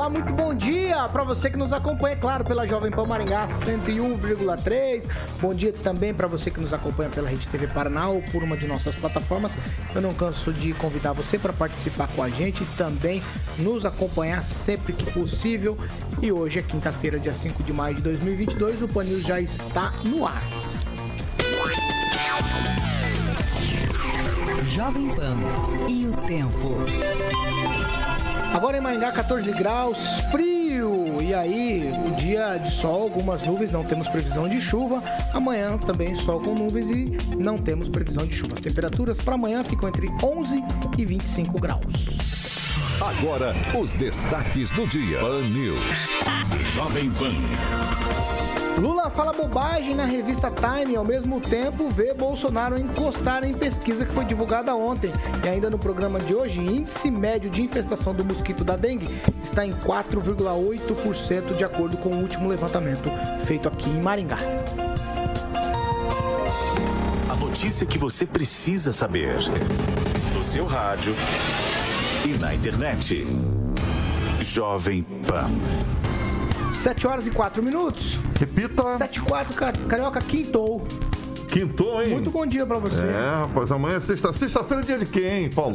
Olá, 0.00 0.08
muito 0.08 0.32
bom 0.32 0.54
dia 0.54 1.06
para 1.10 1.22
você 1.24 1.50
que 1.50 1.58
nos 1.58 1.74
acompanha, 1.74 2.16
claro, 2.16 2.42
pela 2.42 2.66
Jovem 2.66 2.90
Pan 2.90 3.04
Maringá 3.04 3.46
101,3. 3.46 5.04
Bom 5.42 5.52
dia 5.52 5.74
também 5.74 6.14
para 6.14 6.26
você 6.26 6.50
que 6.50 6.58
nos 6.58 6.72
acompanha 6.72 7.10
pela 7.10 7.28
Rede 7.28 7.46
TV 7.46 7.66
Paraná 7.66 8.08
ou 8.08 8.22
por 8.22 8.42
uma 8.42 8.56
de 8.56 8.66
nossas 8.66 8.94
plataformas. 8.94 9.52
Eu 9.94 10.00
não 10.00 10.14
canso 10.14 10.54
de 10.54 10.72
convidar 10.72 11.12
você 11.12 11.38
para 11.38 11.52
participar 11.52 12.08
com 12.16 12.22
a 12.22 12.30
gente 12.30 12.62
e 12.62 12.66
também 12.78 13.22
nos 13.58 13.84
acompanhar 13.84 14.42
sempre 14.42 14.94
que 14.94 15.04
possível. 15.12 15.76
E 16.22 16.32
hoje 16.32 16.60
é 16.60 16.62
quinta-feira, 16.62 17.18
dia 17.18 17.34
5 17.34 17.62
de 17.62 17.72
maio 17.74 17.96
de 17.96 18.00
2022, 18.00 18.80
o 18.80 18.88
Pan 18.88 19.04
News 19.04 19.22
já 19.22 19.38
está 19.38 19.92
no 20.02 20.26
ar. 20.26 20.42
Jovem 24.66 25.14
Pan 25.14 25.34
e 25.90 26.06
o 26.06 26.12
tempo. 26.26 27.79
Agora 28.52 28.76
em 28.76 28.80
Maringá, 28.80 29.12
14 29.12 29.52
graus, 29.52 29.98
frio. 30.30 31.22
E 31.22 31.32
aí, 31.32 31.92
o 32.06 32.10
dia 32.16 32.58
de 32.58 32.70
sol, 32.70 33.02
algumas 33.02 33.42
nuvens, 33.46 33.70
não 33.70 33.84
temos 33.84 34.08
previsão 34.08 34.48
de 34.48 34.60
chuva. 34.60 35.02
Amanhã 35.32 35.78
também 35.78 36.16
sol 36.16 36.40
com 36.40 36.54
nuvens 36.54 36.90
e 36.90 37.16
não 37.36 37.56
temos 37.56 37.88
previsão 37.88 38.26
de 38.26 38.34
chuva. 38.34 38.54
As 38.54 38.60
temperaturas 38.60 39.20
para 39.20 39.34
amanhã 39.34 39.62
ficam 39.62 39.88
entre 39.88 40.08
11 40.22 40.64
e 40.98 41.04
25 41.04 41.60
graus. 41.60 42.39
Agora, 43.00 43.54
os 43.74 43.94
destaques 43.94 44.70
do 44.72 44.86
dia. 44.86 45.20
Pan 45.20 45.40
News. 45.48 46.06
Jovem 46.66 47.10
Pan. 47.12 47.32
Lula 48.78 49.08
fala 49.08 49.32
bobagem 49.32 49.94
na 49.94 50.04
revista 50.04 50.50
Time 50.50 50.92
e 50.92 50.96
ao 50.96 51.04
mesmo 51.04 51.40
tempo 51.40 51.88
vê 51.88 52.12
Bolsonaro 52.12 52.78
encostar 52.78 53.42
em 53.42 53.54
pesquisa 53.54 54.04
que 54.04 54.12
foi 54.12 54.26
divulgada 54.26 54.74
ontem. 54.74 55.10
E 55.42 55.48
ainda 55.48 55.70
no 55.70 55.78
programa 55.78 56.20
de 56.20 56.34
hoje, 56.34 56.60
índice 56.60 57.10
médio 57.10 57.48
de 57.48 57.62
infestação 57.62 58.14
do 58.14 58.22
mosquito 58.22 58.64
da 58.64 58.76
dengue 58.76 59.08
está 59.42 59.64
em 59.64 59.72
4,8% 59.72 61.56
de 61.56 61.64
acordo 61.64 61.96
com 61.96 62.10
o 62.10 62.20
último 62.20 62.50
levantamento 62.50 63.10
feito 63.46 63.66
aqui 63.66 63.88
em 63.88 64.02
Maringá. 64.02 64.36
A 67.30 67.34
notícia 67.34 67.86
que 67.86 67.98
você 67.98 68.26
precisa 68.26 68.92
saber. 68.92 69.38
No 70.34 70.44
seu 70.44 70.66
rádio 70.66 71.14
e 72.24 72.36
na 72.38 72.54
internet. 72.54 73.26
Jovem 74.40 75.02
Pan. 75.26 75.50
7 76.70 77.06
horas 77.06 77.26
e 77.26 77.30
4 77.30 77.62
minutos. 77.62 78.18
Repita. 78.38 78.96
7 78.98 79.16
e 79.16 79.20
4, 79.20 79.54
Carioca 79.86 80.20
quintou. 80.20 80.86
Quintou, 81.50 82.00
hein? 82.02 82.10
Muito 82.10 82.30
bom 82.30 82.46
dia 82.46 82.64
pra 82.64 82.78
você. 82.78 83.00
É, 83.02 83.40
rapaz, 83.40 83.72
amanhã 83.72 83.96
é 83.96 84.00
sexta. 84.00 84.32
Sexta-feira 84.32 84.82
é 84.82 84.86
dia 84.86 84.98
de 84.98 85.06
quem, 85.06 85.50
Paulo? 85.50 85.74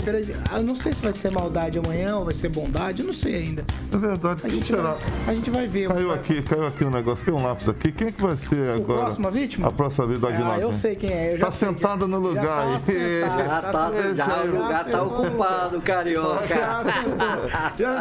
Eu 0.56 0.64
não 0.64 0.76
sei 0.76 0.94
se 0.94 1.04
vai 1.04 1.12
ser 1.14 1.32
maldade 1.32 1.78
amanhã 1.78 2.16
ou 2.18 2.24
vai 2.26 2.34
ser 2.34 2.48
bondade, 2.50 3.02
eu 3.02 3.08
não 3.08 3.14
sei 3.14 3.36
ainda. 3.36 3.66
É 3.94 3.98
verdade, 3.98 4.42
A 4.46 4.50
gente, 4.50 4.66
será? 4.68 4.94
vai, 4.94 4.98
a 5.28 5.34
gente 5.34 5.50
vai 5.50 5.68
ver. 5.68 5.90
Caiu 5.90 6.14
aqui, 6.14 6.42
caiu 6.44 6.66
aqui 6.68 6.84
um 6.86 6.90
negócio, 6.90 7.26
caiu 7.26 7.38
um 7.38 7.44
lápis 7.44 7.68
aqui. 7.68 7.92
Quem 7.92 8.08
é 8.08 8.12
que 8.12 8.22
vai 8.22 8.38
ser 8.38 8.70
agora? 8.76 9.02
próxima 9.02 9.32
vítima? 9.32 9.68
A 9.68 9.72
próxima 9.72 10.08
vítima 10.08 10.28
do 10.28 10.34
Ah, 10.34 10.38
Aguinaldo. 10.38 10.62
eu 10.62 10.72
sei 10.74 10.96
quem 10.96 11.12
é. 11.12 11.34
Eu 11.34 11.38
já 11.40 11.46
Tá 11.48 11.52
sei. 11.52 11.68
sentada 11.68 12.08
no 12.08 12.22
Já 12.22 12.28
lugar 12.30 12.46
tá 12.46 12.74
aí. 12.76 12.82
sentada, 12.82 13.44
Já 13.46 13.62
tá, 13.62 13.90
Esse 13.96 14.16
já, 14.16 14.26
aí, 14.28 14.50
o 14.50 14.62
lugar 14.62 14.86
tá 14.86 15.04
ocupado, 15.04 15.76
Já 15.78 15.82
carioca. 15.84 16.48
Já 16.48 16.84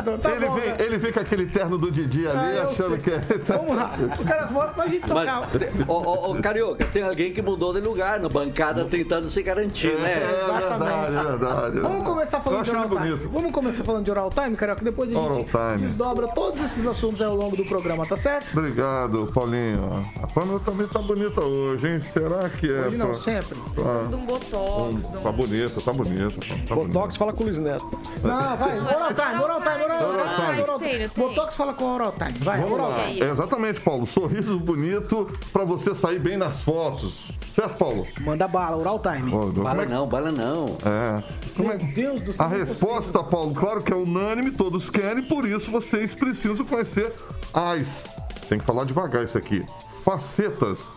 sentou. 0.02 0.18
Tá 0.18 0.30
ele, 0.32 0.46
bom, 0.46 0.54
vem, 0.54 0.68
né? 0.68 0.76
ele 0.78 0.98
vem 0.98 1.12
com 1.12 1.20
aquele 1.20 1.46
terno 1.46 1.76
do 1.76 1.90
Didi 1.90 2.26
ali, 2.26 2.58
Ah, 2.58 2.68
achando 2.70 2.90
sei. 2.90 2.98
que 2.98 3.10
é. 3.10 3.20
Vamos 3.46 3.76
lá. 3.76 3.90
O 4.20 4.24
cara, 4.24 4.46
pra 4.68 4.86
gente 4.86 5.06
tocar. 5.06 5.48
Mas, 5.52 5.88
ô, 5.88 5.92
ô, 5.92 6.30
ô, 6.30 6.34
carioca, 6.42 6.84
tem 6.86 7.02
alguém 7.02 7.32
que 7.32 7.42
mudou 7.42 7.63
de 7.72 7.80
lugar 7.80 8.20
na 8.20 8.28
bancada 8.28 8.84
tentando 8.84 9.30
se 9.30 9.42
garantir, 9.42 9.88
É 9.92 9.96
né? 9.96 10.14
verdade, 10.20 11.16
é 11.16 11.22
verdade. 11.22 11.78
Vamos 11.80 12.04
começar 12.06 12.40
falando 12.40 12.64
de 12.64 12.70
Oral 12.70 12.88
Time. 12.88 12.98
bonito. 12.98 13.28
Vamos 13.28 13.52
começar 13.52 13.84
falando 13.84 14.04
de 14.04 14.10
Oral 14.10 14.30
Time, 14.30 14.56
Carioca? 14.56 14.84
Depois 14.84 15.08
a 15.08 15.12
gente 15.12 15.24
Oral 15.24 15.44
Time. 15.44 15.88
desdobra 15.88 16.28
todos 16.28 16.60
esses 16.62 16.86
assuntos 16.86 17.20
aí 17.22 17.28
ao 17.28 17.36
longo 17.36 17.56
do 17.56 17.64
programa, 17.64 18.04
tá 18.06 18.16
certo? 18.16 18.56
Obrigado, 18.58 19.30
Paulinho. 19.34 20.02
A 20.22 20.26
Pamela 20.26 20.60
também 20.60 20.86
tá 20.86 20.98
bonita 21.00 21.40
hoje, 21.42 21.88
hein? 21.88 22.00
Será 22.02 22.48
que 22.50 22.70
é? 22.70 22.86
Hoje 22.86 22.96
não, 22.96 23.06
pra- 23.06 23.14
sempre. 23.16 23.58
pra- 23.74 24.02
de 24.02 24.14
um 24.14 24.26
botox. 24.26 25.10
de 25.10 25.16
um- 25.18 25.22
Tá 25.22 25.32
bonita, 25.32 25.80
tá 25.80 25.92
bonita. 25.92 26.34
Tá 26.68 26.74
Botox 26.74 27.16
fala 27.16 27.32
com 27.32 27.42
o 27.42 27.46
Luiz 27.46 27.58
Neto. 27.58 27.88
Não, 28.22 28.56
vai. 28.56 28.78
Oral 28.78 29.14
Time, 29.14 29.42
Oral 29.42 29.60
Time, 29.60 29.84
Oral 29.84 30.08
Oral 30.08 30.24
Time. 30.34 30.46
Time. 30.46 30.62
Oral 30.62 30.78
Tem, 30.78 30.90
Time. 30.90 31.08
tem. 31.08 31.28
Botox 31.28 31.56
fala 31.56 31.74
com 31.74 31.84
Oral 31.94 32.12
Time. 32.12 32.38
Vai, 32.40 32.58
Vamos 32.58 32.72
Oral 32.74 32.90
lá. 32.90 33.04
Time. 33.04 33.20
É, 33.20 33.30
exatamente, 33.30 33.80
Paulo. 33.80 34.06
Sorriso 34.06 34.58
bonito 34.58 35.28
pra 35.52 35.64
você 35.64 35.94
sair 35.94 36.18
bem 36.18 36.36
nas 36.36 36.62
fotos. 36.62 37.28
Certo, 37.54 37.76
Paulo? 37.78 38.04
Manda 38.20 38.48
bala, 38.48 38.76
Oral 38.76 38.98
Time. 38.98 39.30
Como 39.30 39.52
Bala 39.52 39.84
é 39.84 39.86
não, 39.86 40.08
bala 40.08 40.32
não. 40.32 40.76
É. 40.84 41.22
Como 41.56 41.70
é 41.70 41.76
Meu 41.76 41.94
Deus 41.94 42.20
do 42.20 42.32
céu. 42.32 42.46
A 42.46 42.52
é 42.52 42.58
resposta, 42.58 43.22
Paulo, 43.22 43.54
claro 43.54 43.80
que 43.80 43.92
é 43.92 43.96
unânime, 43.96 44.50
todos 44.50 44.90
querem, 44.90 45.22
por 45.22 45.46
isso 45.46 45.70
vocês 45.70 46.16
precisam 46.16 46.66
conhecer 46.66 47.12
as. 47.52 48.06
Tem 48.48 48.58
que 48.58 48.64
falar 48.64 48.82
devagar 48.84 49.22
isso 49.22 49.38
aqui. 49.38 49.64
Facetas 50.04 50.88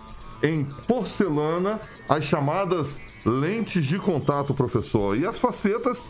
em 0.42 0.66
porcelana, 0.88 1.80
as 2.10 2.24
chamadas 2.24 3.00
lentes 3.24 3.86
de 3.86 4.00
contato, 4.00 4.52
professor. 4.52 5.16
E 5.16 5.28
as 5.28 5.38
facetas 5.38 6.02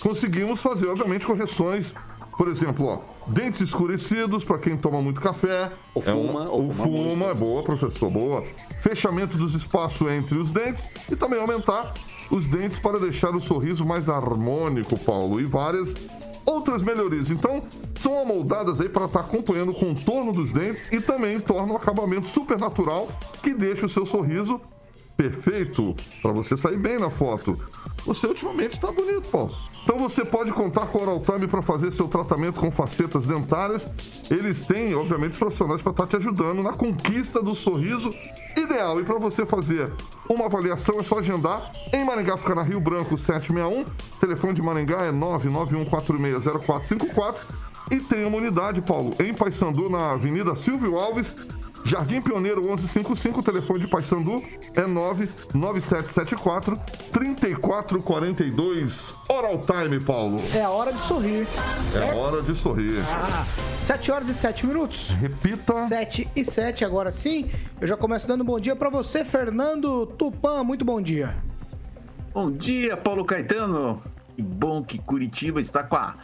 conseguimos 0.00 0.60
fazer, 0.60 0.86
obviamente, 0.86 1.26
correções. 1.26 1.92
Por 2.36 2.48
exemplo, 2.48 2.86
ó, 2.86 2.98
dentes 3.26 3.60
escurecidos 3.60 4.44
para 4.44 4.58
quem 4.58 4.76
toma 4.76 5.00
muito 5.00 5.20
café. 5.20 5.72
Ou 5.94 6.02
É 6.04 6.12
um- 6.14 6.26
fuma, 6.28 6.40
ou 6.50 6.66
ou 6.66 6.72
fuma 6.72 6.86
fuma, 7.08 7.26
é 7.26 7.34
boa, 7.34 7.62
professor, 7.62 8.10
boa. 8.10 8.44
Fechamento 8.82 9.38
dos 9.38 9.54
espaços 9.54 10.10
entre 10.10 10.36
os 10.38 10.50
dentes 10.50 10.86
e 11.10 11.16
também 11.16 11.40
aumentar 11.40 11.94
os 12.30 12.44
dentes 12.46 12.78
para 12.78 12.98
deixar 12.98 13.34
o 13.34 13.40
sorriso 13.40 13.84
mais 13.86 14.08
harmônico, 14.08 14.98
Paulo. 14.98 15.40
E 15.40 15.44
várias 15.44 15.94
outras 16.44 16.82
melhorias. 16.82 17.30
Então, 17.30 17.62
são 17.98 18.20
amoldadas 18.20 18.80
aí 18.80 18.88
para 18.88 19.06
estar 19.06 19.20
acompanhando 19.20 19.70
o 19.70 19.74
contorno 19.74 20.30
dos 20.32 20.52
dentes 20.52 20.86
e 20.92 21.00
também 21.00 21.40
torna 21.40 21.72
o 21.72 21.76
acabamento 21.76 22.26
super 22.28 22.58
natural 22.58 23.08
que 23.42 23.54
deixa 23.54 23.86
o 23.86 23.88
seu 23.88 24.04
sorriso 24.04 24.60
perfeito 25.16 25.96
para 26.20 26.32
você 26.32 26.56
sair 26.56 26.76
bem 26.76 26.98
na 26.98 27.08
foto. 27.10 27.58
Você 28.04 28.26
ultimamente 28.26 28.78
tá 28.78 28.92
bonito, 28.92 29.28
Paulo. 29.28 29.54
Então 29.86 29.98
você 30.00 30.24
pode 30.24 30.50
contar 30.50 30.88
com 30.88 30.98
a 30.98 31.02
Oral 31.02 31.20
Time 31.20 31.46
para 31.46 31.62
fazer 31.62 31.92
seu 31.92 32.08
tratamento 32.08 32.58
com 32.58 32.72
facetas 32.72 33.24
dentárias. 33.24 33.86
Eles 34.28 34.66
têm, 34.66 34.92
obviamente, 34.96 35.34
os 35.34 35.38
profissionais 35.38 35.80
para 35.80 35.92
estar 35.92 36.08
te 36.08 36.16
ajudando 36.16 36.60
na 36.60 36.72
conquista 36.72 37.40
do 37.40 37.54
sorriso 37.54 38.10
ideal. 38.56 39.00
E 39.00 39.04
para 39.04 39.16
você 39.16 39.46
fazer 39.46 39.92
uma 40.28 40.46
avaliação 40.46 40.98
é 40.98 41.04
só 41.04 41.20
agendar. 41.20 41.70
Em 41.92 42.04
Maringá 42.04 42.36
fica 42.36 42.56
na 42.56 42.62
Rio 42.62 42.80
Branco 42.80 43.16
761. 43.16 43.84
Telefone 44.18 44.54
de 44.54 44.62
Maringá 44.62 45.04
é 45.04 45.12
991460454. 45.12 47.36
E 47.92 48.00
tem 48.00 48.24
uma 48.24 48.38
unidade, 48.38 48.82
Paulo, 48.82 49.14
em 49.20 49.32
Paysandu, 49.32 49.88
na 49.88 50.14
Avenida 50.14 50.56
Silvio 50.56 50.98
Alves, 50.98 51.32
Jardim 51.86 52.20
Pioneiro 52.20 52.60
1155, 52.62 53.42
telefone 53.44 53.78
de 53.78 53.86
Paysandu 53.86 54.42
é 54.74 54.84
99774 54.88 56.76
3442. 57.12 59.14
Oral 59.28 59.60
Time, 59.60 60.00
Paulo. 60.00 60.40
É 60.52 60.62
a 60.62 60.70
hora 60.70 60.92
de 60.92 61.00
sorrir. 61.00 61.46
É 61.94 62.12
hora 62.12 62.42
de 62.42 62.56
sorrir. 62.56 62.98
Ah, 63.08 63.46
7 63.78 64.10
horas 64.10 64.28
e 64.28 64.34
7 64.34 64.66
minutos. 64.66 65.10
Repita. 65.10 65.86
7 65.86 66.28
e 66.34 66.44
7, 66.44 66.84
agora 66.84 67.12
sim. 67.12 67.48
Eu 67.80 67.86
já 67.86 67.96
começo 67.96 68.26
dando 68.26 68.42
bom 68.42 68.58
dia 68.58 68.74
pra 68.74 68.90
você, 68.90 69.24
Fernando 69.24 70.06
Tupan. 70.06 70.64
Muito 70.64 70.84
bom 70.84 71.00
dia. 71.00 71.36
Bom 72.34 72.50
dia, 72.50 72.96
Paulo 72.96 73.24
Caetano. 73.24 74.02
Que 74.34 74.42
bom 74.42 74.82
que 74.82 74.98
Curitiba 74.98 75.60
está 75.60 75.84
com 75.84 75.94
a 75.94 76.16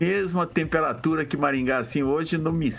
mesma 0.00 0.46
temperatura 0.46 1.24
que 1.24 1.36
Maringá. 1.36 1.78
Assim, 1.78 2.04
hoje 2.04 2.38
não 2.38 2.52
me 2.52 2.70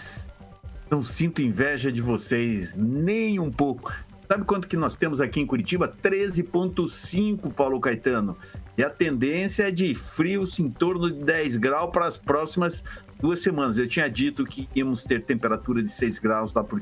não 0.89 1.03
sinto 1.03 1.41
inveja 1.41 1.91
de 1.91 2.01
vocês 2.01 2.75
nem 2.75 3.39
um 3.39 3.51
pouco. 3.51 3.93
Sabe 4.27 4.43
quanto 4.43 4.67
que 4.67 4.77
nós 4.77 4.95
temos 4.95 5.21
aqui 5.21 5.39
em 5.39 5.45
Curitiba? 5.45 5.87
13,5, 5.87 7.51
Paulo 7.51 7.79
Caetano. 7.79 8.37
E 8.77 8.83
a 8.83 8.89
tendência 8.89 9.67
é 9.67 9.71
de 9.71 9.93
frios 9.95 10.59
em 10.59 10.69
torno 10.69 11.11
de 11.11 11.23
10 11.23 11.57
graus 11.57 11.91
para 11.91 12.05
as 12.05 12.15
próximas 12.15 12.83
duas 13.19 13.41
semanas. 13.41 13.77
Eu 13.77 13.87
tinha 13.87 14.07
dito 14.07 14.43
que 14.45 14.69
íamos 14.75 15.03
ter 15.03 15.23
temperatura 15.23 15.81
de 15.81 15.91
6 15.91 16.19
graus 16.19 16.53
lá 16.53 16.63
por, 16.63 16.81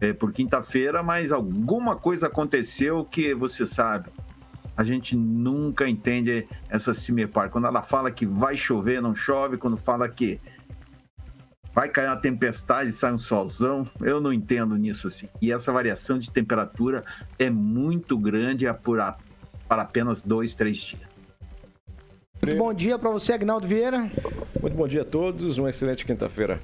eh, 0.00 0.12
por 0.12 0.32
quinta-feira, 0.32 1.02
mas 1.02 1.32
alguma 1.32 1.96
coisa 1.96 2.26
aconteceu 2.26 3.04
que 3.04 3.34
você 3.34 3.64
sabe. 3.64 4.10
A 4.76 4.84
gente 4.84 5.14
nunca 5.14 5.88
entende 5.88 6.46
essa 6.68 6.94
Cimepar. 6.94 7.50
Quando 7.50 7.66
ela 7.66 7.82
fala 7.82 8.10
que 8.10 8.26
vai 8.26 8.56
chover, 8.56 9.00
não 9.00 9.14
chove. 9.14 9.58
Quando 9.58 9.76
fala 9.76 10.08
que 10.08 10.40
vai 11.74 11.88
cair 11.88 12.06
uma 12.08 12.16
tempestade 12.16 12.90
e 12.90 12.92
sai 12.92 13.12
um 13.12 13.18
solzão. 13.18 13.88
Eu 14.00 14.20
não 14.20 14.32
entendo 14.32 14.76
nisso 14.76 15.06
assim. 15.06 15.28
E 15.40 15.52
essa 15.52 15.72
variação 15.72 16.18
de 16.18 16.30
temperatura 16.30 17.04
é 17.38 17.48
muito 17.50 18.18
grande 18.18 18.66
é 18.66 18.72
para 18.72 19.16
apenas 19.68 20.22
dois, 20.22 20.54
três 20.54 20.76
dias. 20.78 21.10
Muito 22.42 22.56
bom 22.56 22.72
dia 22.72 22.98
para 22.98 23.10
você, 23.10 23.34
Agnaldo 23.34 23.66
Vieira. 23.66 24.10
Muito 24.60 24.74
bom 24.74 24.88
dia 24.88 25.02
a 25.02 25.04
todos, 25.04 25.58
uma 25.58 25.68
excelente 25.68 26.06
quinta-feira. 26.06 26.58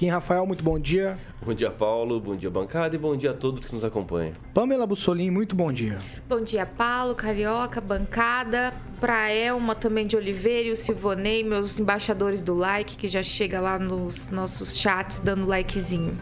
Kim 0.00 0.08
Rafael, 0.08 0.46
muito 0.46 0.64
bom 0.64 0.78
dia. 0.78 1.18
Bom 1.44 1.52
dia, 1.52 1.70
Paulo. 1.70 2.18
Bom 2.18 2.34
dia, 2.34 2.48
bancada. 2.48 2.96
E 2.96 2.98
bom 2.98 3.14
dia 3.14 3.32
a 3.32 3.34
todos 3.34 3.66
que 3.66 3.74
nos 3.74 3.84
acompanham. 3.84 4.32
Pamela 4.54 4.86
Bussolim, 4.86 5.28
muito 5.28 5.54
bom 5.54 5.70
dia. 5.70 5.98
Bom 6.26 6.40
dia, 6.40 6.64
Paulo, 6.64 7.14
Carioca, 7.14 7.82
bancada. 7.82 8.72
Pra 8.98 9.30
Elma 9.30 9.74
também 9.74 10.06
de 10.06 10.16
Oliveira 10.16 10.68
e 10.68 10.72
o 10.72 10.76
Silvonei, 10.76 11.44
meus 11.44 11.78
embaixadores 11.78 12.40
do 12.40 12.54
like, 12.54 12.96
que 12.96 13.08
já 13.08 13.22
chega 13.22 13.60
lá 13.60 13.78
nos 13.78 14.30
nossos 14.30 14.78
chats 14.78 15.20
dando 15.20 15.46
likezinho. 15.46 16.16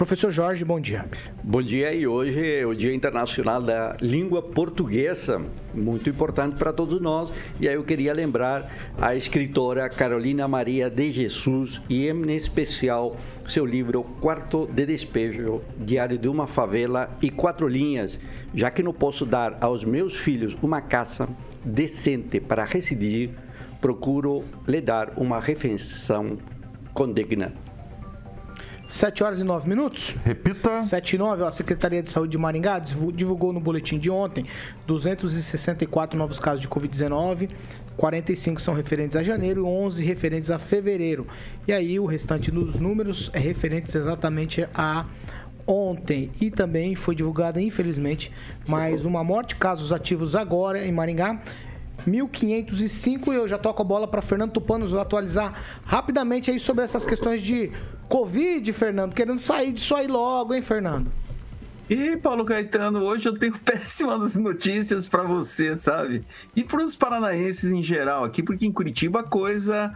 Professor 0.00 0.30
Jorge, 0.30 0.64
bom 0.64 0.80
dia. 0.80 1.04
Bom 1.44 1.60
dia 1.60 1.92
e 1.92 2.06
hoje 2.06 2.60
é 2.60 2.66
o 2.66 2.74
Dia 2.74 2.94
Internacional 2.94 3.60
da 3.60 3.98
Língua 4.00 4.40
Portuguesa, 4.40 5.42
muito 5.74 6.08
importante 6.08 6.56
para 6.56 6.72
todos 6.72 6.98
nós. 7.02 7.30
E 7.60 7.68
aí 7.68 7.74
eu 7.74 7.84
queria 7.84 8.14
lembrar 8.14 8.74
a 8.98 9.14
escritora 9.14 9.90
Carolina 9.90 10.48
Maria 10.48 10.88
de 10.88 11.12
Jesus 11.12 11.82
e 11.86 12.08
em 12.08 12.30
especial 12.34 13.14
seu 13.46 13.66
livro 13.66 14.02
Quarto 14.22 14.66
de 14.72 14.86
Despejo, 14.86 15.60
Diário 15.76 16.16
de 16.16 16.28
uma 16.28 16.46
Favela 16.46 17.14
e 17.20 17.28
Quatro 17.28 17.68
Linhas, 17.68 18.18
já 18.54 18.70
que 18.70 18.82
não 18.82 18.94
posso 18.94 19.26
dar 19.26 19.58
aos 19.60 19.84
meus 19.84 20.16
filhos 20.16 20.56
uma 20.62 20.80
casa 20.80 21.28
decente 21.62 22.40
para 22.40 22.64
residir, 22.64 23.32
procuro 23.82 24.44
lhe 24.66 24.80
dar 24.80 25.12
uma 25.18 25.38
refeição 25.38 26.38
condigna. 26.94 27.52
7 28.90 29.22
horas 29.22 29.38
e 29.38 29.44
9 29.44 29.68
minutos. 29.68 30.16
Repita. 30.24 30.82
7 30.82 31.14
e 31.14 31.18
9, 31.18 31.42
ó, 31.44 31.46
a 31.46 31.52
Secretaria 31.52 32.02
de 32.02 32.10
Saúde 32.10 32.32
de 32.32 32.38
Maringá 32.38 32.80
divulgou 32.80 33.52
no 33.52 33.60
boletim 33.60 33.98
de 33.98 34.10
ontem 34.10 34.44
264 34.84 36.18
novos 36.18 36.40
casos 36.40 36.60
de 36.60 36.68
Covid-19, 36.68 37.50
45 37.96 38.60
são 38.60 38.74
referentes 38.74 39.16
a 39.16 39.22
janeiro 39.22 39.60
e 39.60 39.64
11 39.64 40.04
referentes 40.04 40.50
a 40.50 40.58
fevereiro. 40.58 41.26
E 41.68 41.72
aí 41.72 42.00
o 42.00 42.04
restante 42.04 42.50
dos 42.50 42.80
números 42.80 43.30
é 43.32 43.38
referentes 43.38 43.94
exatamente 43.94 44.66
a 44.74 45.06
ontem. 45.66 46.32
E 46.40 46.50
também 46.50 46.96
foi 46.96 47.14
divulgada, 47.14 47.60
infelizmente, 47.60 48.32
mais 48.66 49.04
uma 49.04 49.22
morte, 49.22 49.54
casos 49.54 49.92
ativos 49.92 50.34
agora 50.34 50.84
em 50.84 50.90
Maringá. 50.90 51.40
1505 52.06 53.32
e 53.32 53.36
eu 53.36 53.48
já 53.48 53.58
toco 53.58 53.82
a 53.82 53.84
bola 53.84 54.08
para 54.08 54.22
Fernando 54.22 54.52
Tupanos 54.52 54.94
atualizar 54.94 55.80
rapidamente 55.84 56.50
aí 56.50 56.60
sobre 56.60 56.84
essas 56.84 57.04
questões 57.04 57.40
de 57.40 57.70
Covid, 58.08 58.72
Fernando, 58.72 59.14
querendo 59.14 59.38
sair 59.38 59.72
disso 59.72 59.94
aí 59.94 60.06
logo, 60.06 60.54
hein, 60.54 60.62
Fernando? 60.62 61.10
E 61.88 62.16
Paulo 62.16 62.44
Caetano, 62.44 63.02
hoje 63.02 63.28
eu 63.28 63.36
tenho 63.36 63.58
péssimas 63.58 64.36
notícias 64.36 65.08
para 65.08 65.24
você, 65.24 65.76
sabe? 65.76 66.24
E 66.54 66.62
para 66.62 66.84
os 66.84 66.94
paranaenses 66.94 67.70
em 67.70 67.82
geral 67.82 68.22
aqui, 68.22 68.42
porque 68.42 68.64
em 68.64 68.72
Curitiba 68.72 69.20
a 69.20 69.24
coisa 69.24 69.92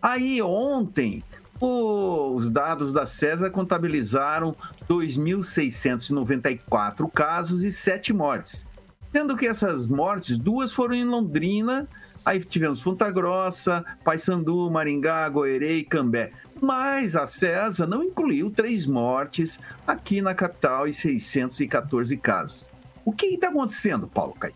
Aí 0.01 0.41
ontem, 0.41 1.23
os 1.61 2.49
dados 2.49 2.91
da 2.91 3.05
César 3.05 3.49
contabilizaram 3.49 4.53
2.694 4.89 7.09
casos 7.09 7.63
e 7.63 7.71
7 7.71 8.11
mortes. 8.11 8.67
Sendo 9.13 9.37
que 9.37 9.47
essas 9.47 9.87
mortes, 9.87 10.37
duas 10.37 10.73
foram 10.73 10.95
em 10.95 11.05
Londrina, 11.05 11.87
aí 12.25 12.43
tivemos 12.43 12.81
Ponta 12.81 13.09
Grossa, 13.09 13.85
Paysandu, 14.03 14.69
Maringá, 14.69 15.29
Goerê 15.29 15.77
e 15.77 15.85
Cambé. 15.85 16.33
Mas 16.61 17.15
a 17.15 17.25
CESA 17.25 17.85
não 17.85 18.03
incluiu 18.03 18.49
três 18.49 18.85
mortes 18.85 19.59
aqui 19.85 20.21
na 20.21 20.33
capital 20.33 20.87
e 20.87 20.93
614 20.93 22.15
casos. 22.17 22.69
O 23.03 23.11
que 23.11 23.27
está 23.27 23.49
acontecendo, 23.49 24.07
Paulo 24.07 24.33
Caio? 24.33 24.55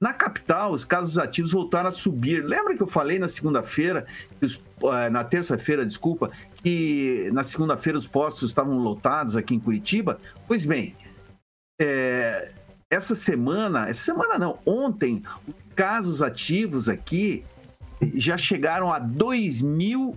Na 0.00 0.12
capital, 0.12 0.72
os 0.72 0.84
casos 0.84 1.18
ativos 1.18 1.52
voltaram 1.52 1.88
a 1.88 1.92
subir. 1.92 2.44
Lembra 2.44 2.76
que 2.76 2.82
eu 2.82 2.86
falei 2.86 3.18
na 3.18 3.26
segunda-feira, 3.26 4.06
eh, 4.40 5.10
na 5.10 5.24
terça-feira, 5.24 5.84
desculpa, 5.84 6.30
que 6.62 7.28
na 7.32 7.42
segunda-feira 7.42 7.98
os 7.98 8.06
postos 8.06 8.50
estavam 8.50 8.78
lotados 8.78 9.34
aqui 9.34 9.54
em 9.54 9.60
Curitiba? 9.60 10.20
Pois 10.46 10.64
bem, 10.64 10.94
é, 11.80 12.52
essa 12.90 13.14
semana, 13.14 13.88
essa 13.88 14.02
semana 14.02 14.38
não, 14.38 14.58
ontem, 14.64 15.22
os 15.46 15.54
casos 15.74 16.22
ativos 16.22 16.88
aqui 16.88 17.44
já 18.14 18.38
chegaram 18.38 18.92
a 18.92 18.98
2 19.00 19.60
mil 19.62 20.16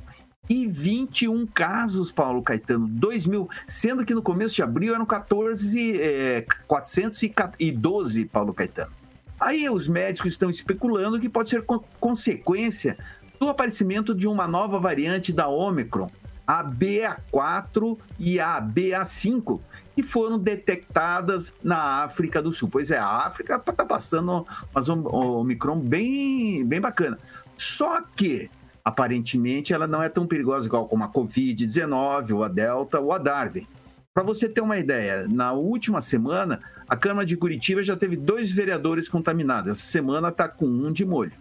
e 0.51 0.67
21 0.67 1.47
casos, 1.47 2.11
Paulo 2.11 2.43
Caetano, 2.43 2.85
2 2.85 3.25
mil, 3.25 3.49
sendo 3.65 4.03
que 4.03 4.13
no 4.13 4.21
começo 4.21 4.53
de 4.53 4.61
abril 4.61 4.93
eram 4.93 5.05
14, 5.05 5.97
é, 6.01 6.45
412, 6.67 8.25
Paulo 8.25 8.53
Caetano. 8.53 8.91
Aí 9.39 9.69
os 9.69 9.87
médicos 9.87 10.33
estão 10.33 10.49
especulando 10.49 11.21
que 11.21 11.29
pode 11.29 11.49
ser 11.49 11.63
consequência 12.01 12.97
do 13.39 13.47
aparecimento 13.47 14.13
de 14.13 14.27
uma 14.27 14.45
nova 14.45 14.77
variante 14.77 15.31
da 15.31 15.47
Omicron, 15.47 16.11
a 16.45 16.61
BA4 16.61 17.97
e 18.19 18.37
a 18.37 18.61
BA5, 18.61 19.57
que 19.95 20.03
foram 20.03 20.37
detectadas 20.37 21.53
na 21.63 22.03
África 22.03 22.41
do 22.41 22.51
Sul. 22.51 22.67
Pois 22.69 22.91
é, 22.91 22.97
a 22.97 23.25
África 23.25 23.55
está 23.55 23.85
passando 23.85 24.45
uma 24.75 25.15
Omicron 25.15 25.79
bem, 25.79 26.65
bem 26.65 26.81
bacana. 26.81 27.17
Só 27.55 28.01
que 28.01 28.49
aparentemente 28.83 29.73
ela 29.73 29.87
não 29.87 30.01
é 30.01 30.09
tão 30.09 30.25
perigosa 30.25 30.67
igual 30.67 30.87
como 30.87 31.03
a 31.03 31.09
Covid-19, 31.09 32.35
ou 32.35 32.43
a 32.43 32.47
Delta, 32.47 32.99
ou 32.99 33.11
a 33.11 33.17
Darwin. 33.17 33.67
Para 34.13 34.23
você 34.23 34.49
ter 34.49 34.61
uma 34.61 34.77
ideia, 34.77 35.25
na 35.27 35.53
última 35.53 36.01
semana, 36.01 36.61
a 36.87 36.97
Câmara 36.97 37.25
de 37.25 37.37
Curitiba 37.37 37.83
já 37.83 37.95
teve 37.95 38.17
dois 38.17 38.51
vereadores 38.51 39.07
contaminados. 39.07 39.69
Essa 39.69 39.81
semana 39.81 40.27
está 40.27 40.49
com 40.49 40.65
um 40.65 40.91
de 40.91 41.05
molho. 41.05 41.31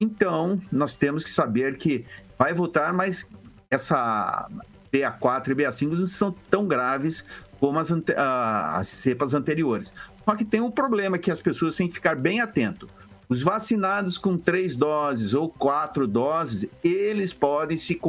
Então, 0.00 0.60
nós 0.72 0.96
temos 0.96 1.22
que 1.22 1.30
saber 1.30 1.76
que 1.76 2.06
vai 2.38 2.54
voltar, 2.54 2.92
mas 2.92 3.28
essa 3.70 4.48
BA4 4.92 5.48
e 5.48 5.54
BA5 5.54 5.98
não 5.98 6.06
são 6.06 6.32
tão 6.50 6.66
graves 6.66 7.24
como 7.60 7.78
as, 7.78 7.92
as 8.16 8.88
cepas 8.88 9.34
anteriores. 9.34 9.92
Só 10.24 10.34
que 10.34 10.44
tem 10.44 10.60
um 10.60 10.70
problema 10.70 11.18
que 11.18 11.30
as 11.30 11.40
pessoas 11.40 11.76
têm 11.76 11.88
que 11.88 11.94
ficar 11.94 12.16
bem 12.16 12.40
atento. 12.40 12.88
Os 13.34 13.42
vacinados 13.42 14.16
com 14.16 14.38
três 14.38 14.76
doses 14.76 15.34
ou 15.34 15.48
quatro 15.48 16.06
doses, 16.06 16.70
eles 16.84 17.32
podem 17.32 17.76
se 17.76 18.00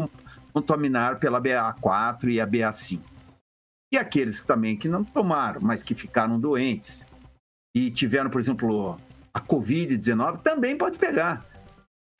contaminar 0.53 1.17
pela 1.17 1.41
BA4 1.41 2.29
e 2.29 2.39
a 2.39 2.45
BA5. 2.45 2.99
E 3.91 3.97
aqueles 3.97 4.39
também 4.41 4.77
que 4.77 4.87
não 4.87 5.03
tomaram, 5.03 5.59
mas 5.61 5.81
que 5.81 5.95
ficaram 5.95 6.39
doentes 6.39 7.07
e 7.75 7.89
tiveram, 7.89 8.29
por 8.29 8.39
exemplo, 8.39 8.99
a 9.33 9.41
Covid-19, 9.41 10.43
também 10.43 10.77
pode 10.77 10.99
pegar. 10.99 11.43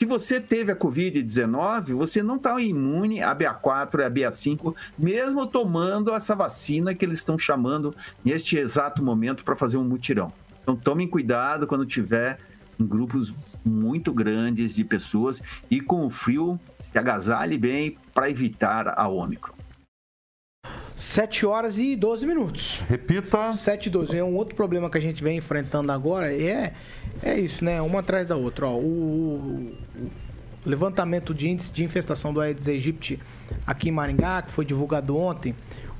Se 0.01 0.07
você 0.07 0.41
teve 0.41 0.71
a 0.71 0.75
Covid-19, 0.75 1.93
você 1.93 2.24
não 2.24 2.38
está 2.38 2.59
imune 2.59 3.21
à 3.21 3.35
BA4 3.35 4.00
e 4.00 4.03
à 4.03 4.09
BA5, 4.09 4.75
mesmo 4.97 5.45
tomando 5.45 6.12
essa 6.12 6.35
vacina 6.35 6.95
que 6.95 7.05
eles 7.05 7.19
estão 7.19 7.38
chamando 7.38 7.95
neste 8.24 8.57
exato 8.57 9.03
momento 9.03 9.43
para 9.45 9.55
fazer 9.55 9.77
um 9.77 9.83
mutirão. 9.83 10.33
Então 10.63 10.75
tomem 10.75 11.07
cuidado 11.07 11.67
quando 11.67 11.85
tiver 11.85 12.39
grupos 12.79 13.34
muito 13.63 14.13
grandes 14.13 14.75
de 14.75 14.84
pessoas 14.84 15.41
e 15.70 15.82
com 15.82 16.05
o 16.05 16.10
frio 16.10 16.60
se 16.79 16.98
agasalhe 16.98 17.58
bem 17.58 17.98
para 18.13 18.29
evitar 18.29 18.94
a 18.98 19.08
Ômicron. 19.08 19.55
7 20.96 21.46
horas 21.46 21.77
e 21.77 21.96
12 21.96 22.25
minutos. 22.25 22.82
Repita. 22.88 23.51
7 23.51 23.88
e 23.88 23.89
12. 23.89 24.17
É 24.17 24.24
um 24.24 24.36
outro 24.36 24.55
problema 24.55 24.89
que 24.89 24.98
a 24.98 25.01
gente 25.01 25.22
vem 25.22 25.38
enfrentando 25.38 25.91
agora. 25.91 26.34
É, 26.34 26.74
é 27.22 27.38
isso, 27.38 27.65
né? 27.65 27.82
Uma 27.82 28.00
atrás 28.00 28.25
da 28.25 28.38
outra. 28.38 28.65
Ó, 28.67 28.77
o, 28.77 29.75
o 30.65 30.70
levantamento 30.70 31.34
de 31.34 31.50
índice 31.50 31.74
de 31.74 31.84
infestação 31.84 32.34
do 32.34 32.39
Aedes 32.39 32.70
aegypti 32.70 33.20
aqui 33.67 33.89
em 33.89 33.91
Maringá, 33.91 34.41
que 34.41 34.51
foi 34.51 34.63
divulgado 34.63 35.17
ontem, 35.17 35.53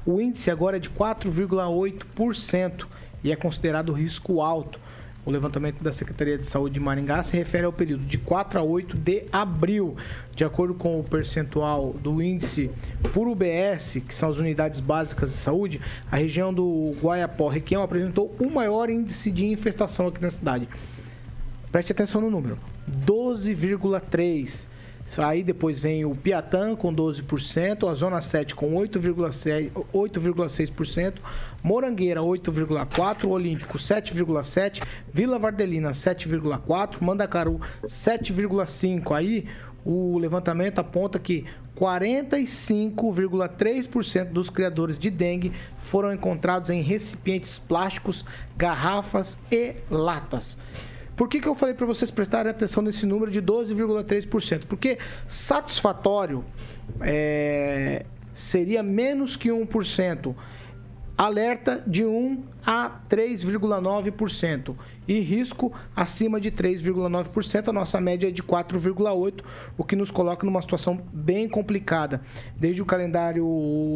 o 0.05 0.22
índice 0.22 0.50
agora 0.50 0.77
é 0.77 0.79
de 0.79 0.89
4,8% 0.89 2.88
e 3.22 3.32
é 3.34 3.36
considerado 3.36 3.91
risco 3.91 4.41
alto. 4.41 4.79
O 5.25 5.32
levantamento 5.32 5.84
da 5.84 5.91
Secretaria 5.91 6.38
de 6.38 6.46
Saúde 6.46 6.75
de 6.75 6.79
Maringá 6.79 7.24
se 7.24 7.36
refere 7.36 7.65
ao 7.65 7.74
período 7.74 8.05
de 8.05 8.15
4 8.15 8.60
a 8.60 8.63
8 8.63 8.96
de 8.96 9.25
abril. 9.32 9.98
De 10.36 10.46
acordo 10.46 10.75
com 10.75 11.00
o 11.00 11.03
percentual 11.03 11.94
do 11.94 12.22
índice 12.22 12.70
por 13.12 13.27
UBS, 13.27 14.03
que 14.08 14.13
são 14.13 14.29
as 14.29 14.38
unidades 14.38 14.79
básicas 14.79 15.32
de 15.32 15.38
saúde, 15.38 15.82
a 16.12 16.15
região 16.15 16.53
do 16.53 16.96
Guaiapó 17.01 17.48
Requião 17.48 17.82
apresentou 17.82 18.36
o 18.39 18.51
maior 18.51 18.88
índice 18.88 19.32
de 19.32 19.48
infestação 19.48 20.08
aqui 20.08 20.22
na 20.22 20.29
cidade. 20.29 20.70
Preste 21.72 21.91
atenção 21.91 22.22
no 22.22 22.29
número. 22.29 22.60
12,3%. 23.08 24.67
Aí 25.17 25.43
depois 25.43 25.79
vem 25.79 26.03
o 26.03 26.13
Piatã 26.15 26.75
com 26.75 26.91
12%, 26.93 27.89
a 27.89 27.93
Zona 27.93 28.19
7 28.21 28.53
com 28.55 28.74
8,6%, 28.74 31.13
Morangueira 31.63 32.19
8,4%, 32.21 33.29
Olímpico 33.29 33.77
7,7%, 33.77 34.83
Vila 35.13 35.39
Vardelina 35.39 35.91
7,4%, 35.91 37.01
Mandacaru 37.01 37.62
7,5%. 37.85 39.15
Aí 39.15 39.47
o 39.85 40.17
levantamento 40.17 40.79
aponta 40.79 41.19
que 41.19 41.45
45,3% 41.75 44.31
dos 44.31 44.50
criadores 44.50 44.97
de 44.97 45.12
dengue 45.12 45.51
foram 45.77 46.13
encontrados 46.13 46.69
em 46.69 46.81
recipientes 46.81 47.59
plásticos, 47.59 48.24
garrafas 48.57 49.38
e 49.51 49.75
latas. 49.89 50.57
Por 51.15 51.29
que, 51.29 51.39
que 51.39 51.48
eu 51.48 51.55
falei 51.55 51.74
para 51.74 51.86
vocês 51.86 52.12
prestarem 52.12 52.51
atenção 52.51 52.84
nesse 52.84 53.05
número 53.05 53.31
de 53.31 53.41
12,3%? 53.41 54.65
Porque 54.67 54.98
satisfatório 55.27 56.43
é, 57.00 58.05
seria 58.34 58.84
menos 58.84 59.38
que 59.38 59.50
1%. 59.50 60.36
Alerta 61.17 61.81
de 61.88 62.03
1 62.03 62.43
a 62.65 63.00
3,9% 63.10 64.75
e 65.07 65.22
risco 65.22 65.72
acima 65.95 66.41
de 66.41 66.51
3,9%. 66.51 67.69
A 67.69 67.74
nossa 67.74 68.01
média 68.01 68.27
é 68.27 68.31
de 68.31 68.43
4,8%, 68.43 69.41
o 69.77 69.84
que 69.86 69.95
nos 69.95 70.12
coloca 70.12 70.45
numa 70.45 70.62
situação 70.62 71.00
bem 71.13 71.48
complicada. 71.48 72.22
Desde 72.57 72.81
o 72.81 72.86
calendário 72.86 73.48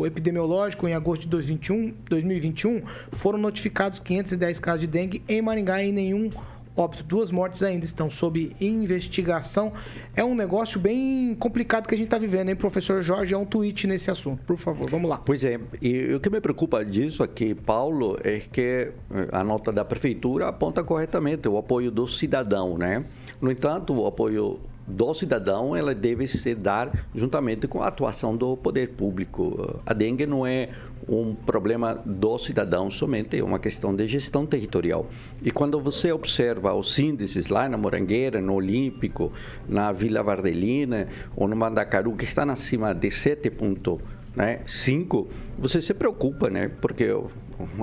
epidemiológico, 0.05 0.87
em 0.87 0.93
agosto 0.93 1.23
de 1.23 1.27
2021, 1.27 1.93
2021 2.09 2.83
foram 3.11 3.37
notificados 3.37 3.99
510 3.99 4.59
casos 4.61 4.81
de 4.81 4.87
dengue 4.87 5.21
em 5.27 5.41
Maringá 5.41 5.83
e 5.83 5.91
nenhum 5.91 6.31
óbito. 6.75 7.03
Duas 7.03 7.31
mortes 7.31 7.61
ainda 7.63 7.85
estão 7.85 8.09
sob 8.09 8.55
investigação. 8.59 9.73
É 10.15 10.23
um 10.23 10.35
negócio 10.35 10.79
bem 10.79 11.35
complicado 11.35 11.87
que 11.87 11.93
a 11.93 11.97
gente 11.97 12.07
está 12.07 12.17
vivendo, 12.17 12.49
hein, 12.49 12.55
professor 12.55 13.01
Jorge? 13.01 13.33
É 13.33 13.37
um 13.37 13.45
tweet 13.45 13.87
nesse 13.87 14.09
assunto. 14.09 14.41
Por 14.43 14.57
favor, 14.57 14.89
vamos 14.89 15.09
lá. 15.09 15.17
Pois 15.17 15.43
é, 15.43 15.59
e 15.81 16.13
o 16.13 16.19
que 16.19 16.29
me 16.29 16.41
preocupa 16.41 16.83
disso 16.83 17.23
aqui, 17.23 17.53
Paulo, 17.53 18.17
é 18.23 18.39
que 18.39 18.61
eh, 18.61 19.27
a 19.31 19.43
nota 19.43 19.71
da 19.71 19.83
prefeitura 19.83 20.47
aponta 20.47 20.83
corretamente 20.83 21.47
o 21.47 21.57
apoio 21.57 21.91
do 21.91 22.07
cidadão, 22.07 22.77
né? 22.77 23.03
No 23.41 23.51
entanto, 23.51 23.93
o 23.93 24.05
apoio 24.05 24.59
do 24.89 25.13
cidadão 25.13 25.75
ela 25.75 25.93
deve 25.93 26.27
se 26.27 26.55
dar 26.55 26.91
juntamente 27.13 27.67
com 27.67 27.81
a 27.81 27.87
atuação 27.87 28.35
do 28.35 28.57
poder 28.57 28.89
público. 28.89 29.79
A 29.85 29.93
dengue 29.93 30.25
não 30.25 30.45
é 30.45 30.69
um 31.07 31.33
problema 31.33 31.95
do 32.05 32.37
cidadão 32.37 32.89
somente, 32.89 33.37
é 33.37 33.43
uma 33.43 33.59
questão 33.59 33.95
de 33.95 34.07
gestão 34.07 34.45
territorial. 34.45 35.07
E 35.41 35.51
quando 35.51 35.79
você 35.79 36.11
observa 36.11 36.73
os 36.73 36.97
índices 36.99 37.47
lá 37.47 37.67
na 37.69 37.77
Morangueira, 37.77 38.41
no 38.41 38.53
Olímpico, 38.53 39.31
na 39.67 39.91
Vila 39.91 40.21
Vardelina 40.21 41.07
ou 41.35 41.47
no 41.47 41.55
Mandacaru, 41.55 42.15
que 42.15 42.25
estão 42.25 42.49
acima 42.49 42.93
de 42.93 43.09
7,5, 43.09 43.99
né, 44.35 44.61
você 45.57 45.81
se 45.81 45.93
preocupa, 45.93 46.49
né? 46.49 46.69
Porque 46.81 47.07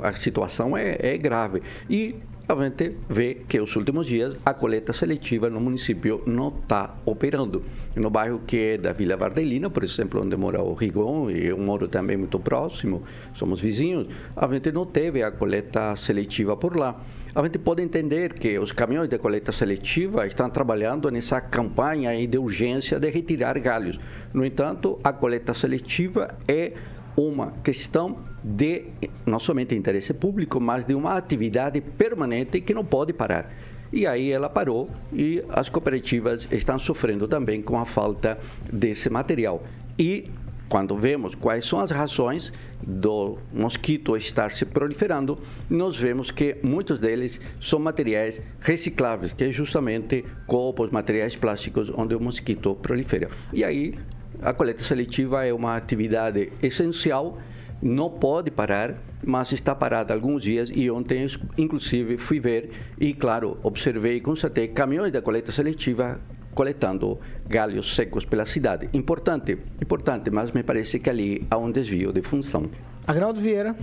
a 0.02 0.12
situação 0.12 0.76
é, 0.76 0.96
é 1.00 1.18
grave. 1.18 1.62
E 1.90 2.16
a 2.48 2.54
gente 2.62 2.96
vê 3.08 3.38
que 3.48 3.60
os 3.60 3.74
últimos 3.74 4.06
dias 4.06 4.36
a 4.44 4.54
coleta 4.54 4.92
seletiva 4.92 5.50
no 5.50 5.60
município 5.60 6.22
não 6.26 6.48
está 6.48 6.94
operando. 7.04 7.64
No 7.96 8.08
bairro 8.08 8.40
que 8.46 8.56
é 8.56 8.78
da 8.78 8.92
Vila 8.92 9.16
Vardelina, 9.16 9.68
por 9.68 9.82
exemplo, 9.82 10.22
onde 10.22 10.36
mora 10.36 10.62
o 10.62 10.72
Rigon, 10.72 11.28
e 11.28 11.46
eu 11.46 11.58
moro 11.58 11.88
também 11.88 12.16
muito 12.16 12.38
próximo, 12.38 13.02
somos 13.34 13.60
vizinhos, 13.60 14.06
a 14.36 14.46
gente 14.46 14.70
não 14.70 14.86
teve 14.86 15.24
a 15.24 15.30
coleta 15.32 15.96
seletiva 15.96 16.56
por 16.56 16.76
lá. 16.76 17.00
A 17.34 17.42
gente 17.42 17.58
pode 17.58 17.82
entender 17.82 18.32
que 18.32 18.58
os 18.58 18.72
caminhões 18.72 19.10
de 19.10 19.18
coleta 19.18 19.52
seletiva 19.52 20.26
estão 20.26 20.48
trabalhando 20.48 21.10
nessa 21.10 21.38
campanha 21.38 22.26
de 22.26 22.38
urgência 22.38 22.98
de 22.98 23.10
retirar 23.10 23.58
galhos. 23.58 24.00
No 24.32 24.42
entanto, 24.42 24.98
a 25.04 25.12
coleta 25.12 25.52
seletiva 25.52 26.34
é 26.48 26.72
uma 27.16 27.52
questão 27.64 28.18
de 28.44 28.84
não 29.24 29.38
somente 29.38 29.74
interesse 29.74 30.12
público, 30.12 30.60
mas 30.60 30.84
de 30.84 30.94
uma 30.94 31.16
atividade 31.16 31.80
permanente 31.80 32.60
que 32.60 32.74
não 32.74 32.84
pode 32.84 33.12
parar. 33.12 33.50
E 33.92 34.06
aí 34.06 34.30
ela 34.30 34.48
parou 34.48 34.90
e 35.12 35.42
as 35.48 35.68
cooperativas 35.68 36.46
estão 36.50 36.78
sofrendo 36.78 37.26
também 37.26 37.62
com 37.62 37.78
a 37.78 37.84
falta 37.84 38.38
desse 38.70 39.08
material. 39.08 39.62
E 39.98 40.28
quando 40.68 40.96
vemos 40.96 41.34
quais 41.34 41.64
são 41.64 41.78
as 41.78 41.92
razões 41.92 42.52
do 42.82 43.38
mosquito 43.52 44.16
estar 44.16 44.50
se 44.50 44.64
proliferando, 44.64 45.38
nós 45.70 45.96
vemos 45.96 46.30
que 46.30 46.56
muitos 46.62 46.98
deles 46.98 47.40
são 47.60 47.78
materiais 47.78 48.42
recicláveis, 48.60 49.32
que 49.32 49.44
é 49.44 49.52
justamente 49.52 50.24
copos, 50.46 50.90
materiais 50.90 51.36
plásticos 51.36 51.90
onde 51.94 52.14
o 52.16 52.20
mosquito 52.20 52.74
prolifera. 52.74 53.30
E 53.52 53.62
aí 53.64 53.94
a 54.42 54.52
coleta 54.52 54.82
seletiva 54.82 55.44
é 55.44 55.52
uma 55.52 55.76
atividade 55.76 56.52
essencial, 56.62 57.38
não 57.82 58.08
pode 58.10 58.50
parar, 58.50 58.94
mas 59.24 59.52
está 59.52 59.74
parada 59.74 60.14
alguns 60.14 60.42
dias 60.42 60.70
e 60.74 60.90
ontem, 60.90 61.26
inclusive, 61.58 62.16
fui 62.16 62.40
ver 62.40 62.70
e, 62.98 63.12
claro, 63.12 63.58
observei 63.62 64.16
e 64.16 64.20
constatei 64.20 64.68
caminhões 64.68 65.12
da 65.12 65.20
coleta 65.20 65.52
seletiva 65.52 66.20
coletando 66.54 67.20
galhos 67.46 67.94
secos 67.94 68.24
pela 68.24 68.46
cidade. 68.46 68.88
Importante, 68.94 69.58
importante, 69.80 70.30
mas 70.30 70.50
me 70.52 70.62
parece 70.62 70.98
que 70.98 71.10
ali 71.10 71.46
há 71.50 71.58
um 71.58 71.70
desvio 71.70 72.12
de 72.12 72.22
função. 72.22 72.70
Agnaldo 73.06 73.40
Vieira. 73.40 73.76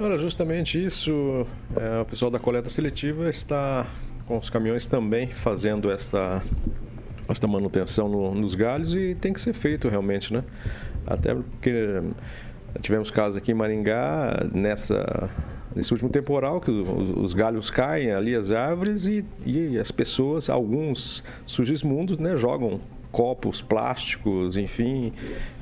Olha, 0.00 0.18
justamente 0.18 0.84
isso, 0.84 1.46
é, 1.76 2.00
o 2.00 2.04
pessoal 2.04 2.30
da 2.30 2.38
coleta 2.38 2.68
seletiva 2.68 3.28
está 3.28 3.86
com 4.26 4.38
os 4.38 4.50
caminhões 4.50 4.86
também 4.86 5.28
fazendo 5.28 5.90
esta 5.90 6.42
esta 7.28 7.46
manutenção 7.46 8.08
no, 8.08 8.34
nos 8.34 8.54
galhos 8.54 8.94
e 8.94 9.14
tem 9.14 9.32
que 9.32 9.40
ser 9.40 9.52
feito 9.52 9.88
realmente, 9.88 10.32
né? 10.32 10.42
Até 11.06 11.34
porque 11.34 12.02
tivemos 12.80 13.10
casos 13.10 13.36
aqui 13.36 13.52
em 13.52 13.54
Maringá 13.54 14.46
nessa 14.52 15.28
nesse 15.74 15.92
último 15.92 16.10
temporal 16.10 16.60
que 16.60 16.70
os, 16.70 17.18
os 17.18 17.34
galhos 17.34 17.70
caem 17.70 18.12
ali 18.12 18.34
as 18.34 18.50
árvores 18.50 19.06
e, 19.06 19.24
e 19.44 19.78
as 19.78 19.90
pessoas, 19.90 20.48
alguns 20.48 21.22
sujismundos, 21.44 22.18
né, 22.18 22.36
jogam 22.36 22.80
copos, 23.10 23.62
plásticos, 23.62 24.56
enfim, 24.56 25.12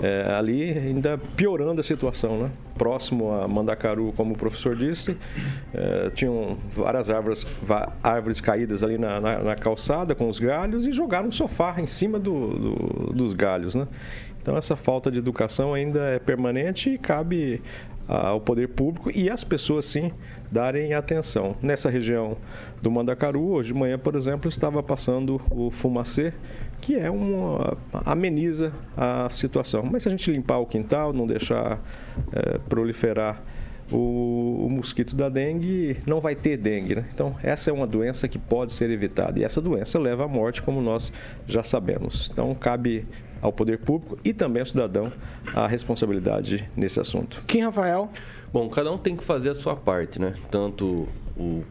é, 0.01 0.33
ali 0.33 0.71
ainda 0.71 1.19
piorando 1.37 1.81
a 1.81 1.85
situação, 1.85 2.43
né? 2.43 2.51
Próximo 2.77 3.33
a 3.33 3.49
Mandacaru, 3.49 4.13
como 4.17 4.35
o 4.35 4.37
professor 4.37 4.77
disse, 4.77 5.17
é, 5.73 6.11
tinham 6.11 6.59
várias 6.75 7.09
árvores, 7.09 7.47
árvores 8.03 8.41
caídas 8.41 8.83
ali 8.83 8.99
na, 8.99 9.21
na, 9.21 9.39
na, 9.39 9.55
calçada 9.55 10.15
com 10.15 10.29
os 10.29 10.39
galhos 10.39 10.87
e 10.87 10.93
jogaram 10.93 11.29
um 11.29 11.33
sofá 11.33 11.75
em 11.79 11.87
cima 11.87 12.19
do, 12.19 12.49
do, 12.59 13.13
dos 13.13 13.33
galhos, 13.33 13.75
né? 13.75 13.87
Então 14.43 14.57
essa 14.57 14.77
falta 14.77 15.11
de 15.11 15.19
educação 15.19 15.75
ainda 15.75 16.01
é 16.01 16.19
permanente 16.19 16.91
e 16.91 16.99
cabe 16.99 17.63
ao 18.09 18.41
poder 18.41 18.69
público 18.69 19.11
e 19.13 19.29
às 19.29 19.43
pessoas 19.43 19.85
sim 19.85 20.13
darem 20.51 20.95
atenção. 20.95 21.57
Nessa 21.61 21.91
região 21.91 22.37
do 22.81 22.91
Mandacaru, 22.91 23.51
hoje 23.51 23.73
de 23.73 23.79
manhã, 23.79 23.99
por 23.99 24.15
exemplo, 24.15 24.49
estava 24.49 24.83
passando 24.83 25.41
o 25.51 25.71
fumacê 25.71 26.33
que 26.81 26.97
é 26.97 27.11
uma 27.11 27.77
ameniza 28.05 28.73
a 28.97 29.29
situação. 29.31 29.83
Mas 29.91 30.03
se 30.03 30.09
a 30.09 30.11
gente 30.11 30.31
limpar 30.31 30.59
o 30.59 30.67
quintal, 30.67 31.13
não 31.13 31.27
deixar 31.27 31.81
é, 32.33 32.59
proliferar 32.59 33.43
o, 33.91 34.65
o, 34.67 34.71
mosquito 34.71 35.15
da 35.15 35.29
dengue, 35.29 35.97
não 36.07 36.21
vai 36.21 36.35
ter 36.35 36.57
dengue. 36.57 36.97
Né? 36.97 37.05
Então, 37.13 37.37
essa 37.43 37.71
é 37.71 37.73
uma 37.73 37.87
doença 37.87 38.27
que 38.29 38.39
pode 38.39 38.73
ser 38.73 38.91
evitada. 38.91 39.39
E 39.39 39.45
essa 39.45 39.61
doença 39.61 39.99
leva 39.99 40.25
à 40.25 40.29
morte, 40.29 40.63
como 40.63 40.81
nós 40.81 41.13
já 41.47 41.63
sabemos. 41.63 42.29
Então, 42.33 42.55
cabe 42.55 43.07
ao 43.41 43.53
poder 43.53 43.79
público 43.79 44.19
e 44.25 44.33
também 44.33 44.61
ao 44.61 44.67
cidadão 44.67 45.13
a 45.55 45.67
responsabilidade 45.67 46.69
nesse 46.77 46.99
assunto. 46.99 47.43
Quem, 47.47 47.63
Rafael? 47.63 48.11
Bom, 48.53 48.69
cada 48.69 48.91
um 48.91 48.99
tem 48.99 49.17
que 49.17 49.23
fazer 49.23 49.51
a 49.51 49.55
sua 49.55 49.77
parte, 49.77 50.21
né? 50.21 50.35
Tanto 50.51 51.09
o, 51.37 51.63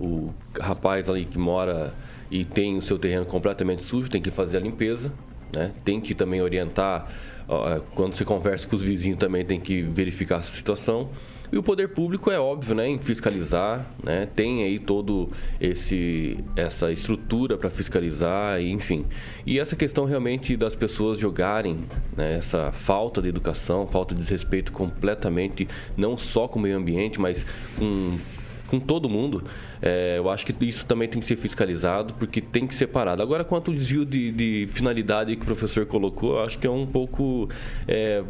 o 0.00 0.34
rapaz 0.60 1.08
ali 1.08 1.24
que 1.24 1.38
mora 1.38 1.94
e 2.30 2.44
tem 2.44 2.76
o 2.76 2.82
seu 2.82 2.98
terreno 2.98 3.26
completamente 3.26 3.82
sujo, 3.82 4.08
tem 4.08 4.20
que 4.20 4.30
fazer 4.30 4.58
a 4.58 4.60
limpeza, 4.60 5.12
né? 5.54 5.72
tem 5.84 6.00
que 6.00 6.14
também 6.14 6.42
orientar, 6.42 7.08
quando 7.94 8.14
você 8.14 8.24
conversa 8.24 8.66
com 8.68 8.76
os 8.76 8.82
vizinhos 8.82 9.18
também 9.18 9.44
tem 9.44 9.58
que 9.58 9.82
verificar 9.82 10.40
essa 10.40 10.54
situação. 10.54 11.08
E 11.50 11.56
o 11.56 11.62
poder 11.62 11.88
público 11.88 12.30
é 12.30 12.38
óbvio, 12.38 12.74
né, 12.74 12.86
em 12.86 12.98
fiscalizar, 12.98 13.90
né, 14.04 14.28
tem 14.36 14.64
aí 14.64 14.78
todo 14.78 15.30
esse 15.58 16.36
essa 16.54 16.92
estrutura 16.92 17.56
para 17.56 17.70
fiscalizar, 17.70 18.60
enfim. 18.60 19.06
E 19.46 19.58
essa 19.58 19.74
questão 19.74 20.04
realmente 20.04 20.58
das 20.58 20.76
pessoas 20.76 21.18
jogarem 21.18 21.78
né, 22.14 22.34
essa 22.36 22.70
falta 22.70 23.22
de 23.22 23.28
educação, 23.28 23.86
falta 23.86 24.14
de 24.14 24.30
respeito 24.30 24.72
completamente, 24.72 25.66
não 25.96 26.18
só 26.18 26.46
com 26.46 26.58
o 26.58 26.62
meio 26.62 26.76
ambiente, 26.76 27.18
mas 27.18 27.46
com 27.78 28.18
com 28.68 28.78
todo 28.78 29.08
mundo, 29.08 29.44
É, 29.80 30.14
eu 30.18 30.28
acho 30.28 30.44
que 30.44 30.54
isso 30.64 30.84
também 30.86 31.08
tem 31.08 31.20
que 31.20 31.26
ser 31.26 31.36
fiscalizado, 31.36 32.14
porque 32.14 32.40
tem 32.40 32.66
que 32.66 32.74
ser 32.74 32.88
parado. 32.88 33.22
Agora, 33.22 33.44
quanto 33.44 33.70
ao 33.70 33.76
desvio 33.76 34.04
de, 34.04 34.30
de 34.32 34.68
finalidade 34.72 35.36
que 35.36 35.42
o 35.42 35.46
professor 35.46 35.86
colocou, 35.86 36.34
eu 36.36 36.40
acho 36.42 36.58
que 36.58 36.66
é 36.66 36.70
um 36.70 36.86
pouco 36.86 37.48
é, 37.86 38.22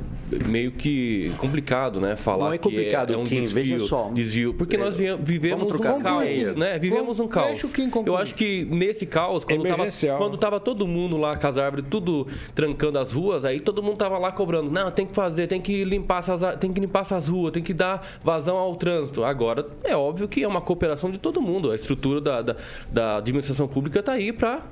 meio 0.46 0.72
que 0.72 1.32
complicado, 1.38 2.00
né? 2.00 2.16
Falar 2.16 2.46
Não 2.48 2.52
é 2.54 2.58
complicado, 2.58 3.08
que 3.08 3.12
é, 3.12 3.16
é 3.16 3.18
um 3.18 3.24
Kim, 3.24 3.40
desvio, 3.40 3.84
só. 3.84 4.10
desvio, 4.12 4.54
porque 4.54 4.76
nós 4.76 4.96
vi- 4.96 5.16
vivemos 5.20 5.72
um 5.72 5.78
caos, 5.78 6.24
né? 6.56 6.78
Vivemos 6.78 7.20
um 7.20 7.28
caos. 7.28 7.60
Eu 8.04 8.16
acho 8.16 8.34
que 8.34 8.64
nesse 8.70 9.06
caos, 9.06 9.44
quando 9.44 9.62
tava, 9.62 9.74
Emergencial. 9.74 10.18
quando 10.18 10.36
tava 10.36 10.60
todo 10.60 10.86
mundo 10.86 11.16
lá 11.16 11.36
com 11.36 11.46
as 11.46 11.58
árvores, 11.58 11.84
tudo 11.88 12.26
trancando 12.54 12.98
as 12.98 13.12
ruas, 13.12 13.44
aí 13.44 13.60
todo 13.60 13.82
mundo 13.82 13.96
tava 13.96 14.18
lá 14.18 14.30
cobrando. 14.32 14.70
Não, 14.70 14.90
tem 14.90 15.06
que 15.06 15.14
fazer, 15.14 15.46
tem 15.46 15.60
que 15.60 15.84
limpar 15.84 16.18
essas, 16.18 16.56
tem 16.56 16.72
que 16.72 16.80
limpar 16.80 17.00
essas 17.00 17.28
ruas, 17.28 17.52
tem 17.52 17.62
que 17.62 17.72
dar 17.74 18.06
vazão 18.22 18.56
ao 18.56 18.76
trânsito. 18.76 19.24
Agora, 19.24 19.66
é 19.84 19.96
óbvio 19.96 20.28
que 20.28 20.42
é 20.42 20.48
uma 20.48 20.60
cooperação 20.60 21.10
de 21.10 21.18
todo 21.18 21.37
mundo. 21.40 21.70
A 21.70 21.76
estrutura 21.76 22.20
da, 22.20 22.42
da, 22.42 22.56
da 22.90 23.16
administração 23.18 23.66
pública 23.66 24.00
está 24.00 24.12
aí 24.12 24.32
para 24.32 24.62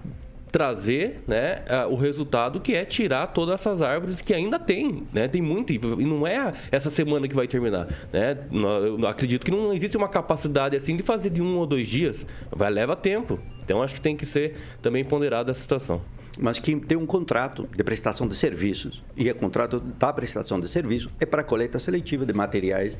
trazer 0.50 1.18
né, 1.26 1.62
o 1.90 1.96
resultado 1.96 2.60
que 2.60 2.74
é 2.74 2.84
tirar 2.84 3.26
todas 3.26 3.60
essas 3.60 3.82
árvores 3.82 4.22
que 4.22 4.32
ainda 4.32 4.58
tem, 4.58 5.02
né? 5.12 5.28
Tem 5.28 5.42
muito 5.42 5.70
e 5.70 5.78
não 5.78 6.26
é 6.26 6.52
essa 6.70 6.88
semana 6.88 7.28
que 7.28 7.34
vai 7.34 7.46
terminar, 7.46 7.86
né? 8.12 8.38
Eu 8.50 9.06
acredito 9.06 9.44
que 9.44 9.50
não 9.50 9.72
existe 9.72 9.96
uma 9.98 10.08
capacidade 10.08 10.74
assim 10.76 10.96
de 10.96 11.02
fazer 11.02 11.28
de 11.28 11.42
um 11.42 11.58
ou 11.58 11.66
dois 11.66 11.86
dias, 11.86 12.24
vai 12.50 12.70
leva 12.70 12.96
tempo. 12.96 13.38
Então 13.64 13.82
acho 13.82 13.96
que 13.96 14.00
tem 14.00 14.16
que 14.16 14.24
ser 14.24 14.54
também 14.80 15.04
ponderada 15.04 15.50
essa 15.50 15.60
situação. 15.60 16.00
Mas 16.38 16.58
que 16.58 16.76
tem 16.76 16.96
um 16.96 17.06
contrato 17.06 17.68
de 17.74 17.82
prestação 17.82 18.28
de 18.28 18.34
serviços. 18.34 19.02
E 19.16 19.30
o 19.30 19.34
contrato 19.34 19.80
da 19.80 20.12
prestação 20.12 20.60
de 20.60 20.68
serviço 20.68 21.10
é 21.18 21.26
para 21.26 21.42
coleta 21.42 21.78
seletiva 21.78 22.24
de 22.24 22.32
materiais 22.32 22.96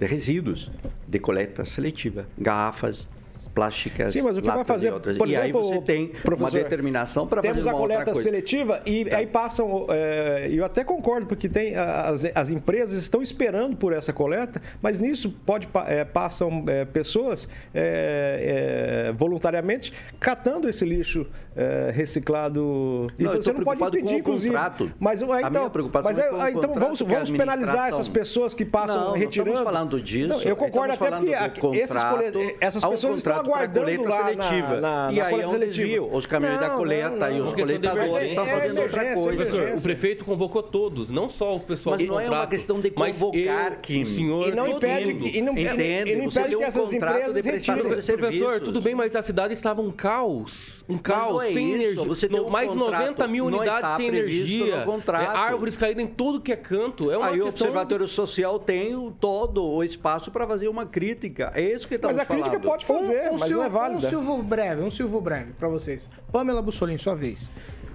de 0.00 0.06
resíduos, 0.06 0.70
de 1.06 1.20
coleta 1.20 1.66
seletiva, 1.66 2.24
garrafas 2.38 3.06
plásticas, 3.54 4.12
Sim, 4.12 4.22
mas 4.22 4.36
o 4.36 4.42
que 4.42 4.48
vai 4.48 4.64
fazer, 4.64 4.88
e 4.88 5.18
por 5.18 5.28
e 5.28 5.36
aí 5.36 5.50
exemplo, 5.50 5.62
você 5.68 5.80
tem 5.80 6.12
uma 6.26 6.50
determinação 6.50 7.26
para 7.26 7.42
fazer 7.42 7.54
Temos 7.54 7.66
uma 7.66 7.72
a 7.72 7.76
coleta 7.76 8.14
seletiva 8.14 8.80
e 8.86 9.12
aí 9.12 9.26
passam, 9.26 9.86
é, 9.90 10.48
eu 10.50 10.64
até 10.64 10.84
concordo, 10.84 11.26
porque 11.26 11.48
tem 11.48 11.74
as, 11.76 12.24
as 12.34 12.48
empresas 12.48 13.00
estão 13.02 13.22
esperando 13.22 13.76
por 13.76 13.92
essa 13.92 14.12
coleta, 14.12 14.60
mas 14.80 14.98
nisso 14.98 15.30
pode, 15.44 15.68
é, 15.86 16.04
passam 16.04 16.64
é, 16.66 16.84
pessoas 16.84 17.48
é, 17.74 19.08
é, 19.08 19.12
voluntariamente 19.12 19.92
catando 20.18 20.68
esse 20.68 20.84
lixo 20.84 21.26
é, 21.56 21.90
reciclado. 21.92 23.08
Não, 23.18 23.32
eu 23.34 23.42
você 23.42 23.52
não 23.52 23.62
pode 23.62 23.82
impedir, 23.82 24.16
inclusive. 24.16 24.54
contrato. 24.54 24.92
Mas, 24.98 25.22
aí, 25.22 25.30
A 25.30 25.38
então, 25.40 25.50
minha 25.50 25.70
preocupação 25.70 26.10
mas 26.10 26.18
é 26.18 26.24
aí, 26.24 26.30
com 26.30 26.36
o 26.36 26.40
aí, 26.40 26.50
então 26.52 26.62
contrato 26.62 26.84
vamos, 26.84 27.02
a 27.02 27.04
vamos 27.04 27.30
penalizar 27.30 27.88
essas 27.88 28.08
pessoas 28.08 28.54
que 28.54 28.64
passam 28.64 28.96
Não, 28.96 29.06
não 29.08 29.12
retirando. 29.14 29.50
estamos 29.50 29.72
falando 29.72 30.00
disso. 30.00 30.28
Não, 30.28 30.42
eu 30.42 30.56
concordo 30.56 30.92
Estamos 30.94 31.12
até 31.12 31.48
porque 31.48 31.60
do 31.60 31.88
contrato, 31.88 32.56
essas 32.60 32.84
um 32.84 32.90
pessoas 32.90 33.18
estão 33.18 33.39
aguardando 33.40 33.86
coleta 33.86 34.08
lá 34.08 34.24
seletiva. 34.24 34.80
na, 34.80 35.06
na, 35.06 35.12
E 35.12 35.16
na 35.16 35.24
aí 35.24 35.30
coleta 35.30 35.42
é 35.42 35.46
um 35.46 35.50
seletiva. 35.50 35.86
desvio. 35.86 36.08
Os 36.14 36.26
caminhões 36.26 36.60
da 36.60 36.68
Não, 36.68 36.76
coleta 36.76 37.10
não, 37.10 37.30
e 37.30 37.38
não. 37.38 37.46
os 37.48 37.54
Questão 37.54 37.78
de 37.78 37.88
coletadores 37.88 38.28
estão 38.28 38.46
é 38.46 38.50
fazendo 38.60 38.80
outra 38.80 39.02
emergência, 39.04 39.22
coisa. 39.56 39.76
o 39.76 39.82
prefeito 39.82 40.24
convocou 40.24 40.62
todos, 40.62 41.10
não 41.10 41.28
só 41.28 41.56
o 41.56 41.60
pessoal 41.60 41.96
Mas 41.96 42.06
do 42.06 42.12
não 42.12 42.20
é 42.20 42.24
uma 42.24 42.30
contrato, 42.30 42.50
questão 42.50 42.80
de 42.80 42.92
mas 42.96 43.18
convocar, 43.18 43.72
eu, 43.72 43.78
Kim. 43.80 44.02
o 44.02 44.06
senhor, 44.06 44.48
E 44.48 44.52
não 44.54 44.68
impede 44.68 45.14
que- 45.14 45.38
e 45.38 45.42
não- 45.42 45.52
Entende? 45.52 46.10
e 46.10 46.16
não 46.16 46.24
impede 46.24 46.48
que 46.50 46.56
um 46.56 46.62
essas 46.62 46.88
contrato 46.90 47.16
empresas 47.18 47.44
retirem. 47.44 47.82
Professor, 47.82 48.60
tudo 48.60 48.80
bem, 48.80 48.94
mas 48.94 49.14
a 49.16 49.22
cidade 49.22 49.54
estava 49.54 49.80
um 49.80 49.90
caos. 49.90 50.79
Um 50.94 50.98
caos, 50.98 51.42
é 51.44 51.52
sem 51.52 51.68
isso, 51.72 51.82
energia. 51.82 52.04
você 52.04 52.28
tem 52.28 52.40
um 52.40 52.48
mais 52.50 52.68
contrato, 52.70 52.92
90 53.02 53.28
mil 53.28 53.46
unidades 53.46 53.74
está 53.76 53.96
sem 53.96 54.06
energia. 54.08 54.74
É, 54.76 55.16
árvores 55.26 55.76
caídas 55.76 56.04
em 56.04 56.06
tudo 56.06 56.40
que 56.40 56.52
é 56.52 56.56
canto. 56.56 57.10
É 57.10 57.16
uma 57.16 57.28
Aí 57.28 57.40
o 57.40 57.44
questão... 57.44 57.66
Observatório 57.68 58.08
Social 58.08 58.58
tem 58.58 58.94
o- 58.94 59.10
todo 59.10 59.64
o 59.64 59.82
espaço 59.84 60.30
para 60.30 60.46
fazer 60.46 60.68
uma 60.68 60.86
crítica. 60.86 61.52
É 61.54 61.62
isso 61.62 61.86
que 61.86 61.94
estamos 61.94 62.16
Mas 62.16 62.22
a 62.24 62.26
crítica 62.26 62.50
falando. 62.50 62.66
pode 62.68 62.84
fazer, 62.86 63.30
um, 63.30 63.34
um 63.34 63.38
mas 63.38 63.48
silvo, 63.48 63.54
não 63.56 63.64
é 63.64 63.66
Um 63.68 63.70
válida. 63.70 64.08
silvo 64.08 64.42
breve, 64.42 64.82
um 64.82 64.90
silvo 64.90 65.20
breve 65.20 65.52
pra 65.52 65.68
vocês. 65.68 66.08
Pamela 66.32 66.62
Bussolini, 66.62 66.98
sua 66.98 67.14
vez. 67.14 67.50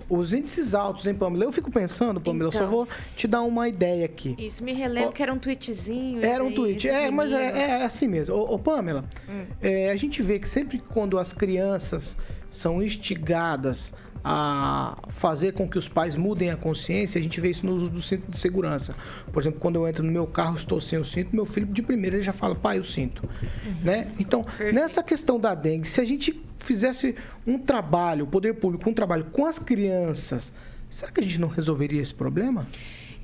Os 0.09 0.33
índices 0.33 0.75
altos, 0.75 1.07
hein, 1.07 1.15
Pamela? 1.15 1.45
Eu 1.45 1.51
fico 1.51 1.71
pensando, 1.71 2.21
Pamela, 2.21 2.47
eu 2.49 2.51
só 2.51 2.59
Então. 2.59 2.69
vou 2.71 2.87
te 3.15 3.27
dar 3.27 3.41
uma 3.41 3.67
ideia 3.67 4.05
aqui. 4.05 4.35
Isso 4.37 4.63
me 4.63 4.71
relembra 4.73 5.09
Ó, 5.09 5.11
que 5.11 5.23
era 5.23 5.33
um 5.33 5.39
tweetzinho. 5.39 6.23
Era 6.23 6.43
um 6.43 6.51
tweet. 6.53 6.87
É, 6.87 7.09
mas 7.09 7.31
é, 7.31 7.79
é 7.79 7.83
assim 7.85 8.07
mesmo. 8.07 8.35
Ô, 8.35 8.53
ô, 8.53 8.59
Pamela, 8.59 9.05
é, 9.61 9.89
a 9.89 9.95
gente 9.95 10.21
vê 10.21 10.37
que 10.37 10.47
sempre 10.47 10.77
quando 10.77 11.17
as 11.17 11.33
crianças 11.33 12.15
são 12.51 12.81
instigadas 12.83 13.93
a 14.27 14.97
fazer 15.09 15.53
com 15.53 15.69
que 15.69 15.77
os 15.77 15.87
pais 15.87 16.15
mudem 16.15 16.49
a 16.49 16.57
consciência, 16.57 17.19
a 17.19 17.21
gente 17.21 17.39
vê 17.39 17.51
isso 17.51 17.63
no 17.63 17.75
uso 17.75 17.91
do 17.91 18.01
cinto 18.01 18.31
de 18.31 18.39
segurança. 18.39 18.95
Por 19.31 19.39
exemplo, 19.39 19.59
quando 19.59 19.75
eu 19.75 19.87
entro 19.87 20.03
no 20.03 20.11
meu 20.11 20.25
carro, 20.25 20.55
estou 20.55 20.81
sem 20.81 20.97
o 20.97 21.03
cinto, 21.03 21.35
meu 21.35 21.45
filho 21.45 21.67
de 21.67 21.83
primeira 21.83 22.15
ele 22.15 22.23
já 22.23 22.33
fala, 22.33 22.55
pai, 22.55 22.79
o 22.79 22.83
cinto. 22.83 23.29
Né? 23.83 24.07
Então, 24.17 24.43
nessa 24.73 25.03
questão 25.03 25.39
da 25.39 25.53
dengue, 25.53 25.87
se 25.87 26.01
a 26.01 26.03
gente 26.03 26.43
fizesse 26.57 27.15
um 27.45 27.59
trabalho, 27.59 28.25
o 28.25 28.27
poder 28.27 28.55
público, 28.55 28.89
um 28.89 28.93
trabalho 28.95 29.25
com 29.25 29.45
as 29.45 29.59
crianças, 29.59 30.51
será 30.89 31.11
que 31.11 31.19
a 31.19 31.23
gente 31.23 31.39
não 31.39 31.47
resolveria 31.47 32.01
esse 32.01 32.15
problema? 32.15 32.65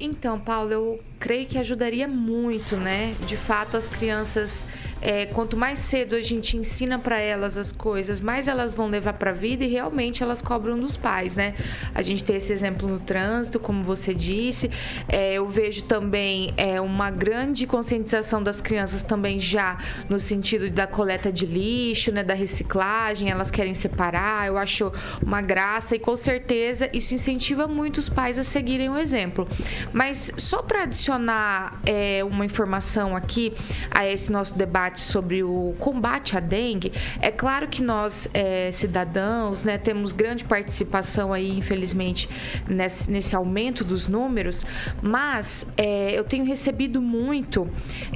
Então, 0.03 0.39
Paulo, 0.39 0.71
eu 0.71 0.99
creio 1.19 1.45
que 1.45 1.59
ajudaria 1.59 2.07
muito, 2.07 2.75
né? 2.75 3.13
De 3.27 3.37
fato, 3.37 3.77
as 3.77 3.87
crianças, 3.87 4.65
é, 4.99 5.27
quanto 5.27 5.55
mais 5.55 5.77
cedo 5.77 6.15
a 6.15 6.21
gente 6.21 6.57
ensina 6.57 6.97
para 6.97 7.19
elas 7.19 7.55
as 7.55 7.71
coisas, 7.71 8.19
mais 8.19 8.47
elas 8.47 8.73
vão 8.73 8.87
levar 8.87 9.13
para 9.13 9.29
a 9.29 9.33
vida 9.33 9.63
e 9.63 9.67
realmente 9.67 10.23
elas 10.23 10.41
cobram 10.41 10.79
dos 10.79 10.97
pais, 10.97 11.35
né? 11.35 11.53
A 11.93 12.01
gente 12.01 12.25
tem 12.25 12.37
esse 12.37 12.51
exemplo 12.51 12.89
no 12.89 12.99
trânsito, 12.99 13.59
como 13.59 13.83
você 13.83 14.15
disse. 14.15 14.71
É, 15.07 15.35
eu 15.35 15.47
vejo 15.47 15.83
também 15.83 16.51
é, 16.57 16.81
uma 16.81 17.11
grande 17.11 17.67
conscientização 17.67 18.41
das 18.41 18.59
crianças 18.59 19.03
também 19.03 19.39
já 19.39 19.77
no 20.09 20.19
sentido 20.19 20.71
da 20.71 20.87
coleta 20.87 21.31
de 21.31 21.45
lixo, 21.45 22.11
né? 22.11 22.23
Da 22.23 22.33
reciclagem, 22.33 23.29
elas 23.29 23.51
querem 23.51 23.75
separar. 23.75 24.47
Eu 24.47 24.57
acho 24.57 24.91
uma 25.23 25.39
graça 25.39 25.95
e 25.95 25.99
com 25.99 26.17
certeza 26.17 26.89
isso 26.91 27.13
incentiva 27.13 27.67
muito 27.67 27.99
os 27.99 28.09
pais 28.09 28.39
a 28.39 28.43
seguirem 28.43 28.89
o 28.89 28.97
exemplo. 28.97 29.47
Mas 29.93 30.31
só 30.37 30.61
para 30.61 30.83
adicionar 30.83 31.79
é, 31.85 32.23
uma 32.23 32.45
informação 32.45 33.15
aqui 33.15 33.53
a 33.89 34.07
esse 34.07 34.31
nosso 34.31 34.57
debate 34.57 35.01
sobre 35.01 35.43
o 35.43 35.75
combate 35.79 36.37
à 36.37 36.39
dengue, 36.39 36.91
é 37.19 37.31
claro 37.31 37.67
que 37.67 37.81
nós, 37.83 38.27
é, 38.33 38.71
cidadãos, 38.71 39.63
né, 39.63 39.77
temos 39.77 40.11
grande 40.11 40.43
participação 40.43 41.33
aí, 41.33 41.57
infelizmente, 41.57 42.29
nesse, 42.67 43.09
nesse 43.09 43.35
aumento 43.35 43.83
dos 43.83 44.07
números, 44.07 44.65
mas 45.01 45.65
é, 45.77 46.17
eu 46.17 46.23
tenho 46.23 46.45
recebido 46.45 47.01
muito 47.01 47.69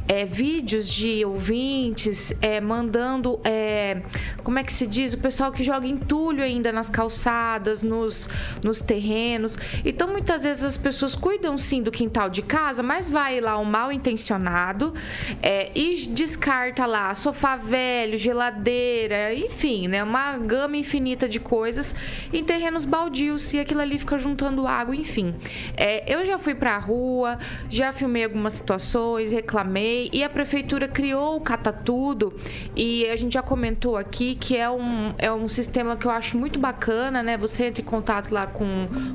é, 0.07 0.25
vídeos 0.25 0.87
de 0.89 1.25
ouvintes 1.25 2.33
é, 2.41 2.61
mandando, 2.61 3.39
é, 3.43 4.01
como 4.43 4.59
é 4.59 4.63
que 4.63 4.73
se 4.73 4.87
diz, 4.87 5.13
o 5.13 5.17
pessoal 5.17 5.51
que 5.51 5.63
joga 5.63 5.87
entulho 5.87 6.43
ainda 6.43 6.71
nas 6.71 6.89
calçadas, 6.89 7.81
nos, 7.81 8.29
nos 8.63 8.79
terrenos. 8.79 9.57
Então, 9.83 10.07
muitas 10.07 10.43
vezes 10.43 10.63
as 10.63 10.77
pessoas 10.77 11.15
cuidam 11.15 11.57
sim 11.65 11.81
do 11.81 11.91
quintal 11.91 12.29
de 12.29 12.41
casa, 12.41 12.83
mas 12.83 13.09
vai 13.09 13.39
lá 13.39 13.57
um 13.57 13.65
mal 13.65 13.91
intencionado 13.91 14.93
é, 15.41 15.71
e 15.75 16.07
descarta 16.07 16.85
lá 16.85 17.13
sofá 17.15 17.55
velho, 17.55 18.17
geladeira, 18.17 19.33
enfim, 19.33 19.87
né? 19.87 20.03
Uma 20.03 20.37
gama 20.37 20.77
infinita 20.77 21.27
de 21.27 21.39
coisas 21.39 21.95
em 22.31 22.43
terrenos 22.43 22.85
baldios 22.85 23.53
e 23.53 23.59
aquilo 23.59 23.81
ali 23.81 23.97
fica 23.97 24.17
juntando 24.17 24.67
água, 24.67 24.95
enfim. 24.95 25.33
É, 25.75 26.03
eu 26.13 26.23
já 26.23 26.37
fui 26.37 26.53
pra 26.53 26.77
rua, 26.77 27.37
já 27.69 27.91
filmei 27.91 28.23
algumas 28.23 28.53
situações, 28.53 29.31
reclamei 29.31 30.09
e 30.13 30.23
a 30.23 30.29
prefeitura 30.29 30.87
criou 30.87 31.37
o 31.37 31.41
Cata 31.41 31.73
Tudo 31.73 32.33
e 32.75 33.05
a 33.07 33.15
gente 33.15 33.33
já 33.33 33.41
comentou 33.41 33.97
aqui 33.97 34.35
que 34.35 34.55
é 34.55 34.69
um, 34.69 35.13
é 35.17 35.31
um 35.31 35.47
sistema 35.47 35.95
que 35.95 36.05
eu 36.05 36.11
acho 36.11 36.37
muito 36.37 36.59
bacana, 36.59 37.23
né? 37.23 37.37
Você 37.37 37.65
entra 37.65 37.81
em 37.81 37.85
contato 37.85 38.31
lá 38.31 38.45
com 38.45 38.65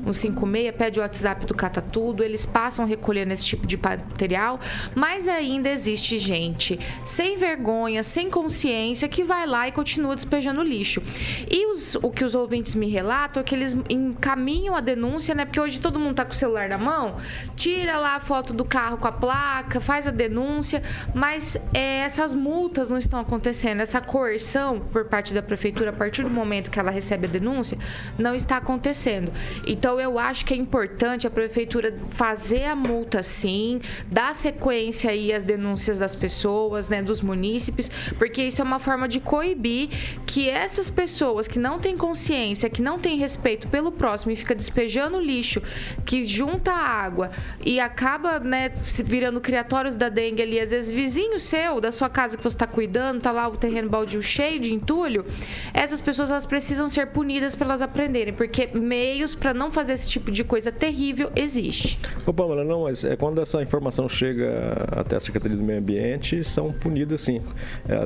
o 0.05 0.13
56, 0.13 0.75
pede 0.75 0.99
o 0.99 1.01
WhatsApp 1.01 1.45
do 1.45 1.53
Cata 1.53 1.81
Tudo, 1.81 2.23
eles 2.41 2.45
passam 2.45 2.85
recolhendo 2.85 3.33
esse 3.33 3.45
tipo 3.45 3.67
de 3.67 3.77
material, 3.77 4.59
mas 4.95 5.27
ainda 5.27 5.69
existe 5.69 6.17
gente 6.17 6.79
sem 7.05 7.37
vergonha, 7.37 8.03
sem 8.03 8.29
consciência, 8.29 9.07
que 9.07 9.23
vai 9.23 9.45
lá 9.45 9.67
e 9.67 9.71
continua 9.71 10.15
despejando 10.15 10.61
lixo. 10.63 11.01
E 11.49 11.65
os- 11.71 11.95
o 11.95 12.09
que 12.09 12.23
os 12.23 12.33
ouvintes 12.35 12.73
me 12.75 12.89
relatam 12.89 13.41
é 13.41 13.43
que 13.43 13.53
eles 13.53 13.77
encaminham 13.89 14.75
a 14.75 14.81
denúncia, 14.81 15.35
né? 15.35 15.45
Porque 15.45 15.59
hoje 15.59 15.79
todo 15.79 15.99
mundo 15.99 16.15
tá 16.15 16.25
com 16.25 16.31
o 16.31 16.35
celular 16.35 16.69
na 16.69 16.77
mão, 16.77 17.17
tira 17.55 17.97
lá 17.97 18.15
a 18.15 18.19
foto 18.19 18.53
do 18.53 18.65
carro 18.65 18.97
com 18.97 19.07
a 19.07 19.11
placa, 19.11 19.79
faz 19.79 20.07
a 20.07 20.11
denúncia, 20.11 20.81
mas 21.13 21.55
é, 21.73 21.99
essas 21.99 22.33
multas 22.33 22.89
não 22.89 22.97
estão 22.97 23.19
acontecendo, 23.19 23.81
essa 23.81 24.01
coerção 24.01 24.79
por 24.79 25.05
parte 25.05 25.33
da 25.33 25.41
prefeitura 25.41 25.91
a 25.91 25.93
partir 25.93 26.23
do 26.23 26.29
momento 26.29 26.71
que 26.71 26.79
ela 26.79 26.91
recebe 26.91 27.27
a 27.27 27.29
denúncia 27.29 27.77
não 28.17 28.33
está 28.33 28.57
acontecendo. 28.57 29.31
Então 29.67 29.99
eu 29.99 30.17
acho 30.17 30.45
que 30.45 30.53
é 30.53 30.57
importante 30.57 31.27
a 31.27 31.29
prefeitura 31.29 31.91
fazer 32.21 32.65
a 32.65 32.75
multa 32.75 33.23
sim, 33.23 33.79
dar 34.11 34.35
sequência 34.35 35.09
aí 35.09 35.33
às 35.33 35.43
denúncias 35.43 35.97
das 35.97 36.13
pessoas, 36.13 36.87
né, 36.87 37.01
dos 37.01 37.21
os 37.21 37.21
munícipes, 37.21 37.89
porque 38.17 38.43
isso 38.43 38.61
é 38.61 38.63
uma 38.63 38.79
forma 38.79 39.07
de 39.07 39.19
coibir 39.19 39.89
que 40.25 40.49
essas 40.49 40.89
pessoas 40.89 41.47
que 41.47 41.59
não 41.59 41.79
têm 41.79 41.95
consciência, 41.95 42.69
que 42.69 42.81
não 42.81 42.97
têm 42.99 43.17
respeito 43.17 43.67
pelo 43.67 43.91
próximo 43.91 44.31
e 44.31 44.35
fica 44.35 44.55
despejando 44.55 45.19
lixo, 45.19 45.61
que 46.05 46.25
junta 46.25 46.71
água 46.71 47.31
e 47.63 47.79
acaba, 47.79 48.39
né, 48.39 48.69
virando 49.05 49.39
criatórios 49.39 49.95
da 49.95 50.09
dengue 50.09 50.41
ali, 50.41 50.59
às 50.59 50.71
vezes 50.71 50.91
vizinho 50.91 51.39
seu, 51.39 51.79
da 51.79 51.91
sua 51.91 52.09
casa 52.09 52.35
que 52.35 52.43
você 52.43 52.55
está 52.55 52.67
cuidando, 52.67 53.21
tá 53.21 53.31
lá 53.31 53.47
o 53.47 53.55
terreno 53.55 53.89
baldio 53.89 54.21
cheio 54.21 54.59
de 54.59 54.73
entulho, 54.73 55.25
essas 55.73 56.01
pessoas 56.01 56.31
elas 56.31 56.45
precisam 56.45 56.89
ser 56.89 57.07
punidas 57.07 57.55
para 57.55 57.67
elas 57.67 57.81
aprenderem, 57.81 58.33
porque 58.33 58.67
meios 58.73 59.35
para 59.35 59.53
não 59.53 59.71
fazer 59.71 59.93
esse 59.93 60.09
tipo 60.09 60.31
de 60.31 60.43
coisa 60.43 60.71
terrível 60.71 61.31
existe. 61.35 61.99
Ô, 62.25 62.33
Pamela, 62.33 62.63
não, 62.63 62.83
mas 62.83 63.03
é, 63.03 63.15
quando 63.15 63.41
essa 63.41 63.61
informação 63.61 64.07
chega 64.07 64.51
até 64.91 65.15
a 65.15 65.19
Secretaria 65.19 65.57
do 65.57 65.63
Meio 65.63 65.79
Ambiente, 65.79 66.43
são 66.43 66.71
punidas 66.71 67.21
sim. 67.21 67.41
É, 67.87 67.97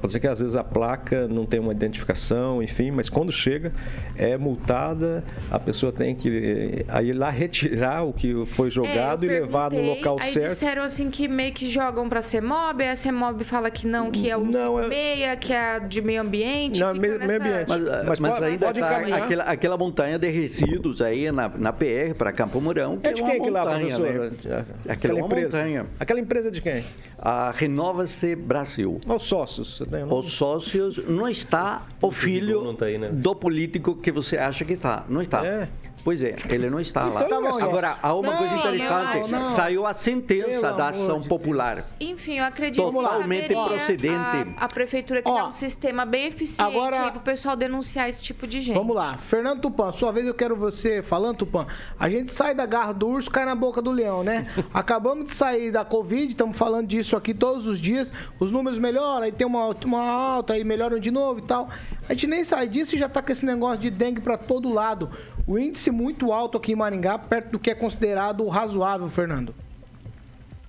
pode 0.00 0.12
ser 0.12 0.20
que 0.20 0.26
às 0.26 0.40
vezes 0.40 0.56
a 0.56 0.64
placa 0.64 1.26
não 1.28 1.44
tenha 1.44 1.62
uma 1.62 1.72
identificação, 1.72 2.62
enfim, 2.62 2.90
mas 2.90 3.08
quando 3.08 3.30
chega, 3.32 3.72
é 4.16 4.36
multada, 4.36 5.22
a 5.50 5.58
pessoa 5.58 5.92
tem 5.92 6.14
que 6.14 6.28
eh, 6.28 6.84
aí 6.88 7.08
ir 7.08 7.12
lá 7.12 7.30
retirar 7.30 8.04
o 8.04 8.12
que 8.12 8.44
foi 8.46 8.70
jogado 8.70 9.24
É, 9.24 9.26
e 9.26 9.40
levar 9.40 9.70
no 9.70 9.80
local 9.82 10.16
aí 10.20 10.30
certo. 10.30 10.48
disseram 10.52 10.82
assim 10.82 11.10
que 11.10 11.26
meio 11.28 11.52
que 11.52 11.66
jogam 11.66 12.08
pra 12.08 12.22
CEMOB, 12.22 12.82
aí 12.82 12.90
a 12.90 12.96
CEMOB 12.96 13.44
fala 13.44 13.70
que 13.70 13.86
não, 13.86 14.10
que 14.10 14.28
é 14.30 14.36
o 14.36 14.44
Não, 14.44 14.78
é- 14.78 14.84
56, 14.84 15.38
que 15.40 15.52
é 15.52 15.58
a 15.76 15.78
de 15.78 16.00
meio 16.02 16.20
ambiente. 16.22 16.80
Não, 16.80 16.94
meio- 16.94 17.18
meio 17.18 17.18
nessa- 17.18 17.34
ambiente. 17.44 17.68
Mas, 17.68 17.82
Mas 18.08 18.20
mas 18.20 18.34
pode- 18.34 18.44
ainda 18.44 18.66
pode 18.66 18.80
tá 18.80 19.16
aquela, 19.16 19.42
aquela 19.44 19.78
montanha 19.78 20.18
de 20.18 20.28
resíduos 20.28 21.00
aí 21.02 21.30
na, 21.32 21.48
na 21.48 21.72
PR 21.72 22.14
para 22.16 22.32
Campo 22.32 22.60
Mourão. 22.60 22.98
É 23.02 23.12
de 23.12 23.22
uma 23.22 23.30
quem 23.30 23.40
que 23.48 23.54
lá, 23.54 23.64
professor? 23.78 24.08
né? 24.08 24.64
Aquela 24.88 25.18
é 25.18 25.22
empresa. 25.22 25.56
montanha. 25.58 25.86
Aquela 25.98 26.20
empresa 26.20 26.50
de 26.50 26.60
quem? 26.62 26.84
A 27.18 27.50
Renova-se 27.50 28.34
Brasil. 28.36 29.00
Os 29.06 29.24
sócios. 29.24 29.80
né? 29.90 30.04
Não- 30.04 30.18
Os 30.18 30.32
sócios 30.32 30.98
não 31.06 31.28
está 31.28 31.86
o 32.00 32.10
filho 32.10 32.74
tá 32.74 32.86
aí, 32.86 32.98
né? 32.98 33.08
do 33.10 33.34
político 33.34 33.94
que 33.96 34.10
você 34.12 34.36
acha 34.38 34.64
que 34.64 34.74
está. 34.74 35.04
Não 35.08 35.20
está. 35.22 35.44
É. 35.44 35.68
Pois 36.04 36.22
é, 36.22 36.36
ele 36.50 36.70
não 36.70 36.80
está 36.80 37.04
lá. 37.06 37.24
Então 37.24 37.42
tá 37.42 37.64
Agora, 37.64 37.98
há 38.02 38.14
uma 38.14 38.30
Não, 38.30 38.38
coisa 38.38 38.52
não, 38.52 38.60
interessante. 38.60 39.30
não. 39.30 39.48
Saiu 39.50 39.86
a 39.86 39.94
sentença 39.94 40.72
da 40.72 40.88
ação 40.88 41.20
de 41.20 41.28
popular. 41.28 41.84
Enfim, 42.00 42.38
eu 42.38 42.44
acredito 42.44 42.90
Totalmente 42.90 43.48
que 43.48 43.54
procedente. 43.54 44.14
A, 44.56 44.64
a 44.64 44.68
prefeitura 44.68 45.22
criar 45.22 45.44
Ó, 45.44 45.48
um 45.48 45.52
sistema 45.52 46.04
bem 46.04 46.26
eficiente 46.26 46.76
aí 46.76 47.10
pro 47.10 47.20
pessoal 47.20 47.56
denunciar 47.56 48.08
esse 48.08 48.22
tipo 48.22 48.46
de 48.46 48.60
gente. 48.60 48.76
Vamos 48.76 48.94
lá, 48.94 49.16
Fernando 49.18 49.60
Tupan, 49.60 49.92
sua 49.92 50.12
vez 50.12 50.26
eu 50.26 50.34
quero 50.34 50.56
você 50.56 51.02
falando, 51.02 51.38
Tupan. 51.38 51.66
A 51.98 52.08
gente 52.08 52.32
sai 52.32 52.54
da 52.54 52.66
garra 52.66 52.92
do 52.92 53.08
urso, 53.08 53.30
cai 53.30 53.44
na 53.44 53.54
boca 53.54 53.82
do 53.82 53.90
leão, 53.90 54.22
né? 54.22 54.46
Acabamos 54.72 55.26
de 55.26 55.34
sair 55.34 55.70
da 55.70 55.84
Covid, 55.84 56.28
estamos 56.28 56.56
falando 56.56 56.86
disso 56.86 57.16
aqui 57.16 57.34
todos 57.34 57.66
os 57.66 57.78
dias. 57.78 58.12
Os 58.38 58.50
números 58.50 58.78
melhoram, 58.78 59.24
aí 59.24 59.32
tem 59.32 59.46
uma, 59.46 59.74
uma 59.84 60.02
alta, 60.02 60.54
aí 60.54 60.64
melhoram 60.64 60.98
de 60.98 61.10
novo 61.10 61.40
e 61.40 61.42
tal. 61.42 61.68
A 62.08 62.12
gente 62.12 62.26
nem 62.26 62.42
sai 62.42 62.68
disso 62.68 62.96
e 62.96 62.98
já 62.98 63.08
tá 63.08 63.20
com 63.20 63.30
esse 63.30 63.44
negócio 63.44 63.78
de 63.78 63.90
dengue 63.90 64.20
pra 64.20 64.38
todo 64.38 64.72
lado. 64.72 65.10
O 65.46 65.58
índice 65.58 65.90
muito 65.90 66.32
alto 66.32 66.56
aqui 66.56 66.72
em 66.72 66.76
Maringá, 66.76 67.18
perto 67.18 67.50
do 67.52 67.58
que 67.58 67.70
é 67.70 67.74
considerado 67.74 68.46
razoável, 68.48 69.08
Fernando. 69.08 69.54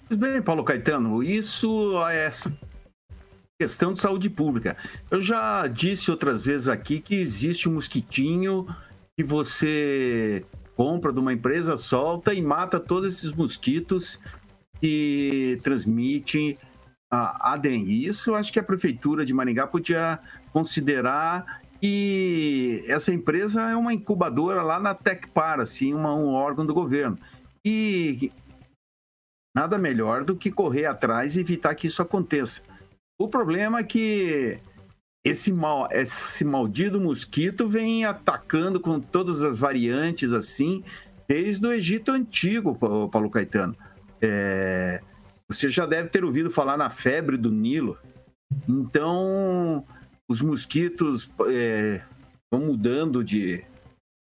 Bem, 0.09 0.41
Paulo 0.41 0.63
Caetano, 0.63 1.23
isso 1.23 1.97
é 2.07 2.25
essa 2.25 2.51
questão 3.61 3.93
de 3.93 4.01
saúde 4.01 4.29
pública. 4.29 4.75
Eu 5.09 5.21
já 5.21 5.67
disse 5.67 6.11
outras 6.11 6.45
vezes 6.45 6.67
aqui 6.67 6.99
que 6.99 7.15
existe 7.15 7.69
um 7.69 7.73
mosquitinho 7.73 8.67
que 9.17 9.23
você 9.23 10.43
compra 10.75 11.13
de 11.13 11.19
uma 11.19 11.31
empresa, 11.31 11.77
solta 11.77 12.33
e 12.33 12.41
mata 12.41 12.79
todos 12.79 13.15
esses 13.15 13.31
mosquitos 13.31 14.19
que 14.79 15.59
transmitem 15.61 16.57
a, 17.11 17.57
dengue. 17.57 18.05
Isso 18.05 18.31
eu 18.31 18.35
acho 18.35 18.51
que 18.53 18.59
a 18.59 18.63
prefeitura 18.63 19.25
de 19.25 19.33
Maringá 19.33 19.65
podia 19.65 20.19
considerar 20.53 21.61
e 21.81 22.83
essa 22.87 23.13
empresa 23.13 23.69
é 23.69 23.75
uma 23.75 23.93
incubadora 23.93 24.61
lá 24.61 24.79
na 24.79 24.93
Tecpar, 24.93 25.59
assim, 25.59 25.93
uma- 25.93 26.13
um 26.13 26.33
órgão 26.33 26.65
do 26.65 26.73
governo. 26.73 27.17
E 27.65 28.31
nada 29.55 29.77
melhor 29.77 30.23
do 30.23 30.35
que 30.35 30.51
correr 30.51 30.85
atrás 30.85 31.35
e 31.35 31.39
evitar 31.39 31.73
que 31.75 31.87
isso 31.87 32.01
aconteça. 32.01 32.61
O 33.19 33.27
problema 33.27 33.79
é 33.79 33.83
que 33.83 34.59
esse, 35.25 35.51
mal, 35.51 35.87
esse 35.91 36.45
maldito 36.45 36.99
mosquito 36.99 37.67
vem 37.67 38.05
atacando 38.05 38.79
com 38.79 38.99
todas 38.99 39.41
as 39.43 39.57
variantes 39.57 40.31
assim, 40.31 40.83
desde 41.27 41.65
o 41.65 41.71
Egito 41.73 42.11
Antigo, 42.11 42.75
Pa- 42.75 43.07
Paulo 43.09 43.29
Caetano. 43.29 43.75
É, 44.21 45.01
você 45.49 45.69
já 45.69 45.85
deve 45.85 46.09
ter 46.09 46.23
ouvido 46.23 46.51
falar 46.51 46.77
na 46.77 46.89
febre 46.89 47.35
do 47.35 47.51
Nilo. 47.51 47.97
Então, 48.67 49.83
os 50.27 50.41
mosquitos 50.41 51.29
é, 51.47 52.03
vão 52.51 52.67
mudando 52.67 53.23
de, 53.23 53.63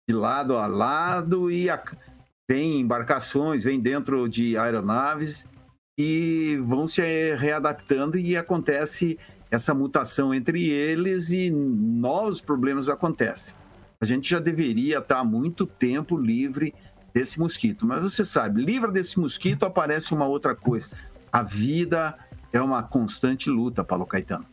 de 0.07 0.15
lado 0.15 0.57
a 0.57 0.67
lado 0.67 1.49
e 1.49 1.69
a, 1.69 1.81
vem 2.49 2.81
embarcações, 2.81 3.63
vem 3.63 3.79
dentro 3.79 4.27
de 4.27 4.57
aeronaves 4.57 5.47
e 5.97 6.57
vão 6.63 6.87
se 6.87 7.01
readaptando 7.35 8.17
e 8.17 8.35
acontece 8.35 9.17
essa 9.49 9.73
mutação 9.73 10.33
entre 10.33 10.69
eles 10.69 11.31
e 11.31 11.49
novos 11.49 12.41
problemas 12.41 12.89
acontecem. 12.89 13.55
A 14.01 14.05
gente 14.05 14.29
já 14.29 14.39
deveria 14.39 14.99
estar 14.99 15.19
há 15.19 15.23
muito 15.23 15.65
tempo 15.65 16.17
livre 16.17 16.73
desse 17.15 17.39
mosquito, 17.39 17.85
mas 17.85 18.03
você 18.03 18.25
sabe, 18.25 18.61
livre 18.61 18.91
desse 18.91 19.17
mosquito 19.17 19.65
aparece 19.65 20.13
uma 20.13 20.25
outra 20.25 20.53
coisa. 20.53 20.89
A 21.31 21.41
vida 21.41 22.13
é 22.51 22.61
uma 22.61 22.83
constante 22.83 23.49
luta, 23.49 23.85
Paulo 23.85 24.05
Caetano. 24.05 24.45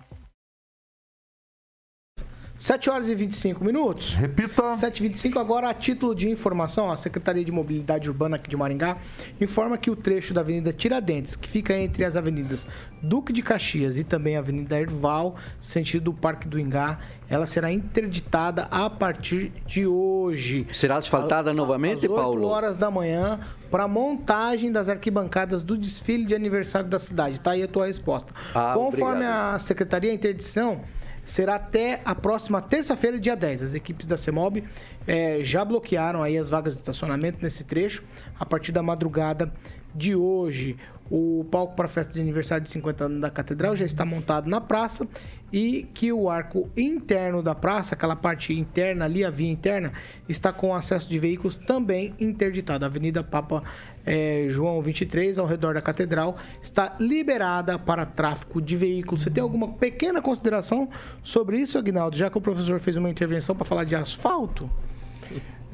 7 2.62 2.88
horas 2.90 3.09
e 3.11 3.14
25 3.16 3.64
minutos. 3.64 4.14
Repita. 4.14 4.62
7h25, 4.75 5.37
agora 5.37 5.68
a 5.68 5.75
título 5.75 6.14
de 6.14 6.31
informação, 6.31 6.92
a 6.92 6.96
Secretaria 6.96 7.44
de 7.44 7.51
Mobilidade 7.51 8.09
Urbana 8.09 8.37
aqui 8.37 8.48
de 8.48 8.57
Maringá 8.57 8.98
informa 9.40 9.77
que 9.77 9.90
o 9.90 9.96
trecho 9.96 10.33
da 10.33 10.42
Avenida 10.42 10.72
Tiradentes, 10.72 11.35
que 11.35 11.48
fica 11.48 11.77
entre 11.77 12.05
as 12.05 12.14
avenidas 12.14 12.64
Duque 13.03 13.33
de 13.33 13.42
Caxias 13.42 13.98
e 13.98 14.05
também 14.05 14.37
a 14.37 14.38
Avenida 14.38 14.79
Erval, 14.81 15.35
sentido 15.61 16.12
Parque 16.14 16.46
do 16.46 16.57
Ingá, 16.57 17.01
ela 17.29 17.46
será 17.46 17.72
interditada 17.72 18.68
a 18.70 18.88
partir 18.88 19.53
de 19.66 19.85
hoje. 19.85 20.64
Será 20.72 20.98
asfaltada 20.98 21.51
A- 21.51 21.55
novamente, 21.55 22.07
às 22.07 22.12
8 22.12 22.14
Paulo? 22.14 22.46
horas 22.46 22.77
da 22.77 22.92
manhã 22.92 23.40
para 23.72 23.88
montagem 23.88 24.70
das 24.70 24.88
arquibancadas 24.88 25.64
do 25.64 25.77
desfile 25.77 26.25
de 26.27 26.35
aniversário 26.37 26.88
da 26.88 27.01
cidade. 27.01 27.40
Tá 27.40 27.51
aí 27.53 27.62
a 27.64 27.66
tua 27.66 27.87
resposta. 27.88 28.33
Ah, 28.55 28.75
Conforme 28.77 29.14
obrigado. 29.27 29.55
a 29.57 29.59
Secretaria, 29.59 30.12
a 30.12 30.14
interdição 30.14 30.83
será 31.24 31.56
até 31.56 32.00
a 32.04 32.14
próxima 32.14 32.61
terça-feira, 32.61 33.18
dia 33.18 33.37
10. 33.37 33.62
As 33.62 33.74
equipes 33.74 34.06
da 34.06 34.16
CEMOB 34.16 34.64
eh, 35.06 35.40
já 35.42 35.64
bloquearam 35.64 36.22
aí 36.22 36.37
as 36.37 36.50
vagas 36.50 36.74
de 36.74 36.80
estacionamento 36.80 37.38
nesse 37.42 37.64
trecho 37.64 38.02
a 38.38 38.44
partir 38.44 38.72
da 38.72 38.82
madrugada 38.82 39.52
de 39.94 40.14
hoje. 40.14 40.76
O 41.11 41.46
palco 41.50 41.74
para 41.76 41.85
a 41.85 41.88
festa 41.88 42.12
de 42.12 42.20
aniversário 42.20 42.64
de 42.64 42.70
50 42.70 43.04
anos 43.04 43.20
da 43.20 43.30
Catedral 43.30 43.76
já 43.76 43.85
está 43.85 44.04
montado 44.04 44.48
na 44.48 44.61
praça 44.61 45.06
e 45.52 45.86
que 45.92 46.12
o 46.12 46.30
arco 46.30 46.68
interno 46.76 47.42
da 47.42 47.54
praça, 47.54 47.94
aquela 47.94 48.16
parte 48.16 48.54
interna 48.54 49.04
ali, 49.04 49.24
a 49.24 49.30
via 49.30 49.50
interna, 49.50 49.92
está 50.28 50.52
com 50.52 50.74
acesso 50.74 51.08
de 51.08 51.18
veículos 51.18 51.56
também 51.56 52.14
interditado. 52.18 52.84
A 52.84 52.88
Avenida 52.88 53.22
Papa 53.22 53.62
eh, 54.06 54.46
João 54.48 54.80
23, 54.80 55.38
ao 55.38 55.46
redor 55.46 55.74
da 55.74 55.82
Catedral, 55.82 56.36
está 56.62 56.96
liberada 56.98 57.78
para 57.78 58.06
tráfego 58.06 58.62
de 58.62 58.76
veículos. 58.76 59.22
Você 59.22 59.30
tem 59.30 59.42
alguma 59.42 59.68
pequena 59.68 60.22
consideração 60.22 60.88
sobre 61.22 61.58
isso, 61.58 61.76
Agnaldo? 61.76 62.16
Já 62.16 62.30
que 62.30 62.38
o 62.38 62.40
professor 62.40 62.80
fez 62.80 62.96
uma 62.96 63.10
intervenção 63.10 63.54
para 63.54 63.64
falar 63.64 63.84
de 63.84 63.94
asfalto? 63.94 64.70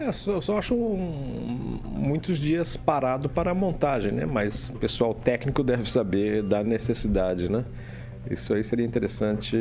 É, 0.01 0.13
só, 0.13 0.41
só 0.41 0.59
acho 0.59 0.75
um- 0.75 1.81
muitos 1.85 2.39
dias 2.39 2.77
parado 2.77 3.29
para 3.29 3.51
a 3.51 3.55
montagem, 3.55 4.13
né? 4.13 4.27
Mas 4.27 4.69
o 4.69 4.75
pessoal 4.75 5.13
técnico 5.15 5.63
deve 5.65 5.91
saber 5.91 6.43
da 6.43 6.63
necessidade, 6.63 7.51
né? 7.51 7.65
Isso 8.31 8.55
aí 8.55 8.63
seria 8.63 8.85
interessante. 8.85 9.57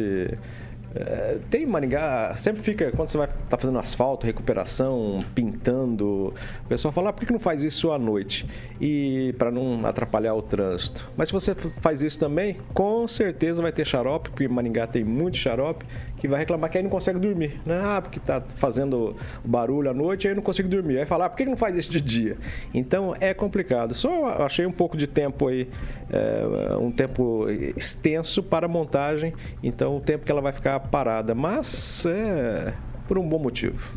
É, 0.96 1.38
tem 1.50 1.64
em 1.64 1.66
Maringá, 1.66 2.34
sempre 2.36 2.62
fica, 2.62 2.92
quando 2.92 3.10
você 3.10 3.18
vai 3.18 3.28
estar 3.28 3.58
fazendo 3.58 3.78
asfalto, 3.78 4.26
recuperação, 4.26 5.20
pintando, 5.36 6.34
o 6.66 6.68
pessoal 6.68 6.92
fala, 6.92 7.10
ah, 7.10 7.14
por 7.14 7.26
que 7.26 7.32
não 7.32 7.40
faz 7.40 7.64
isso 7.64 7.92
à 7.92 8.00
noite? 8.00 8.48
E 8.80 9.36
para 9.38 9.52
não 9.52 9.86
atrapalhar 9.86 10.34
o 10.34 10.42
trânsito. 10.42 11.08
Mas 11.16 11.30
se 11.30 11.34
você 11.34 11.54
faz 11.82 12.02
isso 12.02 12.18
também, 12.18 12.58
com 12.74 13.08
certeza 13.08 13.62
vai 13.62 13.72
ter 13.72 13.86
xarope, 13.86 14.30
porque 14.30 14.48
Maringá 14.48 14.88
tem 14.88 15.04
muito 15.04 15.38
xarope, 15.38 15.86
que 16.18 16.28
vai 16.28 16.40
reclamar 16.40 16.70
que 16.70 16.78
aí 16.78 16.84
não 16.84 16.90
consegue 16.90 17.20
dormir, 17.20 17.60
né? 17.66 17.82
Ah, 17.84 18.02
porque 18.02 18.20
tá 18.20 18.42
fazendo 18.56 19.16
barulho 19.44 19.90
à 19.90 19.94
noite 19.94 20.28
aí 20.28 20.36
não 20.36 20.42
consigo 20.42 20.68
dormir. 20.68 21.00
Aí 21.00 21.06
fala, 21.06 21.26
ah, 21.26 21.30
por 21.30 21.38
que 21.38 21.46
não 21.46 21.56
faz 21.56 21.76
isso 21.76 21.92
de 21.92 22.02
dia? 22.02 22.38
Então 22.74 23.16
é 23.20 23.34
complicado. 23.34 23.94
Só 23.94 24.44
achei 24.44 24.66
um 24.66 24.72
pouco 24.72 24.98
de 24.98 25.08
tempo 25.08 25.48
aí, 25.48 25.68
é, 26.10 26.76
um 26.78 26.92
tempo 26.92 27.48
extenso 27.76 28.42
para 28.42 28.68
montagem, 28.68 29.34
então 29.62 29.98
o 29.98 30.00
tempo 30.00 30.26
que 30.26 30.32
ela 30.32 30.42
vai 30.42 30.52
ficar 30.52 30.80
parada, 30.80 31.36
mas 31.36 32.06
é 32.06 32.74
por 33.08 33.18
um 33.18 33.28
bom 33.28 33.40
motivo. 33.40 33.92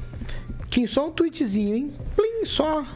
Kim, 0.68 0.86
só 0.86 1.08
um 1.08 1.10
tweetzinho, 1.10 1.74
hein? 1.74 1.92
Plim, 2.14 2.44
só 2.44 2.86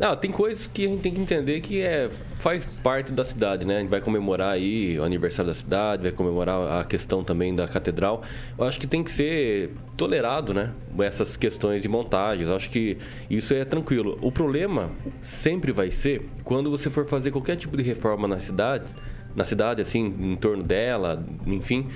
Não, 0.00 0.16
tem 0.16 0.32
coisas 0.32 0.66
que 0.66 0.86
a 0.86 0.88
gente 0.88 1.02
tem 1.02 1.12
que 1.12 1.20
entender 1.20 1.60
que 1.60 1.82
é, 1.82 2.08
faz 2.38 2.64
parte 2.64 3.12
da 3.12 3.22
cidade, 3.22 3.66
né? 3.66 3.76
A 3.76 3.80
gente 3.80 3.90
vai 3.90 4.00
comemorar 4.00 4.54
aí 4.54 4.98
o 4.98 5.04
aniversário 5.04 5.50
da 5.50 5.54
cidade, 5.54 6.02
vai 6.04 6.10
comemorar 6.10 6.80
a 6.80 6.84
questão 6.84 7.22
também 7.22 7.54
da 7.54 7.68
catedral. 7.68 8.22
Eu 8.56 8.64
acho 8.64 8.80
que 8.80 8.86
tem 8.86 9.04
que 9.04 9.12
ser 9.12 9.72
tolerado, 9.98 10.54
né? 10.54 10.72
Essas 11.00 11.36
questões 11.36 11.82
de 11.82 11.88
montagens. 11.88 12.48
Eu 12.48 12.56
acho 12.56 12.70
que 12.70 12.96
isso 13.28 13.52
é 13.52 13.62
tranquilo. 13.62 14.18
O 14.22 14.32
problema 14.32 14.90
sempre 15.20 15.70
vai 15.70 15.90
ser 15.90 16.26
quando 16.44 16.70
você 16.70 16.88
for 16.88 17.06
fazer 17.06 17.30
qualquer 17.30 17.56
tipo 17.56 17.76
de 17.76 17.82
reforma 17.82 18.26
na 18.26 18.40
cidade, 18.40 18.94
na 19.36 19.44
cidade, 19.44 19.82
assim, 19.82 20.06
em 20.18 20.34
torno 20.34 20.62
dela, 20.62 21.22
enfim, 21.46 21.88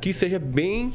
que 0.00 0.12
seja 0.12 0.40
bem 0.40 0.92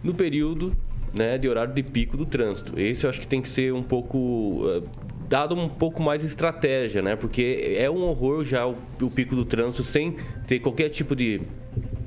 no 0.00 0.14
período 0.14 0.76
né, 1.14 1.38
de 1.38 1.48
horário 1.48 1.72
de 1.72 1.82
pico 1.82 2.16
do 2.16 2.26
trânsito. 2.26 2.78
Esse 2.78 3.04
eu 3.04 3.10
acho 3.10 3.20
que 3.20 3.26
tem 3.26 3.40
que 3.40 3.48
ser 3.48 3.72
um 3.72 3.82
pouco 3.82 4.62
eh, 4.66 4.82
dado 5.28 5.54
um 5.54 5.68
pouco 5.68 6.02
mais 6.02 6.20
de 6.20 6.26
estratégia, 6.26 7.02
né? 7.02 7.16
Porque 7.16 7.76
é 7.78 7.90
um 7.90 8.02
horror 8.02 8.44
já 8.44 8.66
o, 8.66 8.76
o 9.00 9.10
pico 9.10 9.34
do 9.34 9.44
trânsito 9.44 9.82
sem 9.82 10.16
ter 10.46 10.60
qualquer 10.60 10.88
tipo 10.88 11.14
de 11.14 11.40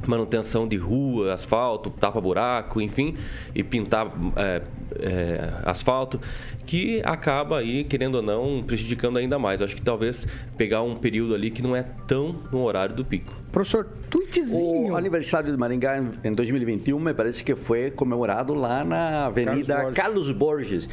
manutenção 0.07 0.67
de 0.67 0.77
rua, 0.77 1.33
asfalto, 1.33 1.89
tapa-buraco, 1.89 2.81
enfim, 2.81 3.15
e 3.53 3.63
pintar 3.63 4.11
é, 4.35 4.61
é, 4.99 5.53
asfalto, 5.65 6.19
que 6.65 7.01
acaba 7.03 7.59
aí, 7.59 7.83
querendo 7.83 8.15
ou 8.15 8.21
não, 8.21 8.63
prejudicando 8.65 9.17
ainda 9.17 9.37
mais. 9.37 9.61
Acho 9.61 9.75
que 9.75 9.81
talvez 9.81 10.25
pegar 10.57 10.81
um 10.81 10.95
período 10.95 11.35
ali 11.35 11.51
que 11.51 11.61
não 11.61 11.75
é 11.75 11.83
tão 12.07 12.35
no 12.51 12.63
horário 12.63 12.95
do 12.95 13.03
pico. 13.03 13.33
Professor, 13.51 13.87
tweetzinho. 14.09 14.91
O 14.91 14.95
aniversário 14.95 15.51
de 15.51 15.57
Maringá 15.57 16.01
em 16.23 16.31
2021 16.31 16.99
me 16.99 17.13
parece 17.13 17.43
que 17.43 17.55
foi 17.55 17.91
comemorado 17.91 18.53
lá 18.53 18.83
na 18.83 19.25
Avenida 19.25 19.75
Carlos 19.75 19.93
Carlos 19.93 20.31
Borges. 20.31 20.85
Borges. 20.87 20.89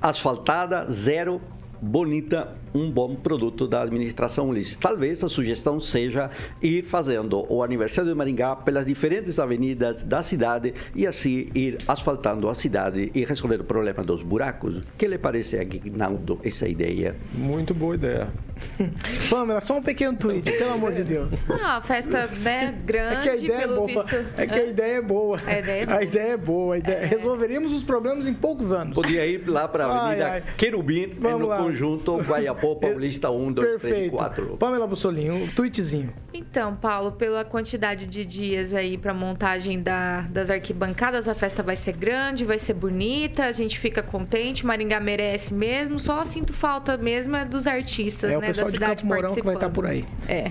Asfaltada, 0.00 0.86
zero, 0.88 1.40
bonita, 1.80 2.56
um 2.74 2.90
bom 2.90 3.14
produto 3.14 3.66
da 3.66 3.82
administração 3.82 4.48
Ulisses. 4.48 4.76
Talvez 4.76 5.22
a 5.22 5.28
sugestão 5.28 5.80
seja 5.80 6.30
ir 6.62 6.82
fazendo 6.82 7.46
o 7.52 7.62
aniversário 7.62 8.10
de 8.10 8.16
Maringá 8.16 8.56
pelas 8.56 8.84
diferentes 8.84 9.38
avenidas 9.38 10.02
da 10.02 10.22
cidade 10.22 10.74
e 10.94 11.06
assim 11.06 11.48
ir 11.54 11.78
asfaltando 11.86 12.48
a 12.48 12.54
cidade 12.54 13.10
e 13.14 13.24
resolver 13.24 13.60
o 13.60 13.64
problema 13.64 14.02
dos 14.02 14.22
buracos. 14.22 14.78
O 14.78 14.82
que 14.96 15.06
lhe 15.06 15.18
parece, 15.18 15.58
Aguinaldo, 15.58 16.40
essa 16.44 16.68
ideia? 16.68 17.16
Muito 17.34 17.74
boa 17.74 17.94
ideia. 17.94 18.28
Pamela, 19.30 19.60
só 19.60 19.76
um 19.78 19.82
pequeno 19.82 20.16
tweet, 20.16 20.50
pelo 20.52 20.72
amor 20.72 20.92
de 20.92 21.04
Deus. 21.04 21.32
Ah, 21.62 21.76
a 21.76 21.80
festa 21.82 22.26
né, 22.42 22.74
É 22.76 22.84
grande, 22.84 23.22
que 23.22 23.28
a 23.28 23.34
ideia 23.36 23.56
é 23.56 23.60
pelo 23.60 23.76
boa. 23.76 23.86
visto. 23.86 24.16
É 24.36 24.46
que 24.46 24.54
a 24.58 24.64
ideia 24.64 24.92
é 24.96 25.02
boa. 25.02 25.40
A 25.46 25.58
ideia 25.58 25.80
é 25.80 25.82
A 25.84 25.86
boa. 25.86 26.02
ideia 26.04 26.32
é 26.32 26.36
boa. 26.36 26.74
a 26.74 26.78
ideia- 26.78 27.06
Resolveríamos 27.06 27.72
os 27.72 27.82
problemas 27.82 28.26
em 28.26 28.34
poucos 28.34 28.72
anos. 28.72 28.94
Podia 28.94 29.26
ir 29.26 29.46
lá 29.48 29.68
para 29.68 29.86
a 29.86 30.06
Avenida 30.06 30.28
ai. 30.30 30.42
Querubim, 30.56 31.14
Vamos 31.18 31.40
no 31.40 31.46
lá. 31.48 31.58
conjunto 31.58 32.16
Guaiapó, 32.18 32.74
Paulista 32.76 33.30
1, 33.30 33.52
2, 33.52 33.54
3 33.54 33.76
e 33.76 33.78
Perfeito. 33.88 34.16
4. 34.16 34.56
Pamela 34.58 34.86
Bussolinho, 34.86 35.34
um 35.34 35.46
tweetzinho. 35.48 36.12
Então, 36.32 36.74
Paulo, 36.76 37.12
pela 37.12 37.44
quantidade 37.44 38.06
de 38.06 38.24
dias 38.26 38.74
aí 38.74 38.98
para 38.98 39.14
montagem 39.14 39.80
da- 39.82 40.22
das 40.22 40.50
arquibancadas, 40.50 41.28
a 41.28 41.34
festa 41.34 41.62
vai 41.62 41.76
ser 41.76 41.92
grande, 41.92 42.44
vai 42.44 42.58
ser 42.58 42.74
bonita, 42.74 43.44
a 43.44 43.52
gente 43.52 43.78
fica 43.78 44.02
contente, 44.02 44.64
Maringá 44.66 45.00
merece 45.00 45.54
mesmo, 45.54 45.98
só 45.98 46.24
sinto 46.24 46.52
falta 46.52 46.96
mesmo 46.96 47.34
é 47.36 47.44
dos 47.44 47.66
artistas, 47.66 48.32
É 48.32 48.38
o 48.38 48.40
né, 48.46 48.52
pessoal 48.52 48.66
da 48.66 48.70
de 48.70 48.76
cidade 48.76 49.02
Campo 49.02 49.14
Mourão 49.14 49.34
que 49.34 49.42
vai 49.42 49.54
estar 49.54 49.70
por 49.70 49.86
aí. 49.86 50.04
É. 50.28 50.50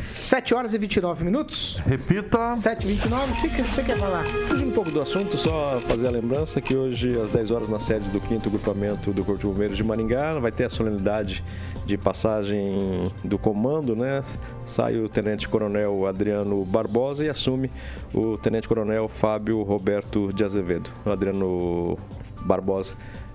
7 0.00 0.54
horas 0.54 0.74
e 0.74 0.78
29 0.78 1.24
minutos. 1.24 1.80
Repita. 1.86 2.54
7 2.54 2.84
e 2.84 2.92
29 2.94 3.32
O 3.32 3.50
que 3.50 3.62
você 3.62 3.82
quer 3.82 3.96
falar? 3.96 4.24
Fugindo 4.46 4.68
um 4.68 4.72
pouco 4.72 4.90
do 4.90 5.00
assunto, 5.00 5.36
só 5.36 5.80
fazer 5.86 6.08
a 6.08 6.10
lembrança 6.10 6.60
que 6.60 6.74
hoje, 6.74 7.18
às 7.20 7.30
10 7.30 7.50
horas, 7.50 7.68
na 7.68 7.80
sede 7.80 8.08
do 8.10 8.20
5 8.20 8.50
Grupamento 8.50 9.12
do 9.12 9.24
Corpo 9.24 9.40
de 9.40 9.46
Bombeiros 9.46 9.76
de 9.76 9.84
Maringá, 9.84 10.38
vai 10.38 10.52
ter 10.52 10.64
a 10.64 10.70
solenidade 10.70 11.44
de 11.86 11.96
passagem 11.98 13.10
do 13.24 13.38
comando, 13.38 13.96
né? 13.96 14.22
Sai 14.64 14.96
o 14.96 15.08
Tenente 15.08 15.48
Coronel 15.48 16.06
Adriano 16.06 16.64
Barbosa 16.64 17.24
e 17.24 17.28
assume 17.28 17.70
o 18.14 18.38
Tenente 18.38 18.68
Coronel 18.68 19.08
Fábio 19.08 19.62
Roberto 19.62 20.32
de 20.32 20.44
Azevedo. 20.44 20.90
O 21.04 21.10
Adriano 21.10 21.98
Barbosa 22.42 22.94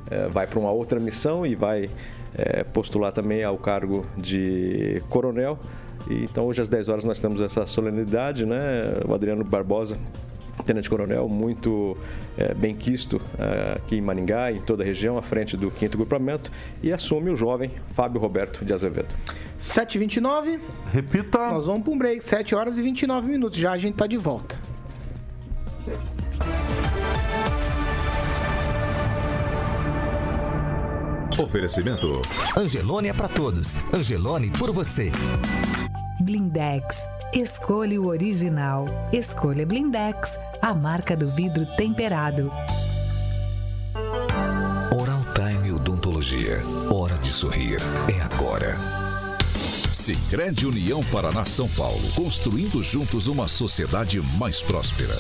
eh, 0.10 0.28
vai 0.30 0.48
para 0.48 0.60
uma 0.60 0.72
outra 0.72 1.00
missão 1.00 1.46
e 1.46 1.56
vai 1.56 1.90
eh, 2.38 2.64
postular 2.64 3.12
também 3.12 3.44
ao 3.44 3.58
cargo 3.58 4.06
de 4.18 5.02
coronel. 5.10 5.58
E, 6.10 6.24
então, 6.24 6.46
hoje 6.46 6.62
às 6.62 6.70
10 6.70 6.90
horas 6.90 7.04
nós 7.04 7.20
temos 7.20 7.42
essa 7.42 7.66
solenidade, 7.66 8.46
né? 8.46 9.00
O 9.08 9.14
Adriano 9.14 9.44
Barbosa 9.44 9.98
Tenente 10.66 10.90
Coronel, 10.90 11.28
muito 11.30 11.96
eh, 12.38 12.54
bem 12.54 12.76
quisto 12.76 13.22
eh, 13.38 13.74
aqui 13.76 13.98
em 13.98 14.02
Maringá 14.02 14.52
e 14.52 14.58
em 14.58 14.62
toda 14.62 14.84
a 14.84 14.86
região, 14.86 15.18
à 15.18 15.22
frente 15.22 15.56
do 15.56 15.72
5 15.72 15.98
Grupamento, 15.98 16.52
e 16.82 16.92
assume 16.92 17.30
o 17.30 17.36
jovem 17.36 17.72
Fábio 17.92 18.20
Roberto 18.20 18.66
de 18.66 18.74
Azevedo. 18.74 19.14
7 19.60 19.96
e 19.96 20.00
29 20.00 20.60
Repita. 20.92 21.52
Nós 21.52 21.68
vamos 21.68 21.84
para 21.84 21.94
um 21.94 21.98
break. 21.98 22.24
7 22.24 22.56
horas 22.56 22.78
e 22.78 22.82
29 22.82 23.28
minutos. 23.28 23.58
Já 23.58 23.72
a 23.72 23.78
gente 23.78 23.96
tá 23.96 24.08
de 24.08 24.18
volta. 24.18 24.56
Oferecimento. 31.38 32.22
Angelone 32.58 33.10
é 33.10 33.14
pra 33.14 33.28
todos. 33.28 33.76
Angelone 33.94 34.50
por 34.52 34.72
você. 34.72 35.12
Blindex. 36.22 37.08
Escolha 37.34 38.02
o 38.02 38.08
original. 38.08 38.86
Escolha 39.12 39.66
Blindex, 39.66 40.40
a 40.62 40.74
marca 40.74 41.16
do 41.16 41.30
vidro 41.32 41.66
temperado. 41.76 42.50
Oral 44.98 45.26
Time 45.34 45.74
Odontologia. 45.74 46.62
Hora 46.90 47.18
de 47.18 47.32
sorrir. 47.34 47.80
É 48.08 48.22
agora. 48.22 48.78
Sicredi 49.92 50.66
União 50.66 51.04
Paraná 51.04 51.46
São 51.46 51.68
Paulo. 51.68 52.00
Construindo 52.16 52.82
juntos 52.82 53.28
uma 53.28 53.50
sociedade 53.50 54.22
mais 54.38 54.62
próspera. 54.62 55.16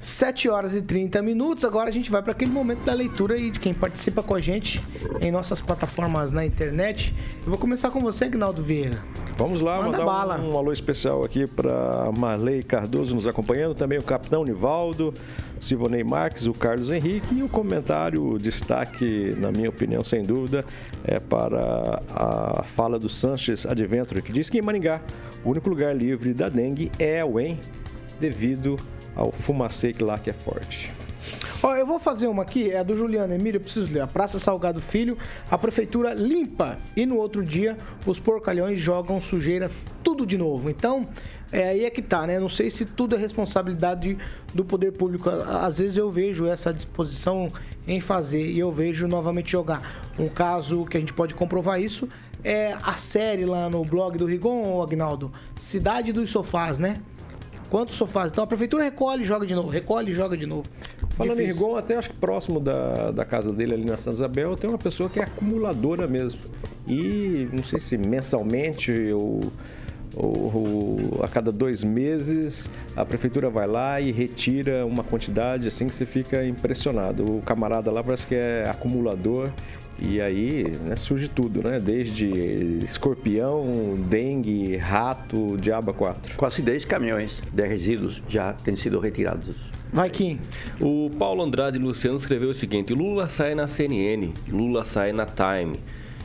7 0.00 0.48
horas 0.48 0.74
e 0.74 0.80
30 0.80 1.20
minutos. 1.20 1.64
Agora 1.64 1.90
a 1.90 1.92
gente 1.92 2.10
vai 2.10 2.22
para 2.22 2.32
aquele 2.32 2.50
momento 2.50 2.84
da 2.84 2.94
leitura 2.94 3.34
aí 3.34 3.50
de 3.50 3.58
quem 3.58 3.74
participa 3.74 4.22
com 4.22 4.34
a 4.34 4.40
gente 4.40 4.80
em 5.20 5.30
nossas 5.30 5.60
plataformas 5.60 6.32
na 6.32 6.44
internet. 6.44 7.14
Eu 7.44 7.50
vou 7.50 7.58
começar 7.58 7.90
com 7.90 8.00
você, 8.00 8.24
Agnaldo 8.24 8.62
Vieira. 8.62 9.02
Vamos 9.36 9.60
lá, 9.60 9.76
Manda 9.76 9.92
mandar 9.92 10.04
bala. 10.04 10.38
Um, 10.38 10.52
um 10.52 10.58
alô 10.58 10.72
especial 10.72 11.22
aqui 11.22 11.46
para 11.46 12.10
Marley 12.16 12.62
Cardoso 12.62 13.14
nos 13.14 13.26
acompanhando, 13.26 13.74
também 13.74 13.98
o 13.98 14.02
Capitão 14.02 14.44
Nivaldo, 14.44 15.14
Silvonei 15.58 16.04
Marques, 16.04 16.46
o 16.46 16.52
Carlos 16.52 16.90
Henrique 16.90 17.36
e 17.36 17.42
o 17.42 17.48
comentário, 17.48 18.22
o 18.22 18.38
destaque, 18.38 19.34
na 19.38 19.50
minha 19.50 19.68
opinião, 19.68 20.02
sem 20.02 20.22
dúvida, 20.22 20.64
é 21.04 21.18
para 21.18 22.02
a 22.14 22.62
fala 22.64 22.98
do 22.98 23.08
Sanches 23.08 23.64
Adventure, 23.64 24.20
que 24.20 24.32
diz 24.32 24.50
que 24.50 24.58
em 24.58 24.62
Maringá, 24.62 25.00
o 25.42 25.50
único 25.50 25.70
lugar 25.70 25.96
livre 25.96 26.34
da 26.34 26.48
dengue 26.48 26.92
é 26.98 27.24
o 27.24 27.40
EM, 27.40 27.58
devido 28.18 28.78
ao 29.14 29.32
fumacê 29.32 29.94
lá 30.00 30.18
que 30.18 30.30
é 30.30 30.32
forte. 30.32 30.92
Ó, 31.62 31.76
eu 31.76 31.86
vou 31.86 31.98
fazer 31.98 32.26
uma 32.26 32.42
aqui, 32.42 32.70
é 32.70 32.78
a 32.78 32.82
do 32.82 32.96
Juliano 32.96 33.34
Emílio, 33.34 33.58
eu 33.58 33.60
preciso 33.60 33.92
ler. 33.92 34.00
A 34.00 34.06
Praça 34.06 34.38
Salgado 34.38 34.80
Filho, 34.80 35.18
a 35.50 35.58
prefeitura 35.58 36.14
limpa 36.14 36.78
e 36.96 37.04
no 37.04 37.16
outro 37.16 37.44
dia 37.44 37.76
os 38.06 38.18
porcalhões 38.18 38.78
jogam 38.78 39.20
sujeira 39.20 39.70
tudo 40.02 40.24
de 40.24 40.38
novo. 40.38 40.70
Então, 40.70 41.06
é 41.52 41.70
aí 41.70 41.84
é 41.84 41.90
que 41.90 42.00
tá, 42.00 42.26
né? 42.26 42.38
Não 42.38 42.48
sei 42.48 42.70
se 42.70 42.86
tudo 42.86 43.14
é 43.14 43.18
responsabilidade 43.18 44.16
do 44.54 44.64
poder 44.64 44.92
público. 44.92 45.28
Às 45.28 45.78
vezes 45.78 45.96
eu 45.96 46.10
vejo 46.10 46.46
essa 46.46 46.72
disposição 46.72 47.52
em 47.86 48.00
fazer 48.00 48.50
e 48.50 48.58
eu 48.58 48.72
vejo 48.72 49.06
novamente 49.06 49.50
jogar. 49.50 50.10
Um 50.18 50.28
caso 50.28 50.84
que 50.84 50.96
a 50.96 51.00
gente 51.00 51.12
pode 51.12 51.34
comprovar 51.34 51.80
isso 51.80 52.08
é 52.42 52.74
a 52.82 52.94
série 52.94 53.44
lá 53.44 53.68
no 53.68 53.84
blog 53.84 54.16
do 54.16 54.24
Rigon, 54.24 54.80
Agnaldo, 54.82 55.30
Cidade 55.56 56.12
dos 56.12 56.30
Sofás, 56.30 56.78
né? 56.78 57.00
Quantos 57.70 57.94
sofás? 57.96 58.30
Então 58.32 58.42
a 58.42 58.46
prefeitura 58.46 58.82
recolhe 58.82 59.22
e 59.22 59.24
joga 59.24 59.46
de 59.46 59.54
novo, 59.54 59.68
recolhe 59.70 60.10
e 60.10 60.14
joga 60.14 60.36
de 60.36 60.44
novo. 60.46 60.68
Falando 61.10 61.38
em 61.40 61.44
Difícil. 61.46 61.62
Rigon, 61.66 61.76
até 61.76 61.96
acho 61.96 62.10
que 62.10 62.16
próximo 62.16 62.58
da, 62.60 63.10
da 63.12 63.24
casa 63.24 63.52
dele 63.52 63.74
ali 63.74 63.84
na 63.84 63.96
Santa 63.96 64.16
Isabel, 64.16 64.56
tem 64.56 64.68
uma 64.68 64.78
pessoa 64.78 65.08
que 65.08 65.20
é 65.20 65.22
acumuladora 65.22 66.06
mesmo. 66.08 66.40
E 66.88 67.48
não 67.52 67.62
sei 67.62 67.78
se 67.78 67.96
mensalmente 67.96 68.92
ou, 69.12 69.40
ou- 70.16 70.52
ou 70.54 71.20
a 71.22 71.28
cada 71.28 71.52
dois 71.52 71.84
meses 71.84 72.68
a 72.96 73.04
prefeitura 73.04 73.48
vai 73.48 73.66
lá 73.68 74.00
e 74.00 74.10
retira 74.10 74.84
uma 74.84 75.04
quantidade 75.04 75.68
assim 75.68 75.86
que 75.86 75.94
você 75.94 76.04
fica 76.06 76.44
impressionado. 76.44 77.24
O 77.38 77.42
camarada 77.42 77.90
lá 77.92 78.02
parece 78.02 78.26
que 78.26 78.34
é 78.34 78.68
acumulador. 78.68 79.50
E 80.00 80.20
aí 80.20 80.64
né, 80.82 80.96
surge 80.96 81.28
tudo, 81.28 81.62
né? 81.62 81.78
Desde 81.78 82.26
escorpião, 82.82 83.96
dengue, 84.08 84.76
rato, 84.76 85.56
diaba 85.58 85.92
4. 85.92 86.36
Quase 86.36 86.62
10 86.62 86.84
caminhões 86.86 87.42
de 87.52 87.66
resíduos 87.66 88.22
já 88.28 88.52
têm 88.52 88.74
sido 88.74 88.98
retirados. 88.98 89.54
Vai, 89.92 90.08
Kim. 90.08 90.38
O 90.80 91.10
Paulo 91.18 91.42
Andrade 91.42 91.78
Luciano 91.78 92.16
escreveu 92.16 92.50
o 92.50 92.54
seguinte: 92.54 92.94
Lula 92.94 93.26
sai 93.26 93.54
na 93.54 93.66
CNN, 93.66 94.32
Lula 94.48 94.84
sai 94.84 95.12
na 95.12 95.26
Time, 95.26 95.80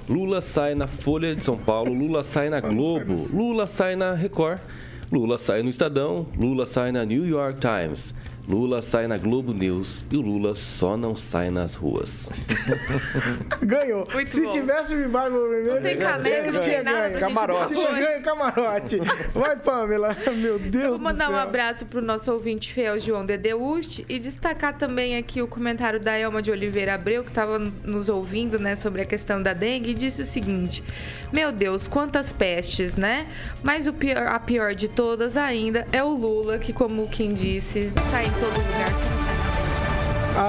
Lula 0.07 0.39
sai 0.39 0.75
na 0.75 0.88
Folha 0.88 1.35
de 1.35 1.43
São 1.43 1.57
Paulo, 1.57 1.91
Lula 1.91 2.23
sai 2.23 2.49
na 2.49 2.59
Globo, 2.59 3.27
Lula 3.33 3.65
sai 3.65 3.95
na 3.95 4.13
Record, 4.13 4.59
Lula 5.11 5.38
sai 5.38 5.63
no 5.63 5.69
Estadão, 5.69 6.27
Lula 6.38 6.65
sai 6.65 6.91
na 6.91 7.03
New 7.03 7.25
York 7.25 7.59
Times. 7.59 8.13
Lula 8.47 8.81
sai 8.84 9.08
na 9.08 9.17
Globo 9.17 9.53
News 9.53 10.05
e 10.12 10.17
o 10.17 10.21
Lula 10.21 10.53
só 10.53 10.95
não 10.95 11.15
sai 11.15 11.49
nas 11.49 11.73
ruas. 11.75 12.29
Ganhou. 13.62 14.08
Muito 14.13 14.29
Se 14.29 14.41
bom. 14.43 14.49
tivesse 14.49 14.93
o 14.93 14.97
revival 14.97 15.31
vermelho, 15.31 15.75
Não 15.75 15.81
tem 15.81 15.97
caneca, 15.97 16.51
não 16.51 16.60
tinha 16.60 16.75
tem 16.75 16.84
nada 16.84 17.19
Camarote. 17.19 17.73
ganho 17.73 18.21
camarote. 18.23 18.97
Vai, 19.34 19.55
Pamela. 19.58 20.15
Meu 20.36 20.60
Deus 20.60 20.89
Vou 20.89 20.99
mandar 20.99 21.31
um 21.31 21.36
abraço 21.36 21.86
pro 21.86 22.01
nosso 22.01 22.31
ouvinte 22.31 22.71
fiel 22.71 22.99
João 22.99 23.25
Dedeuste 23.25 24.05
e 24.08 24.19
destacar 24.19 24.77
também 24.77 25.17
aqui 25.17 25.41
o 25.41 25.47
comentário 25.47 25.99
da 25.99 26.15
Elma 26.17 26.41
de 26.41 26.51
Oliveira 26.51 26.93
Abreu, 26.95 27.23
que 27.23 27.29
estava 27.29 27.58
nos 27.58 28.10
ouvindo, 28.10 28.60
né, 28.60 28.75
sobre 28.75 29.01
a 29.01 29.05
questão 29.05 29.41
da 29.41 29.53
dengue, 29.53 29.91
e 29.91 29.93
disse 29.95 30.21
o 30.21 30.25
seguinte: 30.25 30.84
Meu 31.34 31.51
Deus, 31.51 31.88
quantas 31.88 32.31
pestes, 32.31 32.95
né? 32.95 33.25
Mas 33.63 33.88
o 33.88 33.93
pior, 33.93 34.27
a 34.27 34.39
pior 34.39 34.75
de 34.75 34.88
todas 34.88 35.36
ainda 35.36 35.88
é 35.91 36.03
o 36.03 36.10
Lula, 36.13 36.60
que, 36.60 36.71
como 36.73 37.08
quem 37.10 37.34
disse, 37.34 37.91
sai 38.12 38.25
todo 38.39 38.57
lugar. 38.57 38.93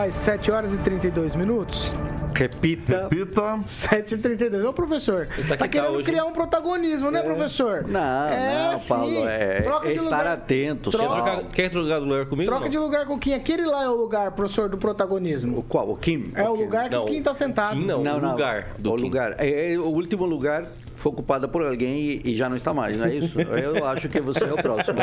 Às 0.06 0.14
7 0.16 0.50
horas 0.50 0.72
e 0.72 0.78
32 0.78 1.34
minutos. 1.36 1.92
Repita. 2.34 3.08
Repita. 3.08 3.60
7 3.66 4.14
e 4.14 4.18
32 4.18 4.62
Ô, 4.66 4.72
professor, 4.72 5.26
tá 5.26 5.42
tá, 5.48 5.56
tá 5.56 5.68
querendo 5.68 5.92
hoje. 5.94 6.04
criar 6.04 6.26
um 6.26 6.32
protagonismo, 6.32 7.10
né, 7.10 7.22
professor? 7.22 7.86
Não, 7.88 8.28
É, 8.28 8.72
não, 8.72 8.78
sim. 8.78 8.88
Paulo. 8.88 9.26
É, 9.28 9.62
Troca 9.62 9.88
é 9.88 9.92
de 9.92 9.98
estar 9.98 10.04
lugar. 10.18 10.26
atento. 10.26 10.90
Troca- 10.90 11.44
Quer 11.54 11.70
trocar 11.70 11.98
do 11.98 12.04
lugar 12.04 12.26
comigo? 12.26 12.46
Troca 12.50 12.64
não? 12.64 12.70
de 12.70 12.78
lugar 12.78 13.06
com 13.06 13.14
o 13.14 13.18
Kim. 13.18 13.32
Aquele 13.32 13.64
lá 13.64 13.84
é 13.84 13.88
o 13.88 13.94
lugar, 13.94 14.32
professor, 14.32 14.68
do 14.68 14.76
O 14.76 14.78
protagonismo. 14.80 15.62
qual? 15.66 15.88
O 15.88 15.96
Kim? 15.96 16.30
É 16.34 16.46
o 16.46 16.52
Kim. 16.54 16.62
lugar 16.64 16.84
que 16.90 16.94
Não, 16.96 17.04
o 17.04 17.06
Kim 17.06 17.22
tá 17.22 17.32
sentado. 17.32 17.78
Kim 17.78 17.86
não, 17.86 18.02
Não, 18.02 18.18
o 18.18 18.20
não. 18.20 18.32
lugar 18.32 18.66
do 18.78 18.92
o 18.92 18.96
Kim. 18.96 19.02
lugar. 19.02 19.34
É, 19.38 19.72
é, 19.72 19.78
o 19.78 19.86
último 19.86 20.26
lugar 20.26 20.64
foi 20.96 21.12
ocupado 21.12 21.48
por 21.48 21.64
alguém 21.64 21.98
e, 22.00 22.32
e 22.32 22.34
já 22.34 22.48
não 22.48 22.56
está 22.56 22.72
mais, 22.74 22.98
não 22.98 23.06
é 23.06 23.14
isso? 23.14 23.38
Eu 23.40 23.84
acho 23.86 24.08
que 24.08 24.20
você 24.20 24.42
é 24.42 24.52
o 24.52 24.56
próximo. 24.56 24.98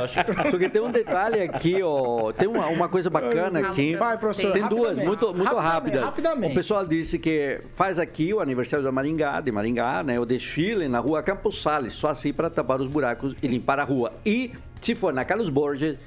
Só 0.51 0.57
que 0.57 0.67
tem 0.69 0.81
um 0.81 0.91
detalhe 0.91 1.41
aqui, 1.41 1.81
ó. 1.83 2.31
Tem 2.33 2.47
uma, 2.47 2.67
uma 2.67 2.89
coisa 2.89 3.09
bacana 3.09 3.59
aqui. 3.59 3.95
Vai, 3.95 4.17
professor, 4.17 4.51
Tem 4.51 4.67
duas, 4.67 4.97
muito, 4.97 5.33
muito 5.33 5.43
Rapidamente, 5.43 5.63
rápidas. 5.73 6.03
rapidamente. 6.03 6.51
O 6.51 6.55
pessoal 6.55 6.85
disse 6.85 7.17
que 7.19 7.61
faz 7.75 7.99
aqui 7.99 8.33
o 8.33 8.39
aniversário 8.39 8.83
da 8.83 8.91
Maringá, 8.91 9.39
de 9.39 9.51
Maringá, 9.51 10.03
né? 10.03 10.19
O 10.19 10.25
desfile 10.25 10.87
na 10.87 10.99
rua 10.99 11.21
Campos 11.23 11.61
Salles, 11.61 11.93
só 11.93 12.09
assim 12.09 12.33
para 12.33 12.49
tapar 12.49 12.81
os 12.81 12.87
buracos 12.87 13.35
e 13.41 13.47
limpar 13.47 13.79
a 13.79 13.83
rua. 13.83 14.11
E 14.25 14.51
se 14.81 14.95
for 14.95 15.13
na 15.13 15.23
Carlos 15.23 15.49
Borges, 15.49 15.97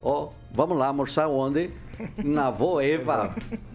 ó, 0.00 0.28
vamos 0.52 0.76
lá 0.78 0.88
almoçar 0.88 1.28
onde? 1.28 1.70
Na 2.24 2.46
avó 2.46 2.80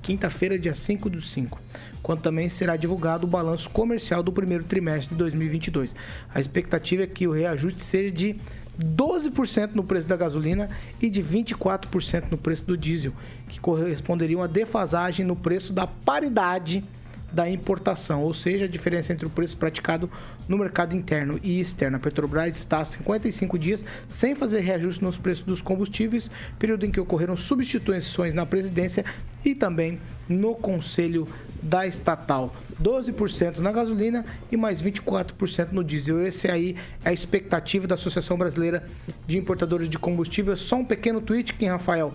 quinta-feira, 0.00 0.58
dia 0.58 0.72
5 0.72 1.10
do 1.10 1.20
5. 1.20 1.60
Quando 2.02 2.22
também 2.22 2.48
será 2.48 2.76
divulgado 2.76 3.26
o 3.26 3.30
balanço 3.30 3.70
comercial 3.70 4.22
do 4.22 4.32
primeiro 4.32 4.64
trimestre 4.64 5.10
de 5.10 5.18
2022. 5.18 5.94
A 6.34 6.40
expectativa 6.40 7.04
é 7.04 7.06
que 7.06 7.28
o 7.28 7.32
reajuste 7.32 7.82
seja 7.82 8.10
de 8.10 8.36
12% 8.80 9.74
no 9.74 9.84
preço 9.84 10.08
da 10.08 10.16
gasolina 10.16 10.68
e 11.00 11.08
de 11.08 11.22
24% 11.22 12.24
no 12.30 12.38
preço 12.38 12.64
do 12.64 12.76
diesel, 12.76 13.12
que 13.48 13.60
corresponderiam 13.60 14.40
a 14.40 14.42
uma 14.42 14.48
defasagem 14.48 15.24
no 15.24 15.36
preço 15.36 15.72
da 15.72 15.86
paridade 15.86 16.82
da 17.32 17.48
importação, 17.48 18.22
ou 18.22 18.34
seja, 18.34 18.66
a 18.66 18.68
diferença 18.68 19.12
entre 19.12 19.24
o 19.24 19.30
preço 19.30 19.56
praticado 19.56 20.10
no 20.46 20.58
mercado 20.58 20.94
interno 20.94 21.40
e 21.42 21.58
externo. 21.58 21.96
A 21.96 22.00
Petrobras 22.00 22.58
está 22.58 22.80
há 22.80 22.84
55 22.84 23.58
dias 23.58 23.84
sem 24.08 24.34
fazer 24.34 24.60
reajuste 24.60 25.02
nos 25.02 25.16
preços 25.16 25.44
dos 25.44 25.62
combustíveis, 25.62 26.30
período 26.58 26.84
em 26.84 26.90
que 26.90 27.00
ocorreram 27.00 27.36
substituições 27.36 28.34
na 28.34 28.44
presidência 28.44 29.04
e 29.44 29.54
também 29.54 29.98
no 30.28 30.54
conselho 30.54 31.26
da 31.62 31.86
estatal. 31.86 32.54
12% 32.82 33.58
na 33.58 33.70
gasolina 33.70 34.24
e 34.50 34.56
mais 34.56 34.82
24% 34.82 35.68
no 35.70 35.84
diesel. 35.84 36.26
Esse 36.26 36.50
aí 36.50 36.76
é 37.04 37.10
a 37.10 37.12
expectativa 37.12 37.86
da 37.86 37.94
Associação 37.94 38.36
Brasileira 38.36 38.84
de 39.26 39.38
Importadores 39.38 39.88
de 39.88 39.98
Combustível. 39.98 40.56
Só 40.56 40.76
um 40.76 40.84
pequeno 40.84 41.20
tweet, 41.20 41.54
Kim 41.54 41.66
Rafael. 41.66 42.12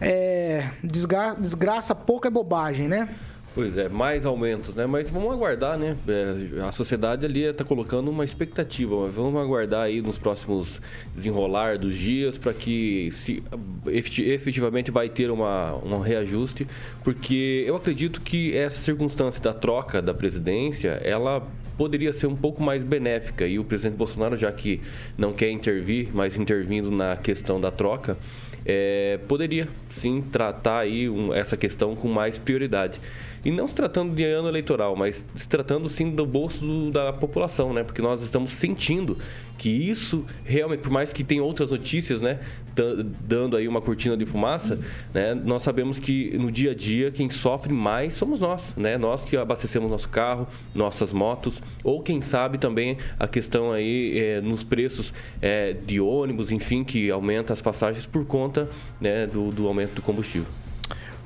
É, 0.00 0.70
desgra- 0.82 1.34
desgraça 1.38 1.94
pouca 1.94 2.28
é 2.28 2.30
bobagem, 2.30 2.88
né? 2.88 3.08
Pois 3.56 3.74
é, 3.78 3.88
mais 3.88 4.26
aumentos, 4.26 4.74
né? 4.74 4.84
Mas 4.84 5.08
vamos 5.08 5.32
aguardar, 5.32 5.78
né? 5.78 5.96
É, 6.06 6.60
a 6.60 6.70
sociedade 6.72 7.24
ali 7.24 7.42
está 7.42 7.64
colocando 7.64 8.10
uma 8.10 8.22
expectativa, 8.22 8.94
mas 9.06 9.14
vamos 9.14 9.40
aguardar 9.40 9.84
aí 9.84 10.02
nos 10.02 10.18
próximos 10.18 10.78
desenrolar 11.14 11.78
dos 11.78 11.96
dias 11.96 12.36
para 12.36 12.52
que 12.52 13.08
se 13.12 13.42
efeti- 13.86 14.24
efetivamente 14.28 14.90
vai 14.90 15.08
ter 15.08 15.30
uma, 15.30 15.74
um 15.82 16.00
reajuste, 16.00 16.68
porque 17.02 17.64
eu 17.66 17.74
acredito 17.76 18.20
que 18.20 18.54
essa 18.54 18.78
circunstância 18.78 19.42
da 19.42 19.54
troca 19.54 20.02
da 20.02 20.12
presidência, 20.12 21.00
ela 21.02 21.42
poderia 21.78 22.12
ser 22.12 22.26
um 22.26 22.36
pouco 22.36 22.62
mais 22.62 22.82
benéfica 22.84 23.46
e 23.46 23.58
o 23.58 23.64
presidente 23.64 23.96
Bolsonaro, 23.96 24.36
já 24.36 24.52
que 24.52 24.82
não 25.16 25.32
quer 25.32 25.50
intervir, 25.50 26.08
mas 26.12 26.36
intervindo 26.36 26.90
na 26.90 27.16
questão 27.16 27.58
da 27.58 27.70
troca, 27.70 28.18
é, 28.66 29.18
poderia 29.26 29.66
sim 29.88 30.20
tratar 30.20 30.80
aí 30.80 31.08
um- 31.08 31.32
essa 31.32 31.56
questão 31.56 31.96
com 31.96 32.08
mais 32.08 32.38
prioridade. 32.38 33.00
E 33.46 33.50
não 33.52 33.68
se 33.68 33.76
tratando 33.76 34.12
de 34.12 34.24
ano 34.24 34.48
eleitoral, 34.48 34.96
mas 34.96 35.24
se 35.36 35.48
tratando 35.48 35.88
sim 35.88 36.10
do 36.10 36.26
bolso 36.26 36.90
da 36.90 37.12
população, 37.12 37.72
né? 37.72 37.84
Porque 37.84 38.02
nós 38.02 38.20
estamos 38.20 38.50
sentindo 38.50 39.16
que 39.56 39.68
isso 39.68 40.26
realmente, 40.44 40.80
por 40.80 40.90
mais 40.90 41.12
que 41.12 41.22
tenha 41.22 41.44
outras 41.44 41.70
notícias, 41.70 42.20
né? 42.20 42.40
da- 42.74 43.04
Dando 43.20 43.56
aí 43.56 43.68
uma 43.68 43.80
cortina 43.80 44.16
de 44.16 44.26
fumaça, 44.26 44.80
né? 45.14 45.32
Nós 45.32 45.62
sabemos 45.62 45.96
que 45.96 46.36
no 46.36 46.50
dia 46.50 46.72
a 46.72 46.74
dia 46.74 47.12
quem 47.12 47.30
sofre 47.30 47.72
mais 47.72 48.14
somos 48.14 48.40
nós, 48.40 48.74
né? 48.76 48.98
Nós 48.98 49.22
que 49.22 49.36
abastecemos 49.36 49.88
nosso 49.88 50.08
carro, 50.08 50.48
nossas 50.74 51.12
motos, 51.12 51.62
ou 51.84 52.02
quem 52.02 52.20
sabe 52.22 52.58
também 52.58 52.98
a 53.16 53.28
questão 53.28 53.70
aí 53.70 54.18
é, 54.18 54.40
nos 54.40 54.64
preços 54.64 55.14
é, 55.40 55.72
de 55.72 56.00
ônibus, 56.00 56.50
enfim, 56.50 56.82
que 56.82 57.12
aumenta 57.12 57.52
as 57.52 57.62
passagens 57.62 58.06
por 58.06 58.24
conta 58.26 58.68
né, 59.00 59.24
do, 59.28 59.50
do 59.52 59.68
aumento 59.68 59.94
do 59.94 60.02
combustível. 60.02 60.48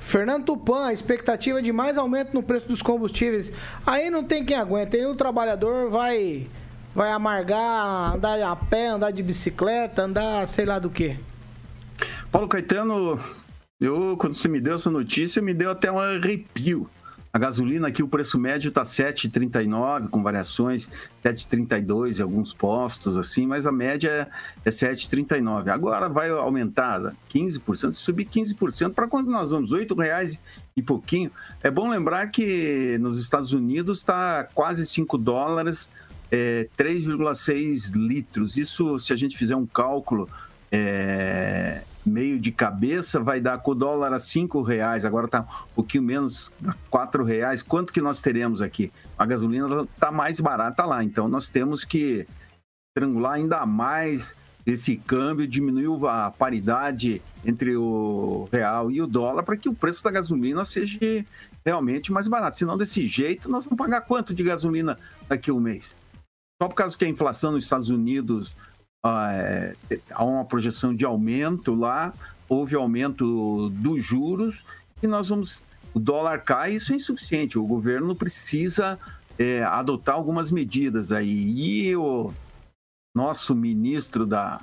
Fernando 0.01 0.47
Tupan, 0.47 0.87
a 0.87 0.93
expectativa 0.93 1.63
de 1.63 1.73
mais 1.73 1.97
aumento 1.97 2.35
no 2.35 2.43
preço 2.43 2.67
dos 2.67 2.83
combustíveis. 2.83 3.53
Aí 3.87 4.11
não 4.11 4.25
tem 4.25 4.45
quem 4.45 4.57
aguenta. 4.57 4.97
Aí 4.97 5.07
o 5.07 5.15
trabalhador 5.15 5.91
vai 5.91 6.49
vai 6.93 7.13
amargar, 7.13 8.15
andar 8.15 8.43
a 8.43 8.57
pé, 8.57 8.89
andar 8.89 9.13
de 9.13 9.23
bicicleta, 9.23 10.03
andar 10.03 10.49
sei 10.49 10.65
lá 10.65 10.79
do 10.79 10.91
que. 10.91 11.17
Paulo 12.33 12.49
Caetano, 12.49 13.21
Eu, 13.81 14.17
quando 14.19 14.35
você 14.35 14.49
me 14.49 14.61
deu 14.61 14.75
essa 14.75 14.91
notícia, 14.91 15.41
me 15.41 15.55
deu 15.55 15.71
até 15.71 15.91
um 15.91 15.99
arrepio. 15.99 16.89
A 17.33 17.39
gasolina 17.39 17.87
aqui, 17.87 18.03
o 18.03 18.09
preço 18.09 18.39
médio 18.39 18.71
está 18.71 18.83
7,39, 18.83 20.09
com 20.09 20.21
variações 20.21 20.91
7,32 21.25 22.19
em 22.19 22.23
alguns 22.23 22.53
postos, 22.53 23.17
assim, 23.17 23.47
mas 23.47 23.69
a 23.69 23.73
média 23.73 24.29
é, 24.65 24.69
é 24.69 24.71
7,39. 24.71 25.69
Agora 25.69 26.09
vai 26.09 26.29
aumentar 26.29 27.15
15%, 27.33 27.93
se 27.93 28.01
subir 28.01 28.27
15%, 28.27 28.95
para 28.95 29.07
quando 29.07 29.31
nós 29.31 29.53
vamos? 29.53 29.71
R$ 29.73 29.87
reais 29.97 30.39
e 30.77 30.83
pouquinho. 30.83 31.31
É 31.63 31.71
bom 31.71 31.89
lembrar 31.89 32.27
que 32.33 32.99
nos 32.99 33.21
Estados 33.21 33.53
Unidos 33.53 33.99
está 33.99 34.43
quase 34.53 34.85
5 34.85 35.17
dólares, 35.17 35.89
é, 36.33 36.69
3,6 36.77 37.93
litros. 37.95 38.57
Isso, 38.57 38.99
se 38.99 39.13
a 39.13 39.17
gente 39.17 39.39
fizer 39.39 39.55
um 39.55 39.67
cálculo 39.67 40.29
é, 40.73 41.83
meio 42.11 42.39
de 42.39 42.51
cabeça, 42.51 43.21
vai 43.21 43.41
dar 43.41 43.59
com 43.59 43.71
o 43.71 43.75
dólar 43.75 44.13
a 44.13 44.19
cinco 44.19 44.61
reais, 44.63 45.05
agora 45.05 45.27
está 45.27 45.41
um 45.41 45.75
pouquinho 45.75 46.03
menos, 46.03 46.53
quatro 46.91 47.25
reais. 47.25 47.63
Quanto 47.63 47.93
que 47.93 48.01
nós 48.01 48.21
teremos 48.21 48.61
aqui? 48.61 48.93
A 49.17 49.25
gasolina 49.25 49.83
está 49.83 50.11
mais 50.11 50.41
barata 50.41 50.85
lá, 50.85 51.03
então 51.05 51.29
nós 51.29 51.49
temos 51.49 51.85
que 51.85 52.27
estrangular 52.91 53.35
ainda 53.35 53.65
mais 53.65 54.37
esse 54.67 54.97
câmbio, 54.97 55.47
diminuir 55.47 56.07
a 56.09 56.31
paridade 56.31 57.23
entre 57.45 57.77
o 57.77 58.49
real 58.53 58.91
e 58.91 59.01
o 59.01 59.07
dólar 59.07 59.43
para 59.43 59.57
que 59.57 59.69
o 59.69 59.75
preço 59.75 60.05
da 60.05 60.11
gasolina 60.11 60.65
seja 60.65 60.99
realmente 61.65 62.13
mais 62.13 62.29
barato. 62.29 62.59
Senão, 62.59 62.77
desse 62.77 63.07
jeito, 63.07 63.49
nós 63.49 63.65
vamos 63.65 63.79
pagar 63.79 64.03
quanto 64.03 64.35
de 64.35 64.43
gasolina 64.43 64.99
daqui 65.29 65.51
a 65.51 65.55
um 65.55 65.61
mês? 65.61 65.97
Só 66.61 66.69
por 66.69 66.75
causa 66.75 66.97
que 66.97 67.05
a 67.05 67.09
inflação 67.09 67.53
nos 67.53 67.65
Estados 67.65 67.89
Unidos 67.89 68.55
há 69.03 70.25
uma 70.25 70.45
projeção 70.45 70.95
de 70.95 71.05
aumento 71.05 71.75
lá, 71.75 72.13
houve 72.49 72.75
aumento 72.75 73.71
dos 73.71 74.03
juros 74.03 74.65
e 75.03 75.07
nós 75.07 75.29
vamos. 75.29 75.63
O 75.93 75.99
dólar 75.99 76.45
cai, 76.45 76.73
isso 76.73 76.93
é 76.93 76.97
insuficiente. 76.97 77.59
O 77.59 77.67
governo 77.67 78.15
precisa 78.15 78.97
é, 79.37 79.65
adotar 79.65 80.15
algumas 80.15 80.51
medidas 80.51 81.11
aí. 81.11 81.89
E 81.89 81.97
o 81.97 82.33
nosso 83.17 83.57
ministro 83.57 84.25
da, 84.25 84.61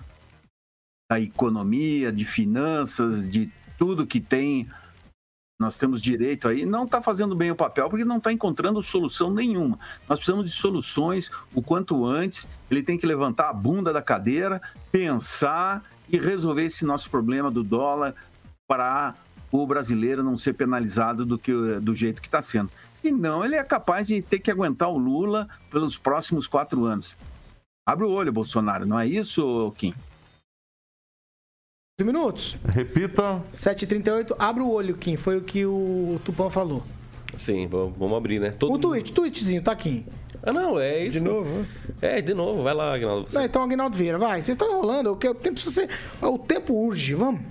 da 1.11 1.19
Economia, 1.19 2.13
de 2.13 2.23
Finanças, 2.23 3.29
de 3.29 3.51
tudo 3.77 4.07
que 4.07 4.21
tem 4.21 4.69
nós 5.59 5.75
temos 5.75 6.01
direito 6.01 6.47
aí, 6.47 6.65
não 6.65 6.83
está 6.83 7.01
fazendo 7.01 7.35
bem 7.35 7.49
o 7.49 7.55
papel 7.55 7.89
porque 7.89 8.05
não 8.05 8.17
está 8.17 8.31
encontrando 8.31 8.81
solução 8.83 9.31
nenhuma. 9.31 9.79
Nós 10.07 10.19
precisamos 10.19 10.45
de 10.45 10.55
soluções 10.55 11.31
o 11.53 11.63
quanto 11.63 12.05
antes. 12.05 12.47
Ele 12.69 12.83
tem 12.83 12.97
que 12.97 13.07
levantar 13.07 13.49
a 13.49 13.53
bunda 13.53 13.91
da 13.91 14.01
cadeira, 14.01 14.61
pensar 14.91 15.83
e 16.07 16.17
resolver 16.17 16.63
esse 16.63 16.85
nosso 16.85 17.09
problema 17.09 17.49
do 17.49 17.63
dólar 17.63 18.13
para 18.67 19.15
o 19.51 19.65
brasileiro 19.65 20.23
não 20.23 20.35
ser 20.35 20.53
penalizado 20.53 21.25
do, 21.25 21.39
que, 21.39 21.51
do 21.81 21.95
jeito 21.95 22.21
que 22.21 22.27
está 22.27 22.41
sendo. 22.41 22.69
Senão, 23.01 23.43
ele 23.43 23.55
é 23.55 23.63
capaz 23.63 24.07
de 24.07 24.21
ter 24.21 24.39
que 24.39 24.51
aguentar 24.51 24.89
o 24.89 24.97
Lula 24.97 25.47
pelos 25.71 25.97
próximos 25.97 26.45
quatro 26.45 26.85
anos. 26.85 27.15
Abre 27.83 28.05
o 28.05 28.11
olho, 28.11 28.31
Bolsonaro, 28.31 28.85
não 28.85 28.99
é 28.99 29.07
isso, 29.07 29.73
Kim? 29.77 29.95
Minutos. 32.05 32.55
Repita. 32.63 33.41
7h38, 33.51 34.35
abre 34.37 34.61
o 34.61 34.69
olho, 34.69 34.95
Kim. 34.95 35.15
Foi 35.15 35.35
o 35.35 35.41
que 35.41 35.65
o 35.65 36.19
Tupã 36.23 36.47
falou. 36.47 36.83
Sim, 37.39 37.67
vamos 37.67 38.13
abrir, 38.13 38.39
né? 38.39 38.51
Todo 38.51 38.75
o 38.75 38.77
tweet, 38.77 39.11
tweetzinho, 39.11 39.63
tá 39.63 39.71
aqui. 39.71 40.05
Ah, 40.43 40.53
não, 40.53 40.79
é 40.79 41.05
isso. 41.05 41.17
De 41.17 41.23
novo? 41.23 41.49
Né? 41.49 41.65
É, 41.99 42.21
de 42.21 42.35
novo, 42.35 42.61
vai 42.61 42.75
lá, 42.75 42.93
Agnaldo. 42.93 43.27
Não, 43.33 43.43
então, 43.43 43.63
Agnaldo 43.63 43.97
Vieira, 43.97 44.19
vai. 44.19 44.43
Vocês 44.43 44.49
estão 44.49 44.69
enrolando, 44.69 45.11
o 45.11 45.15
tempo 45.15 45.59
ser... 45.59 45.89
O 46.21 46.37
tempo 46.37 46.75
urge, 46.75 47.15
vamos. 47.15 47.41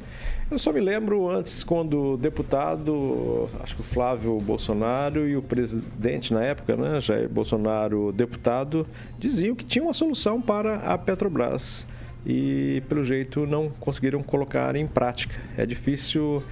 Eu 0.48 0.60
só 0.60 0.72
me 0.72 0.78
lembro 0.78 1.28
antes 1.28 1.64
quando 1.64 2.12
o 2.12 2.16
deputado, 2.16 3.48
acho 3.64 3.74
que 3.74 3.80
o 3.80 3.84
Flávio 3.84 4.38
Bolsonaro 4.38 5.26
e 5.26 5.36
o 5.36 5.42
presidente 5.42 6.32
na 6.32 6.44
época, 6.44 6.76
né, 6.76 7.00
Jair 7.00 7.28
Bolsonaro, 7.28 8.12
deputado, 8.12 8.86
diziam 9.18 9.56
que 9.56 9.64
tinha 9.64 9.82
uma 9.82 9.92
solução 9.92 10.40
para 10.40 10.76
a 10.76 10.96
Petrobras 10.96 11.84
e, 12.26 12.82
pelo 12.88 13.04
jeito, 13.04 13.46
não 13.46 13.70
conseguiram 13.70 14.22
colocar 14.22 14.74
em 14.74 14.86
prática. 14.86 15.36
É 15.56 15.64
difícil 15.64 16.42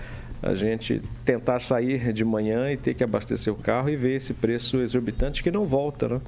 a 0.40 0.54
gente 0.54 1.02
tentar 1.24 1.58
sair 1.58 2.12
de 2.12 2.24
manhã 2.24 2.70
e 2.70 2.76
ter 2.76 2.94
que 2.94 3.02
abastecer 3.02 3.52
o 3.52 3.56
carro 3.56 3.88
e 3.88 3.96
ver 3.96 4.16
esse 4.16 4.32
preço 4.32 4.76
exorbitante 4.80 5.42
que 5.42 5.50
não 5.50 5.66
volta, 5.66 6.08
né? 6.08 6.20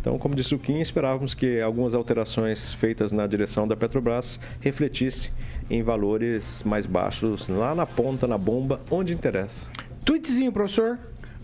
Então, 0.00 0.18
como 0.18 0.34
disse 0.34 0.54
o 0.54 0.58
Kim, 0.58 0.80
esperávamos 0.80 1.32
que 1.32 1.60
algumas 1.60 1.94
alterações 1.94 2.74
feitas 2.74 3.10
na 3.10 3.26
direção 3.26 3.66
da 3.66 3.74
Petrobras 3.74 4.38
refletissem 4.60 5.32
em 5.70 5.82
valores 5.82 6.62
mais 6.62 6.84
baixos 6.84 7.48
lá 7.48 7.74
na 7.74 7.86
ponta, 7.86 8.26
na 8.26 8.36
bomba, 8.36 8.80
onde 8.90 9.14
interessa. 9.14 9.66
Tweetzinho, 10.04 10.52
professor. 10.52 10.98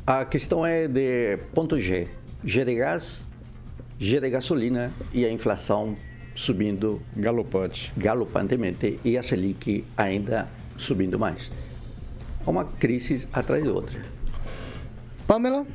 A 0.06 0.24
questão 0.24 0.64
é 0.64 0.86
de 0.86 1.38
ponto 1.54 1.80
G. 1.80 2.08
G 2.44 2.64
de 2.64 2.74
gás, 2.74 3.22
G 3.98 4.20
de 4.20 4.28
gasolina 4.28 4.92
e 5.12 5.24
a 5.24 5.32
inflação 5.32 5.96
subindo 6.40 7.02
galopante, 7.14 7.92
galopantemente 7.98 8.98
e 9.04 9.18
a 9.18 9.22
Selic 9.22 9.84
ainda 9.94 10.48
subindo 10.74 11.18
mais. 11.18 11.50
Uma 12.46 12.64
crise 12.64 13.28
atrás 13.30 13.62
de 13.62 13.68
outra. 13.68 14.00
Pamela? 15.26 15.66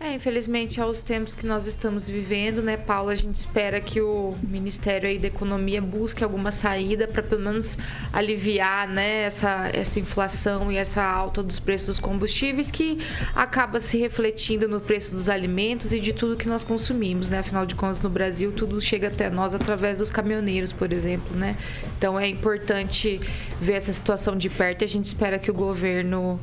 É, 0.00 0.14
infelizmente, 0.14 0.80
aos 0.80 1.02
tempos 1.02 1.34
que 1.34 1.46
nós 1.46 1.66
estamos 1.66 2.08
vivendo, 2.08 2.62
né, 2.62 2.76
Paula, 2.76 3.12
a 3.12 3.16
gente 3.16 3.34
espera 3.34 3.80
que 3.80 4.00
o 4.00 4.34
Ministério 4.42 5.08
aí 5.08 5.18
da 5.18 5.26
Economia 5.26 5.82
busque 5.82 6.22
alguma 6.22 6.52
saída 6.52 7.08
para 7.08 7.22
pelo 7.22 7.42
menos 7.42 7.76
aliviar, 8.12 8.88
né, 8.88 9.22
essa, 9.22 9.70
essa 9.72 9.98
inflação 9.98 10.70
e 10.70 10.76
essa 10.76 11.02
alta 11.02 11.42
dos 11.42 11.58
preços 11.58 11.88
dos 11.88 11.98
combustíveis 11.98 12.70
que 12.70 12.98
acaba 13.34 13.80
se 13.80 13.98
refletindo 13.98 14.68
no 14.68 14.80
preço 14.80 15.12
dos 15.12 15.28
alimentos 15.28 15.92
e 15.92 16.00
de 16.00 16.12
tudo 16.12 16.36
que 16.36 16.48
nós 16.48 16.64
consumimos, 16.64 17.28
né? 17.28 17.38
Afinal 17.38 17.66
de 17.66 17.74
contas, 17.74 18.00
no 18.02 18.10
Brasil, 18.10 18.52
tudo 18.52 18.80
chega 18.80 19.08
até 19.08 19.30
nós 19.30 19.54
através 19.54 19.98
dos 19.98 20.10
caminhoneiros, 20.10 20.72
por 20.72 20.92
exemplo, 20.92 21.36
né? 21.36 21.56
Então, 21.96 22.18
é 22.18 22.28
importante 22.28 23.20
ver 23.60 23.74
essa 23.74 23.92
situação 23.92 24.36
de 24.36 24.48
perto 24.48 24.82
e 24.82 24.84
a 24.84 24.88
gente 24.88 25.06
espera 25.06 25.38
que 25.38 25.50
o 25.50 25.54
governo 25.54 26.40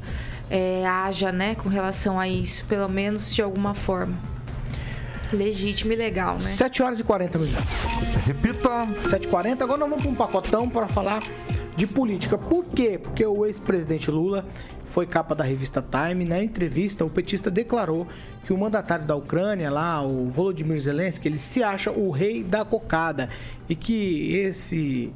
é, 0.49 0.85
haja 0.85 1.31
né, 1.31 1.55
com 1.55 1.69
relação 1.69 2.19
a 2.19 2.27
isso, 2.27 2.65
pelo 2.65 2.87
menos 2.87 3.33
de 3.33 3.41
alguma 3.41 3.73
forma. 3.73 4.17
Legítimo 5.33 5.91
e 5.93 5.95
legal, 5.95 6.35
né? 6.35 6.41
7 6.41 6.83
horas 6.83 6.99
e 6.99 7.03
40 7.03 7.37
minutos. 7.39 7.85
Repita. 8.25 8.69
7h40. 9.03 9.61
Agora 9.61 9.79
nós 9.79 9.89
vamos 9.89 10.03
para 10.03 10.11
um 10.11 10.15
pacotão 10.15 10.69
para 10.69 10.87
falar 10.87 11.23
de 11.75 11.87
política. 11.87 12.37
Por 12.37 12.65
quê? 12.65 12.99
Porque 13.01 13.25
o 13.25 13.45
ex-presidente 13.45 14.09
Lula 14.09 14.45
foi 14.85 15.05
capa 15.05 15.35
da 15.35 15.43
revista 15.43 15.83
Time. 15.83 16.25
Na 16.25 16.41
entrevista, 16.41 17.03
o 17.03 17.09
petista 17.09 17.51
declarou 17.51 18.07
que 18.45 18.53
o 18.53 18.57
mandatário 18.57 19.05
da 19.05 19.15
Ucrânia, 19.15 19.69
lá, 19.69 20.01
o 20.01 20.29
Volodymyr 20.29 20.79
Zelensky, 20.79 21.27
ele 21.27 21.37
se 21.37 21.61
acha 21.63 21.91
o 21.91 22.11
rei 22.11 22.43
da 22.43 22.63
cocada 22.63 23.29
e 23.67 23.75
que 23.75 24.33
esse 24.33 25.11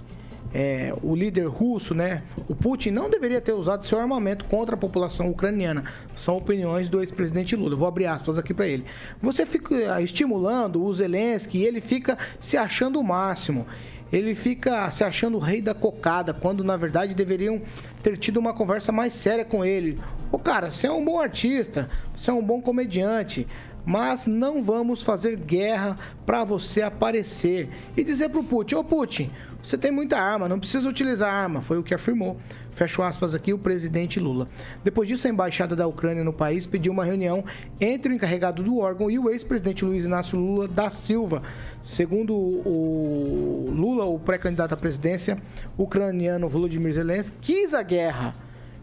é, 0.53 0.93
o 1.03 1.15
líder 1.15 1.47
russo, 1.47 1.93
né, 1.93 2.23
o 2.47 2.55
Putin, 2.55 2.91
não 2.91 3.09
deveria 3.09 3.39
ter 3.39 3.53
usado 3.53 3.85
seu 3.85 3.99
armamento 3.99 4.45
contra 4.45 4.75
a 4.75 4.77
população 4.77 5.29
ucraniana. 5.29 5.83
São 6.15 6.37
opiniões 6.37 6.89
do 6.89 6.99
ex-presidente 6.99 7.55
Lula. 7.55 7.75
vou 7.75 7.87
abrir 7.87 8.07
aspas 8.07 8.37
aqui 8.37 8.53
para 8.53 8.67
ele. 8.67 8.85
Você 9.21 9.45
fica 9.45 9.93
ah, 9.93 10.01
estimulando 10.01 10.83
o 10.83 10.93
Zelensky 10.93 11.59
e 11.59 11.65
ele 11.65 11.81
fica 11.81 12.17
se 12.39 12.57
achando 12.57 12.99
o 12.99 13.03
máximo. 13.03 13.65
Ele 14.11 14.33
fica 14.33 14.89
se 14.89 15.03
achando 15.03 15.37
o 15.37 15.39
rei 15.39 15.61
da 15.61 15.75
cocada, 15.75 16.33
quando 16.33 16.63
na 16.63 16.75
verdade 16.75 17.13
deveriam 17.13 17.61
ter 18.01 18.17
tido 18.17 18.37
uma 18.37 18.53
conversa 18.53 18.91
mais 18.91 19.13
séria 19.13 19.45
com 19.45 19.63
ele. 19.63 19.99
Ô 20.31 20.39
cara, 20.39 20.71
você 20.71 20.87
é 20.87 20.91
um 20.91 21.05
bom 21.05 21.19
artista, 21.19 21.87
você 22.11 22.31
é 22.31 22.33
um 22.33 22.43
bom 22.43 22.59
comediante 22.59 23.45
mas 23.89 24.27
não 24.27 24.61
vamos 24.61 25.01
fazer 25.01 25.35
guerra 25.35 25.97
para 26.23 26.43
você 26.43 26.83
aparecer 26.83 27.67
e 27.97 28.03
dizer 28.03 28.29
para 28.29 28.39
o 28.39 28.43
Putin: 28.43 28.75
Ô 28.75 28.83
Putin, 28.83 29.31
você 29.63 29.79
tem 29.79 29.89
muita 29.89 30.15
arma, 30.15 30.47
não 30.47 30.59
precisa 30.59 30.87
utilizar 30.87 31.33
arma, 31.33 31.59
foi 31.59 31.79
o 31.79 31.81
que 31.81 31.95
afirmou. 31.95 32.37
Fecho 32.69 33.01
aspas 33.01 33.33
aqui 33.33 33.51
o 33.51 33.57
presidente 33.57 34.19
Lula. 34.19 34.47
Depois 34.83 35.09
disso, 35.09 35.25
a 35.25 35.29
embaixada 35.31 35.75
da 35.75 35.87
Ucrânia 35.87 36.23
no 36.23 36.31
país 36.31 36.67
pediu 36.67 36.93
uma 36.93 37.03
reunião 37.03 37.43
entre 37.81 38.13
o 38.13 38.15
encarregado 38.15 38.61
do 38.61 38.77
órgão 38.77 39.09
e 39.09 39.17
o 39.17 39.27
ex-presidente 39.27 39.83
Luiz 39.83 40.05
Inácio 40.05 40.37
Lula 40.37 40.67
da 40.67 40.91
Silva. 40.91 41.41
Segundo 41.81 42.35
o 42.35 43.71
Lula, 43.71 44.05
o 44.05 44.19
pré-candidato 44.19 44.73
à 44.73 44.77
presidência 44.77 45.39
ucraniano 45.75 46.47
Volodymyr 46.47 46.93
Zelensky, 46.93 47.35
quis 47.41 47.73
a 47.73 47.81
guerra 47.81 48.35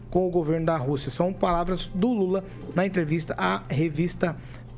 com 0.09 0.27
o 0.27 0.29
governo 0.29 0.65
da 0.65 0.77
Rússia. 0.77 1.11
São 1.11 1.33
palavras 1.33 1.87
do 1.87 2.09
Lula 2.09 2.43
na 2.75 2.85
entrevista 2.85 3.33
à 3.37 3.63
revista 3.69 4.35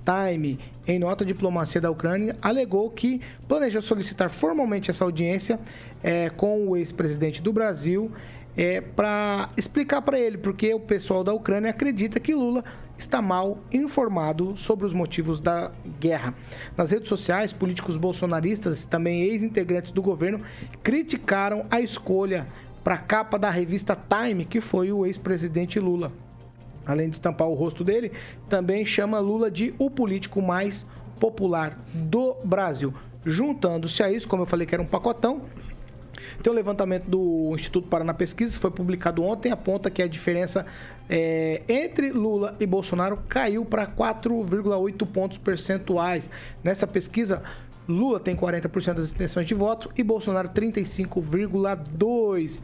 Time, 0.10 0.57
em 0.88 0.97
nota, 0.97 1.24
a 1.24 1.28
diplomacia 1.28 1.80
da 1.80 1.91
Ucrânia 1.91 2.36
alegou 2.41 2.89
que 2.89 3.22
planeja 3.47 3.80
solicitar 3.80 4.28
formalmente 4.28 4.89
essa 4.89 5.03
audiência 5.03 5.60
é, 6.01 6.32
com 6.32 6.68
o 6.68 6.76
ex-presidente 6.76 7.43
do 7.43 7.53
Brasil 7.53 8.12
é, 8.57 8.82
para 8.82 9.49
explicar 9.55 10.01
para 10.01 10.20
ele 10.20 10.39
porque 10.39 10.74
o 10.74 10.80
pessoal 10.80 11.24
da 11.24 11.32
Ucrânia 11.32 11.70
acredita 11.70 12.20
que 12.20 12.34
Lula 12.34 12.64
está 12.97 13.22
mal 13.22 13.60
informado 13.72 14.55
sobre 14.55 14.86
os 14.88 14.93
motivos 14.93 15.39
da 15.39 15.72
guerra. 15.99 16.34
Nas 16.76 16.89
redes 16.89 17.07
sociais, 17.07 17.53
políticos 17.53 17.95
bolsonaristas, 17.95 18.86
também 18.86 19.22
ex-integrantes 19.22 19.91
do 19.91 20.01
governo, 20.01 20.41
criticaram 20.82 21.68
a 21.70 21.80
escolha 21.80 22.47
para 22.84 22.95
a 22.95 22.97
capa 22.97 23.38
da 23.38 23.51
revista 23.51 23.95
Time, 23.95 24.43
que 24.43 24.60
foi 24.60 24.91
o 24.91 25.05
ex-presidente 25.05 25.80
Lula. 25.80 26.12
Além 26.89 27.07
de 27.07 27.17
estampar 27.17 27.47
o 27.47 27.53
rosto 27.53 27.83
dele, 27.83 28.11
também 28.49 28.83
chama 28.83 29.19
Lula 29.19 29.51
de 29.51 29.75
o 29.77 29.91
político 29.91 30.41
mais 30.41 30.83
popular 31.19 31.77
do 31.93 32.35
Brasil. 32.43 32.91
Juntando-se 33.23 34.01
a 34.01 34.11
isso, 34.11 34.27
como 34.27 34.41
eu 34.41 34.47
falei 34.47 34.65
que 34.65 34.73
era 34.73 34.81
um 34.81 34.87
pacotão, 34.87 35.43
tem 36.41 36.51
o 36.51 36.55
levantamento 36.55 37.05
do 37.05 37.51
Instituto 37.53 37.87
Paraná 37.87 38.11
Pesquisa, 38.11 38.57
foi 38.57 38.71
publicado 38.71 39.23
ontem, 39.23 39.51
aponta 39.51 39.91
que 39.91 40.01
a 40.01 40.07
diferença 40.07 40.65
é, 41.07 41.61
entre 41.69 42.11
Lula 42.11 42.55
e 42.59 42.65
Bolsonaro 42.65 43.19
caiu 43.29 43.63
para 43.63 43.85
4,8 43.85 45.05
pontos 45.05 45.37
percentuais. 45.37 46.27
Nessa 46.63 46.87
pesquisa, 46.87 47.43
Lula 47.89 48.19
tem 48.19 48.35
40% 48.35 48.93
das 48.93 49.11
intenções 49.11 49.47
de 49.47 49.55
voto 49.55 49.89
e 49.97 50.03
Bolsonaro 50.03 50.49
35,2%. 50.49 52.61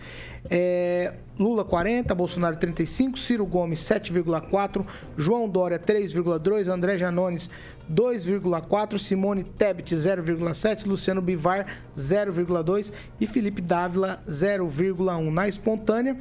É, 0.47 1.15
Lula 1.39 1.65
40, 1.65 2.13
Bolsonaro 2.13 2.55
35, 2.55 3.17
Ciro 3.17 3.47
Gomes 3.47 3.79
7,4, 3.79 4.85
João 5.17 5.49
Dória 5.49 5.79
3,2, 5.79 6.67
André 6.67 6.99
Janones 6.99 7.49
2,4, 7.91 8.99
Simone 8.99 9.43
Tebet 9.43 9.95
0,7, 9.95 10.85
Luciano 10.85 11.21
Bivar 11.21 11.65
0,2 11.97 12.91
e 13.19 13.25
Felipe 13.25 13.61
Dávila 13.61 14.21
0,1. 14.29 15.31
Na 15.31 15.47
espontânea, 15.47 16.15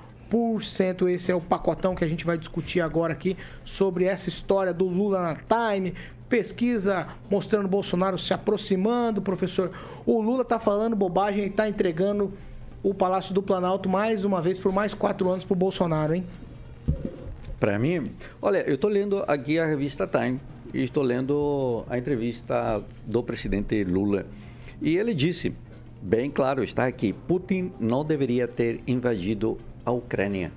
Esse 1.09 1.31
é 1.31 1.35
o 1.35 1.41
pacotão 1.41 1.95
que 1.95 2.05
a 2.05 2.09
gente 2.09 2.25
vai 2.25 2.37
discutir 2.37 2.81
agora 2.81 3.13
aqui 3.13 3.37
sobre 3.65 4.05
essa 4.05 4.29
história 4.29 4.73
do 4.73 4.87
Lula 4.87 5.23
na 5.23 5.37
Time. 5.37 5.95
Pesquisa 6.29 7.07
mostrando 7.31 7.69
Bolsonaro 7.69 8.19
se 8.19 8.35
aproximando, 8.35 9.23
professor. 9.23 9.71
O 10.05 10.21
Lula 10.21 10.43
está 10.43 10.59
falando 10.59 10.97
bobagem 10.97 11.45
e 11.45 11.49
está 11.49 11.69
entregando 11.69 12.33
o 12.83 12.93
Palácio 12.93 13.33
do 13.33 13.43
Planalto 13.43 13.89
mais 13.89 14.25
uma 14.25 14.43
vez 14.43 14.59
por 14.59 14.73
mais 14.73 14.93
quatro 14.93 15.31
anos 15.31 15.45
para 15.45 15.55
o 15.55 15.57
Bolsonaro, 15.57 16.15
hein? 16.15 16.25
Para 17.61 17.79
mim, 17.79 18.11
olha, 18.43 18.59
eu 18.69 18.75
estou 18.75 18.91
lendo 18.91 19.25
aqui 19.27 19.59
a 19.59 19.67
revista 19.67 20.07
Time 20.07 20.41
e 20.73 20.83
estou 20.83 21.03
lendo 21.03 21.85
a 21.89 21.97
entrevista 21.97 22.83
do 23.07 23.23
presidente 23.23 23.85
Lula. 23.85 24.27
E 24.83 24.97
ele 24.97 25.15
disse, 25.15 25.55
bem 26.03 26.31
claro, 26.31 26.63
está 26.65 26.87
aqui, 26.87 27.13
Putin 27.13 27.73
não 27.79 28.05
deveria 28.05 28.47
ter 28.49 28.81
invadido 28.87 29.57
a 29.85 29.91
Ucrânia. 29.91 30.53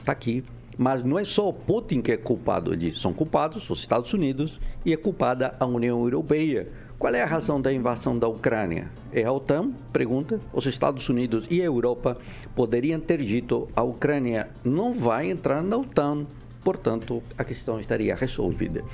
Está 0.00 0.12
aqui. 0.12 0.44
Mas 0.78 1.04
não 1.04 1.18
é 1.18 1.24
só 1.24 1.52
Putin 1.52 2.00
que 2.00 2.12
é 2.12 2.16
culpado 2.16 2.74
disso. 2.76 3.00
São 3.00 3.12
culpados 3.12 3.68
os 3.68 3.80
Estados 3.80 4.12
Unidos 4.12 4.58
e 4.86 4.92
é 4.92 4.96
culpada 4.96 5.54
a 5.60 5.66
União 5.66 6.00
Europeia. 6.02 6.68
Qual 6.98 7.12
é 7.14 7.20
a 7.20 7.26
razão 7.26 7.60
da 7.60 7.72
invasão 7.72 8.18
da 8.18 8.28
Ucrânia? 8.28 8.88
É 9.12 9.24
a 9.24 9.32
OTAN? 9.32 9.72
Pergunta. 9.92 10.40
Os 10.52 10.66
Estados 10.66 11.08
Unidos 11.08 11.46
e 11.50 11.60
a 11.60 11.64
Europa 11.64 12.16
poderiam 12.54 13.00
ter 13.00 13.22
dito 13.22 13.68
a 13.74 13.82
Ucrânia 13.82 14.48
não 14.64 14.94
vai 14.94 15.30
entrar 15.30 15.62
na 15.62 15.76
OTAN, 15.76 16.24
portanto 16.62 17.22
a 17.36 17.44
questão 17.44 17.80
estaria 17.80 18.14
resolvida. 18.14 18.84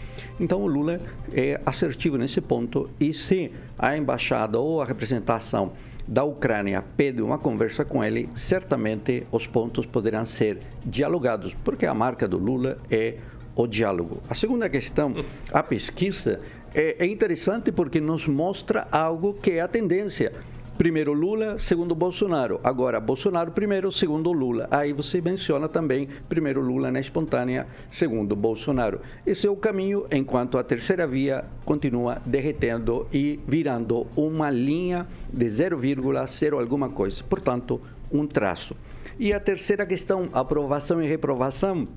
Então 0.41 0.63
o 0.63 0.67
Lula 0.67 1.01
é 1.33 1.61
assertivo 1.65 2.17
nesse 2.17 2.41
ponto 2.41 2.91
e 2.99 3.13
se 3.13 3.53
a 3.79 3.97
embaixada 3.97 4.59
ou 4.59 4.81
a 4.81 4.87
representação 4.87 5.73
da 6.09 6.25
Ucrânia 6.25 6.83
pede 6.97 7.21
uma 7.21 7.37
conversa 7.39 7.85
com 7.85 8.03
ele, 8.03 8.31
certamente 8.35 9.27
os 9.31 9.47
pontos 9.47 9.85
poderão 9.85 10.25
ser 10.25 10.59
dialogados, 10.83 11.53
porque 11.63 11.85
a 11.85 11.93
marca 11.93 12.27
do 12.27 12.39
Lula 12.39 12.79
é 12.91 13.17
o 13.55 13.67
diálogo. 13.67 14.23
A 14.31 14.35
segunda 14.35 14.71
questão, 14.71 15.15
a 15.53 15.63
pesquisa, 15.63 16.41
é, 16.75 16.97
é 16.99 17.07
interessante 17.07 17.71
porque 17.71 18.01
nos 18.01 18.27
mostra 18.27 18.89
algo 18.91 19.35
que 19.35 19.53
é 19.53 19.61
a 19.61 19.69
tendência. 19.69 20.33
Primeiro 20.79 21.13
Lula, 21.13 21.59
segundo 21.59 21.93
Bolsonaro. 21.93 22.61
Agora, 22.63 23.01
Bolsonaro 23.01 23.51
primeiro, 23.51 23.91
segundo 23.91 24.31
Lula. 24.31 24.69
Aí 24.71 24.93
você 24.93 25.21
menciona 25.21 25.69
também 25.69 26.09
primeiro 26.29 26.61
Lula 26.61 26.89
na 26.93 27.01
espontânea, 27.01 27.67
segundo 27.91 28.37
Bolsonaro. 28.37 29.01
Esse 29.27 29.49
é 29.49 29.51
o 29.51 29.57
caminho, 29.57 30.07
enquanto 30.13 30.57
a 30.57 30.63
terceira 30.63 31.05
via 31.05 31.45
continua 31.65 32.23
derretendo 32.25 33.09
e 33.13 33.41
virando 33.45 34.07
uma 34.15 34.51
linha 34.51 35.05
de 35.33 35.47
0,0 35.47 36.61
alguma 36.61 36.89
coisa. 36.89 37.25
Portanto, 37.25 37.81
um 38.13 38.25
traço. 38.25 38.77
E 39.19 39.33
a 39.33 39.41
terceira 39.41 39.85
questão, 39.85 40.29
aprovação 40.33 41.03
e 41.03 41.09
reprovação. 41.09 41.89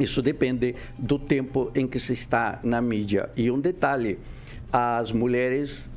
Isso 0.00 0.22
depende 0.22 0.74
do 0.96 1.18
tempo 1.18 1.70
em 1.74 1.86
que 1.86 2.00
se 2.00 2.14
está 2.14 2.60
na 2.62 2.80
mídia. 2.80 3.28
E 3.36 3.50
um 3.50 3.60
detalhe: 3.60 4.18
as 4.72 5.12
mulheres 5.12 5.91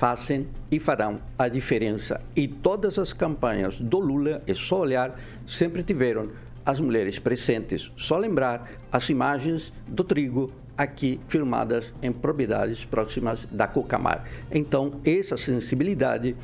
fazem 0.00 0.48
e 0.72 0.80
farão 0.80 1.20
a 1.38 1.46
diferença. 1.46 2.22
E 2.34 2.48
todas 2.48 2.98
as 2.98 3.12
campanhas 3.12 3.78
do 3.78 3.98
Lula, 3.98 4.42
é 4.46 4.54
só 4.54 4.80
olhar, 4.80 5.20
sempre 5.46 5.82
tiveram 5.82 6.30
as 6.64 6.80
mulheres 6.80 7.18
presentes. 7.18 7.92
Só 7.98 8.16
lembrar 8.16 8.66
as 8.90 9.10
imagens 9.10 9.70
do 9.86 10.02
trigo 10.02 10.50
aqui 10.74 11.20
filmadas 11.28 11.92
em 12.02 12.10
propriedades 12.10 12.82
próximas 12.82 13.46
da 13.50 13.66
Cocamar. 13.68 14.24
Então, 14.50 15.02
essa 15.04 15.36
sensibilidade 15.36 16.34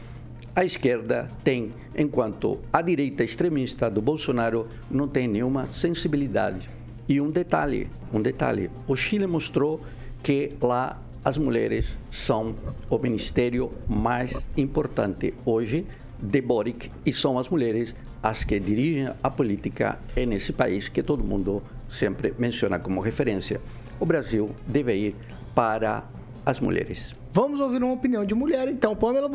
a 0.55 0.63
esquerda 0.63 1.27
tem, 1.43 1.73
enquanto 1.97 2.61
a 2.71 2.83
direita 2.83 3.25
extremista 3.25 3.89
do 3.89 4.03
Bolsonaro 4.03 4.69
não 4.91 5.09
tem 5.09 5.27
nenhuma 5.27 5.67
sensibilidade. 5.67 6.69
E 7.09 7.23
um 7.23 7.31
detalhe, 7.31 7.89
um 8.13 8.21
detalhe, 8.21 8.71
o 8.87 8.95
Chile 8.95 9.27
mostrou 9.27 9.81
que 10.23 10.53
lá 10.61 11.01
as 11.27 11.37
mulheres 11.37 11.87
são 12.13 12.55
o 12.89 12.97
ministério 12.99 13.73
mais 13.89 14.33
importante 14.57 15.35
hoje 15.45 15.85
de 16.23 16.41
Boric 16.41 16.89
e 17.05 17.13
são 17.13 17.37
as 17.37 17.49
mulheres 17.49 17.93
as 18.23 18.45
que 18.45 18.61
dirigem 18.61 19.11
a 19.21 19.29
política 19.29 19.99
nesse 20.17 20.53
país 20.53 20.89
que 20.89 21.03
todo 21.03 21.25
mundo 21.25 21.65
sempre 21.91 22.33
menciona 22.39 22.79
como 22.79 23.01
referência. 23.01 23.61
O 23.99 24.07
Brasil 24.07 24.53
deve 24.69 24.95
ir 24.95 25.17
para 25.53 26.05
as 26.45 26.61
mulheres. 26.61 27.17
Vamos 27.33 27.59
ouvir 27.59 27.83
uma 27.83 27.95
opinião 27.95 28.25
de 28.25 28.33
mulher, 28.33 28.69
então. 28.69 28.95
Pamela 28.95 29.29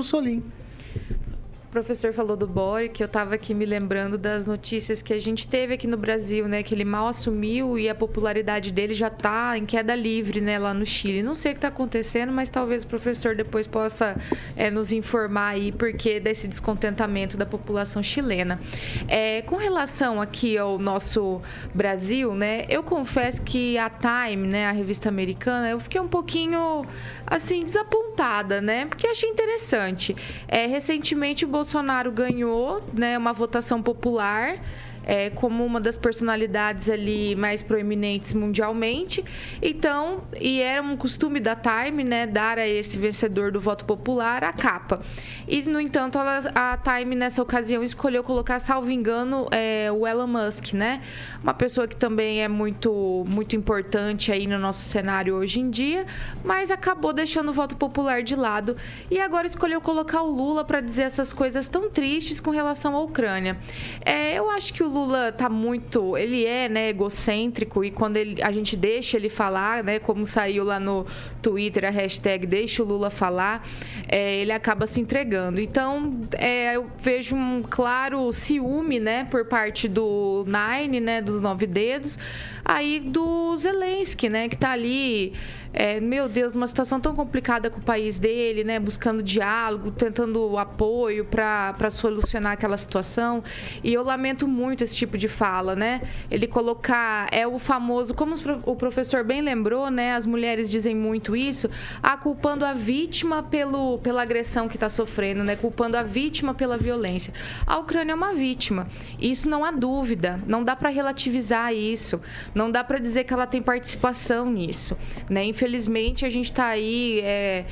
Bussolini 1.71 1.81
professor 1.81 2.13
falou 2.13 2.35
do 2.35 2.45
Boric, 2.45 2.99
eu 2.99 3.05
estava 3.05 3.33
aqui 3.33 3.53
me 3.53 3.65
lembrando 3.65 4.17
das 4.17 4.45
notícias 4.45 5.01
que 5.01 5.13
a 5.13 5.19
gente 5.19 5.47
teve 5.47 5.73
aqui 5.73 5.87
no 5.87 5.95
Brasil, 5.95 6.47
né? 6.47 6.61
Que 6.61 6.75
ele 6.75 6.83
mal 6.83 7.07
assumiu 7.07 7.79
e 7.79 7.87
a 7.87 7.95
popularidade 7.95 8.73
dele 8.73 8.93
já 8.93 9.07
está 9.07 9.57
em 9.57 9.65
queda 9.65 9.95
livre, 9.95 10.41
né? 10.41 10.59
Lá 10.59 10.73
no 10.73 10.85
Chile. 10.85 11.23
Não 11.23 11.33
sei 11.33 11.51
o 11.51 11.55
que 11.55 11.59
está 11.59 11.69
acontecendo, 11.69 12.31
mas 12.31 12.49
talvez 12.49 12.83
o 12.83 12.87
professor 12.87 13.35
depois 13.35 13.67
possa 13.67 14.17
é, 14.55 14.69
nos 14.69 14.91
informar 14.91 15.47
aí 15.49 15.71
porque 15.71 16.19
desse 16.19 16.45
descontentamento 16.47 17.37
da 17.37 17.45
população 17.45 18.03
chilena. 18.03 18.59
É, 19.07 19.41
com 19.43 19.55
relação 19.55 20.21
aqui 20.21 20.57
ao 20.57 20.77
nosso 20.77 21.41
Brasil, 21.73 22.35
né? 22.35 22.65
Eu 22.67 22.83
confesso 22.83 23.41
que 23.41 23.77
a 23.77 23.89
Time, 23.89 24.45
né? 24.45 24.67
A 24.67 24.71
revista 24.71 25.07
americana, 25.07 25.69
eu 25.69 25.79
fiquei 25.79 26.01
um 26.01 26.07
pouquinho 26.09 26.85
assim 27.31 27.63
desapontada, 27.63 28.59
né? 28.59 28.85
Porque 28.85 29.07
achei 29.07 29.29
interessante. 29.29 30.13
É, 30.49 30.67
recentemente 30.67 31.45
o 31.45 31.47
Bolsonaro 31.47 32.11
ganhou, 32.11 32.83
né, 32.93 33.17
uma 33.17 33.31
votação 33.31 33.81
popular 33.81 34.59
é, 35.05 35.29
como 35.29 35.65
uma 35.65 35.79
das 35.79 35.97
personalidades 35.97 36.89
ali 36.89 37.35
mais 37.35 37.61
proeminentes 37.61 38.33
mundialmente. 38.33 39.23
Então, 39.61 40.23
e 40.39 40.61
era 40.61 40.81
um 40.81 40.97
costume 40.97 41.39
da 41.39 41.55
Time, 41.55 42.03
né, 42.03 42.27
dar 42.27 42.57
a 42.57 42.67
esse 42.67 42.97
vencedor 42.97 43.51
do 43.51 43.59
voto 43.59 43.85
popular 43.85 44.43
a 44.43 44.53
capa. 44.53 45.01
E, 45.47 45.61
no 45.63 45.79
entanto, 45.79 46.17
ela, 46.17 46.39
a 46.53 46.77
Time 46.77 47.15
nessa 47.15 47.41
ocasião 47.41 47.83
escolheu 47.83 48.23
colocar, 48.23 48.59
salvo 48.59 48.91
engano, 48.91 49.47
é, 49.51 49.91
o 49.91 50.07
Elon 50.07 50.27
Musk, 50.27 50.73
né? 50.73 51.01
Uma 51.43 51.53
pessoa 51.53 51.87
que 51.87 51.95
também 51.95 52.41
é 52.41 52.47
muito, 52.47 53.23
muito 53.27 53.55
importante 53.55 54.31
aí 54.31 54.47
no 54.47 54.59
nosso 54.59 54.81
cenário 54.81 55.35
hoje 55.35 55.59
em 55.59 55.69
dia, 55.69 56.05
mas 56.43 56.71
acabou 56.71 57.13
deixando 57.13 57.49
o 57.49 57.53
voto 57.53 57.75
popular 57.75 58.23
de 58.23 58.35
lado 58.35 58.77
e 59.09 59.19
agora 59.19 59.47
escolheu 59.47 59.81
colocar 59.81 60.21
o 60.21 60.29
Lula 60.29 60.63
para 60.63 60.81
dizer 60.81 61.03
essas 61.03 61.33
coisas 61.33 61.67
tão 61.67 61.89
tristes 61.89 62.39
com 62.39 62.51
relação 62.51 62.95
à 62.95 63.01
Ucrânia. 63.01 63.57
É, 64.05 64.35
eu 64.35 64.49
acho 64.49 64.73
que 64.73 64.83
o 64.83 64.87
Lula 64.87 65.00
tá 65.37 65.49
muito, 65.49 66.17
ele 66.17 66.45
é, 66.45 66.67
né, 66.67 66.89
egocêntrico 66.89 67.83
e 67.83 67.91
quando 67.91 68.17
ele, 68.17 68.41
a 68.41 68.51
gente 68.51 68.75
deixa 68.75 69.17
ele 69.17 69.29
falar, 69.29 69.83
né, 69.83 69.99
como 69.99 70.25
saiu 70.25 70.63
lá 70.63 70.79
no 70.79 71.05
Twitter 71.41 71.85
a 71.85 71.89
hashtag 71.89 72.45
deixa 72.45 72.83
o 72.83 72.85
Lula 72.85 73.09
falar, 73.09 73.67
é, 74.07 74.35
ele 74.37 74.51
acaba 74.51 74.87
se 74.87 74.99
entregando. 74.99 75.59
Então, 75.59 76.21
é, 76.33 76.75
eu 76.75 76.87
vejo 76.99 77.35
um 77.35 77.63
claro 77.63 78.31
ciúme, 78.31 78.99
né, 78.99 79.25
por 79.25 79.45
parte 79.45 79.87
do 79.87 80.45
Nine, 80.45 80.99
né, 80.99 81.21
dos 81.21 81.41
Nove 81.41 81.67
Dedos, 81.67 82.17
aí 82.63 82.99
do 82.99 83.55
Zelensky, 83.57 84.29
né, 84.29 84.49
que 84.49 84.57
tá 84.57 84.71
ali 84.71 85.33
é, 85.73 86.01
meu 86.01 86.27
Deus, 86.27 86.53
numa 86.53 86.67
situação 86.67 86.99
tão 86.99 87.15
complicada 87.15 87.69
com 87.69 87.79
o 87.79 87.83
país 87.83 88.19
dele, 88.19 88.63
né? 88.63 88.79
Buscando 88.79 89.23
diálogo, 89.23 89.91
tentando 89.91 90.57
apoio 90.57 91.25
para 91.25 91.89
solucionar 91.89 92.53
aquela 92.53 92.77
situação. 92.77 93.43
E 93.83 93.93
eu 93.93 94.03
lamento 94.03 94.47
muito 94.47 94.83
esse 94.83 94.95
tipo 94.95 95.17
de 95.17 95.29
fala, 95.29 95.75
né? 95.75 96.01
Ele 96.29 96.45
colocar 96.45 97.27
é 97.31 97.47
o 97.47 97.57
famoso, 97.57 98.13
como 98.13 98.35
o 98.65 98.75
professor 98.75 99.23
bem 99.23 99.41
lembrou, 99.41 99.89
né? 99.89 100.13
As 100.13 100.25
mulheres 100.25 100.69
dizem 100.69 100.93
muito 100.93 101.35
isso, 101.35 101.69
a 102.03 102.17
culpando 102.17 102.65
a 102.65 102.73
vítima 102.73 103.41
pelo, 103.41 103.97
pela 103.99 104.21
agressão 104.21 104.67
que 104.67 104.75
está 104.75 104.89
sofrendo, 104.89 105.43
né? 105.43 105.55
Culpando 105.55 105.95
a 105.95 106.03
vítima 106.03 106.53
pela 106.53 106.77
violência. 106.77 107.33
A 107.65 107.77
Ucrânia 107.77 108.11
é 108.11 108.15
uma 108.15 108.33
vítima. 108.33 108.87
Isso 109.19 109.49
não 109.49 109.63
há 109.63 109.71
dúvida. 109.71 110.37
Não 110.45 110.63
dá 110.63 110.75
para 110.75 110.89
relativizar 110.89 111.73
isso. 111.73 112.19
Não 112.53 112.69
dá 112.69 112.83
para 112.83 112.99
dizer 112.99 113.23
que 113.23 113.33
ela 113.33 113.47
tem 113.47 113.61
participação 113.61 114.49
nisso, 114.49 114.97
né? 115.29 115.43
infelizmente, 115.43 116.25
a 116.25 116.29
gente 116.29 116.45
está 116.45 116.67
aí 116.67 117.19
é, 117.23 117.65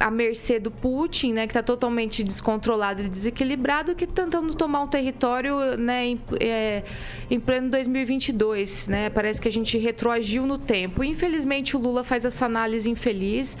à 0.00 0.10
mercê 0.10 0.58
do 0.58 0.70
Putin, 0.70 1.32
né, 1.32 1.46
que 1.46 1.50
está 1.50 1.62
totalmente 1.62 2.22
descontrolado 2.22 3.02
e 3.02 3.08
desequilibrado, 3.08 3.94
que 3.94 4.06
tá 4.06 4.22
tentando 4.22 4.54
tomar 4.54 4.82
um 4.82 4.86
território 4.86 5.76
né, 5.76 6.06
em, 6.06 6.20
é, 6.40 6.82
em 7.30 7.38
pleno 7.38 7.70
2022. 7.70 8.88
Né? 8.88 9.10
Parece 9.10 9.40
que 9.40 9.48
a 9.48 9.52
gente 9.52 9.76
retroagiu 9.78 10.46
no 10.46 10.58
tempo. 10.58 11.04
Infelizmente, 11.04 11.76
o 11.76 11.80
Lula 11.80 12.04
faz 12.04 12.24
essa 12.24 12.46
análise 12.46 12.88
infeliz 12.88 13.58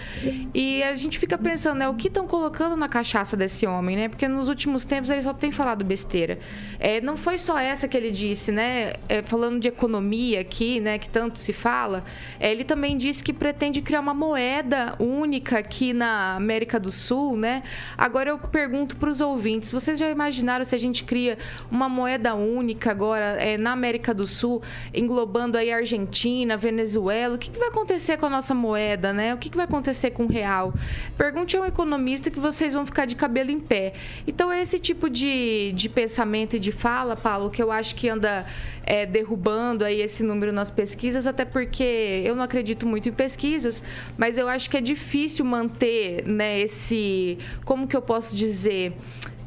e 0.54 0.82
a 0.82 0.94
gente 0.94 1.18
fica 1.18 1.36
pensando, 1.36 1.78
né, 1.78 1.88
o 1.88 1.94
que 1.94 2.08
estão 2.08 2.26
colocando 2.26 2.76
na 2.76 2.88
cachaça 2.88 3.36
desse 3.36 3.66
homem, 3.66 3.96
né? 3.96 4.08
Porque 4.08 4.28
nos 4.28 4.48
últimos 4.48 4.84
tempos 4.84 5.10
ele 5.10 5.22
só 5.22 5.32
tem 5.32 5.50
falado 5.50 5.84
besteira. 5.84 6.38
É, 6.78 7.00
não 7.00 7.16
foi 7.16 7.38
só 7.38 7.58
essa 7.58 7.88
que 7.88 7.96
ele 7.96 8.10
disse, 8.10 8.52
né? 8.52 8.94
É, 9.08 9.22
falando 9.22 9.60
de 9.60 9.68
economia 9.68 10.40
aqui, 10.40 10.80
né, 10.80 10.98
que 10.98 11.08
tanto 11.08 11.38
se 11.38 11.52
fala, 11.52 12.04
é, 12.38 12.50
ele 12.50 12.64
também 12.64 12.96
disse 12.96 13.22
que 13.22 13.32
pretende 13.32 13.80
criar 13.82 14.00
uma 14.00 14.14
moeda 14.14 14.94
única 14.98 15.58
aqui 15.58 15.92
na 15.92 16.21
América 16.36 16.78
do 16.78 16.90
Sul, 16.90 17.36
né? 17.36 17.62
Agora 17.96 18.30
eu 18.30 18.38
pergunto 18.38 18.96
para 18.96 19.10
os 19.10 19.20
ouvintes: 19.20 19.72
vocês 19.72 19.98
já 19.98 20.08
imaginaram 20.08 20.64
se 20.64 20.74
a 20.74 20.78
gente 20.78 21.04
cria 21.04 21.38
uma 21.70 21.88
moeda 21.88 22.34
única 22.34 22.90
agora 22.90 23.36
é, 23.42 23.56
na 23.56 23.72
América 23.72 24.14
do 24.14 24.26
Sul, 24.26 24.62
englobando 24.94 25.58
aí 25.58 25.72
Argentina, 25.72 26.56
Venezuela? 26.56 27.36
O 27.36 27.38
que, 27.38 27.50
que 27.50 27.58
vai 27.58 27.68
acontecer 27.68 28.16
com 28.16 28.26
a 28.26 28.30
nossa 28.30 28.54
moeda, 28.54 29.12
né? 29.12 29.34
O 29.34 29.38
que, 29.38 29.50
que 29.50 29.56
vai 29.56 29.66
acontecer 29.66 30.10
com 30.10 30.24
o 30.24 30.28
real? 30.28 30.72
Pergunte 31.16 31.56
a 31.56 31.60
um 31.60 31.66
economista 31.66 32.30
que 32.30 32.40
vocês 32.40 32.74
vão 32.74 32.86
ficar 32.86 33.06
de 33.06 33.16
cabelo 33.16 33.50
em 33.50 33.60
pé. 33.60 33.94
Então 34.26 34.50
é 34.50 34.60
esse 34.60 34.78
tipo 34.78 35.08
de, 35.08 35.72
de 35.72 35.88
pensamento 35.88 36.56
e 36.56 36.58
de 36.58 36.72
fala, 36.72 37.16
Paulo, 37.16 37.50
que 37.50 37.62
eu 37.62 37.70
acho 37.70 37.94
que 37.94 38.08
anda 38.08 38.46
é, 38.84 39.06
derrubando 39.06 39.84
aí 39.84 40.00
esse 40.00 40.22
número 40.22 40.52
nas 40.52 40.70
pesquisas, 40.70 41.26
até 41.26 41.44
porque 41.44 42.22
eu 42.24 42.34
não 42.34 42.42
acredito 42.42 42.86
muito 42.86 43.08
em 43.08 43.12
pesquisas, 43.12 43.82
mas 44.16 44.38
eu 44.38 44.48
acho 44.48 44.68
que 44.68 44.76
é 44.76 44.80
difícil 44.80 45.44
manter 45.44 46.01
né, 46.26 46.60
esse. 46.60 47.38
Como 47.64 47.86
que 47.86 47.96
eu 47.96 48.02
posso 48.02 48.36
dizer? 48.36 48.94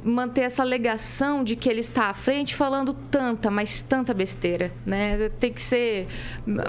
manter 0.05 0.41
essa 0.41 0.61
alegação 0.61 1.43
de 1.43 1.55
que 1.55 1.67
ele 1.67 1.79
está 1.79 2.09
à 2.11 2.13
frente 2.13 2.55
falando 2.55 2.93
tanta, 2.93 3.49
mas 3.49 3.81
tanta 3.81 4.13
besteira, 4.13 4.71
né? 4.85 5.29
Tem 5.39 5.51
que 5.51 5.61
ser 5.61 6.07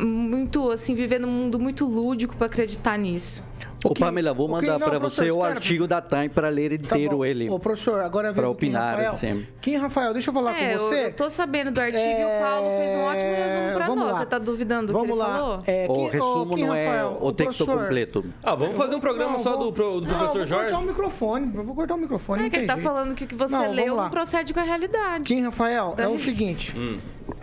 muito 0.00 0.70
assim, 0.70 0.94
viver 0.94 1.20
num 1.20 1.28
mundo 1.28 1.60
muito 1.60 1.84
lúdico 1.84 2.34
para 2.34 2.46
acreditar 2.46 2.98
nisso. 2.98 3.44
Ô, 3.90 3.94
Pamela, 3.94 4.34
vou 4.34 4.48
mandar 4.48 4.78
para 4.78 4.98
você 4.98 5.30
o 5.30 5.42
artigo 5.42 5.86
da 5.86 6.02
Time 6.02 6.28
para 6.28 6.48
ler 6.48 6.78
tá 6.78 6.96
inteiro 6.96 7.20
tá 7.20 7.28
ele. 7.28 7.48
Ô, 7.48 7.58
professor, 7.58 8.00
agora 8.00 8.32
Para 8.32 8.48
opinar 8.48 8.96
Rafael. 8.96 9.14
sempre. 9.14 9.48
Quem, 9.60 9.76
Rafael, 9.76 10.12
deixa 10.12 10.30
eu 10.30 10.34
falar 10.34 10.56
é, 10.56 10.74
com 10.74 10.84
você. 10.84 10.94
Eu, 10.94 10.98
eu 10.98 11.12
tô 11.14 11.30
sabendo 11.30 11.70
do 11.70 11.80
artigo 11.80 11.98
é... 11.98 12.22
e 12.22 12.24
o 12.24 12.40
Paulo 12.40 12.68
fez 12.68 12.90
um 12.90 13.02
ótimo 13.02 13.34
resumo 13.34 13.74
para 13.74 13.86
nós. 13.88 14.12
Lá. 14.12 14.18
Você 14.18 14.26
tá 14.26 14.38
duvidando 14.38 14.86
do 14.88 14.92
vamos 14.92 15.06
que 15.06 15.12
ele 15.12 15.20
lá. 15.20 15.36
falou? 15.38 15.62
É, 15.66 15.86
o 15.88 16.06
resumo 16.06 16.54
Kim, 16.54 16.64
não 16.64 16.74
é 16.74 16.86
Rafael, 16.86 17.18
o, 17.20 17.32
texto 17.32 17.64
professor... 17.64 17.82
completo. 17.82 18.24
Ah, 18.42 18.54
vamos 18.54 18.76
fazer 18.76 18.96
um 18.96 19.00
programa 19.00 19.32
não, 19.36 19.42
só 19.42 19.56
vou... 19.56 19.70
do, 19.70 20.00
do 20.00 20.06
não, 20.06 20.18
professor 20.18 20.46
Jorge? 20.46 20.72
Eu 20.72 20.78
vou 20.78 20.78
cortar 20.78 20.78
o 20.78 20.86
microfone. 20.86 21.52
Eu 21.54 21.64
vou 21.64 21.74
cortar 21.74 21.94
o 21.94 21.98
microfone. 21.98 22.46
É 22.46 22.50
que 22.50 22.56
ele 22.56 22.66
tá 22.66 22.78
falando 22.78 23.14
que 23.14 23.24
o 23.24 23.26
que 23.26 23.34
você 23.34 23.52
não, 23.52 23.72
leu 23.72 23.96
não 23.96 24.10
procede 24.10 24.52
com 24.52 24.60
a 24.60 24.64
realidade. 24.64 25.24
Kim, 25.24 25.42
Rafael, 25.42 25.94
é 25.96 26.08
o 26.08 26.18
seguinte. 26.18 26.74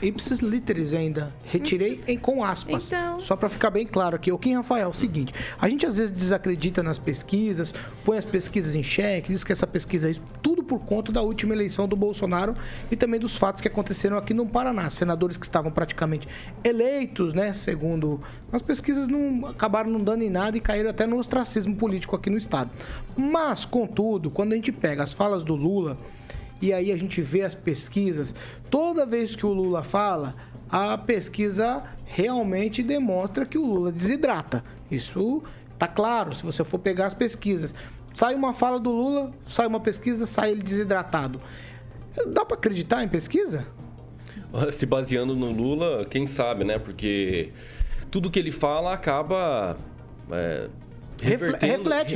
Ipsis 0.02 0.40
literis 0.40 0.94
ainda. 0.94 1.34
Retirei 1.46 2.02
em, 2.08 2.18
com 2.18 2.44
aspas. 2.44 2.88
Então... 2.88 3.20
Só 3.20 3.36
para 3.36 3.50
ficar 3.50 3.70
bem 3.70 3.86
claro 3.86 4.16
aqui. 4.16 4.32
O 4.32 4.38
Kim 4.38 4.56
Rafael, 4.56 4.86
é 4.86 4.88
o 4.88 4.94
seguinte. 4.94 5.34
A 5.60 5.70
gente 5.70 5.86
às 5.86 5.98
vezes 5.98 6.12
desacredita 6.12 6.82
nas 6.84 7.00
pesquisas, 7.00 7.74
põe 8.04 8.18
as 8.18 8.26
pesquisas 8.26 8.76
em 8.76 8.84
xeque, 8.84 9.32
diz 9.32 9.44
que 9.44 9.52
essa 9.52 9.68
pesquisa 9.68 10.10
é 10.10 10.14
tudo 10.42 10.64
por 10.64 10.80
conta 10.80 11.12
da 11.12 11.22
última 11.22 11.54
eleição 11.54 11.88
do 11.88 11.96
Bolsonaro 11.96 12.56
e 12.92 12.96
também 12.96 13.20
dos 13.20 13.38
fatos 13.38 13.62
que 13.62 13.68
aconteceram 13.68 14.18
aqui 14.18 14.34
no 14.34 14.46
Paraná. 14.46 14.90
Senadores 14.90 15.38
que 15.38 15.46
estavam 15.46 15.72
praticamente 15.72 16.28
eleitos, 16.64 17.34
né? 17.34 17.54
Segundo 17.54 18.22
as 18.52 18.62
pesquisas, 18.62 19.08
não 19.08 19.48
acabaram 19.48 19.90
não 19.90 20.04
dando 20.04 20.24
em 20.24 20.30
nada 20.30 20.58
e 20.58 20.62
caíram 20.62 20.90
até 20.90 21.06
no 21.06 21.18
ostracismo 21.18 21.76
político 21.76 22.16
aqui 22.16 22.30
no 22.30 22.38
estado. 22.38 22.72
Mas, 23.16 23.66
contudo, 23.66 24.30
quando 24.30 24.54
a 24.54 24.56
gente 24.56 24.72
pega 24.72 25.04
as 25.04 25.14
falas 25.14 25.44
do 25.44 25.56
Lula 25.56 25.98
e 26.64 26.72
aí 26.72 26.94
a 26.94 26.96
gente 26.96 27.22
vê 27.22 27.42
as 27.42 27.54
pesquisas, 27.54 28.34
toda 28.70 29.06
vez 29.06 29.36
que 29.36 29.46
o 29.46 29.52
Lula 29.52 29.84
fala, 29.84 30.34
a 30.70 30.98
pesquisa 30.98 31.84
realmente 32.06 32.82
demonstra 32.82 33.46
que 33.46 33.58
o 33.58 33.66
Lula 33.66 33.92
desidrata. 33.92 34.64
Isso 34.90 35.44
tá 35.78 35.90
claro, 35.90 36.34
se 36.34 36.42
você 36.46 36.64
for 36.64 36.80
pegar 36.80 37.08
as 37.08 37.14
pesquisas. 37.14 37.76
Sai 38.14 38.34
uma 38.34 38.54
fala 38.54 38.80
do 38.80 38.92
Lula, 38.92 39.34
sai 39.46 39.68
uma 39.68 39.82
pesquisa, 39.82 40.26
sai 40.26 40.52
ele 40.52 40.62
desidratado. 40.62 41.42
Dá 42.28 42.46
para 42.46 42.56
acreditar 42.56 43.04
em 43.04 43.10
pesquisa? 43.10 43.68
Se 44.72 44.86
baseando 44.86 45.36
no 45.36 45.52
Lula, 45.52 46.06
quem 46.06 46.26
sabe, 46.26 46.64
né? 46.64 46.80
Porque 46.80 47.52
tudo 48.10 48.32
que 48.32 48.40
ele 48.40 48.52
fala 48.52 48.94
acaba 48.94 49.76
é, 50.32 50.70
reflete, 51.24 51.66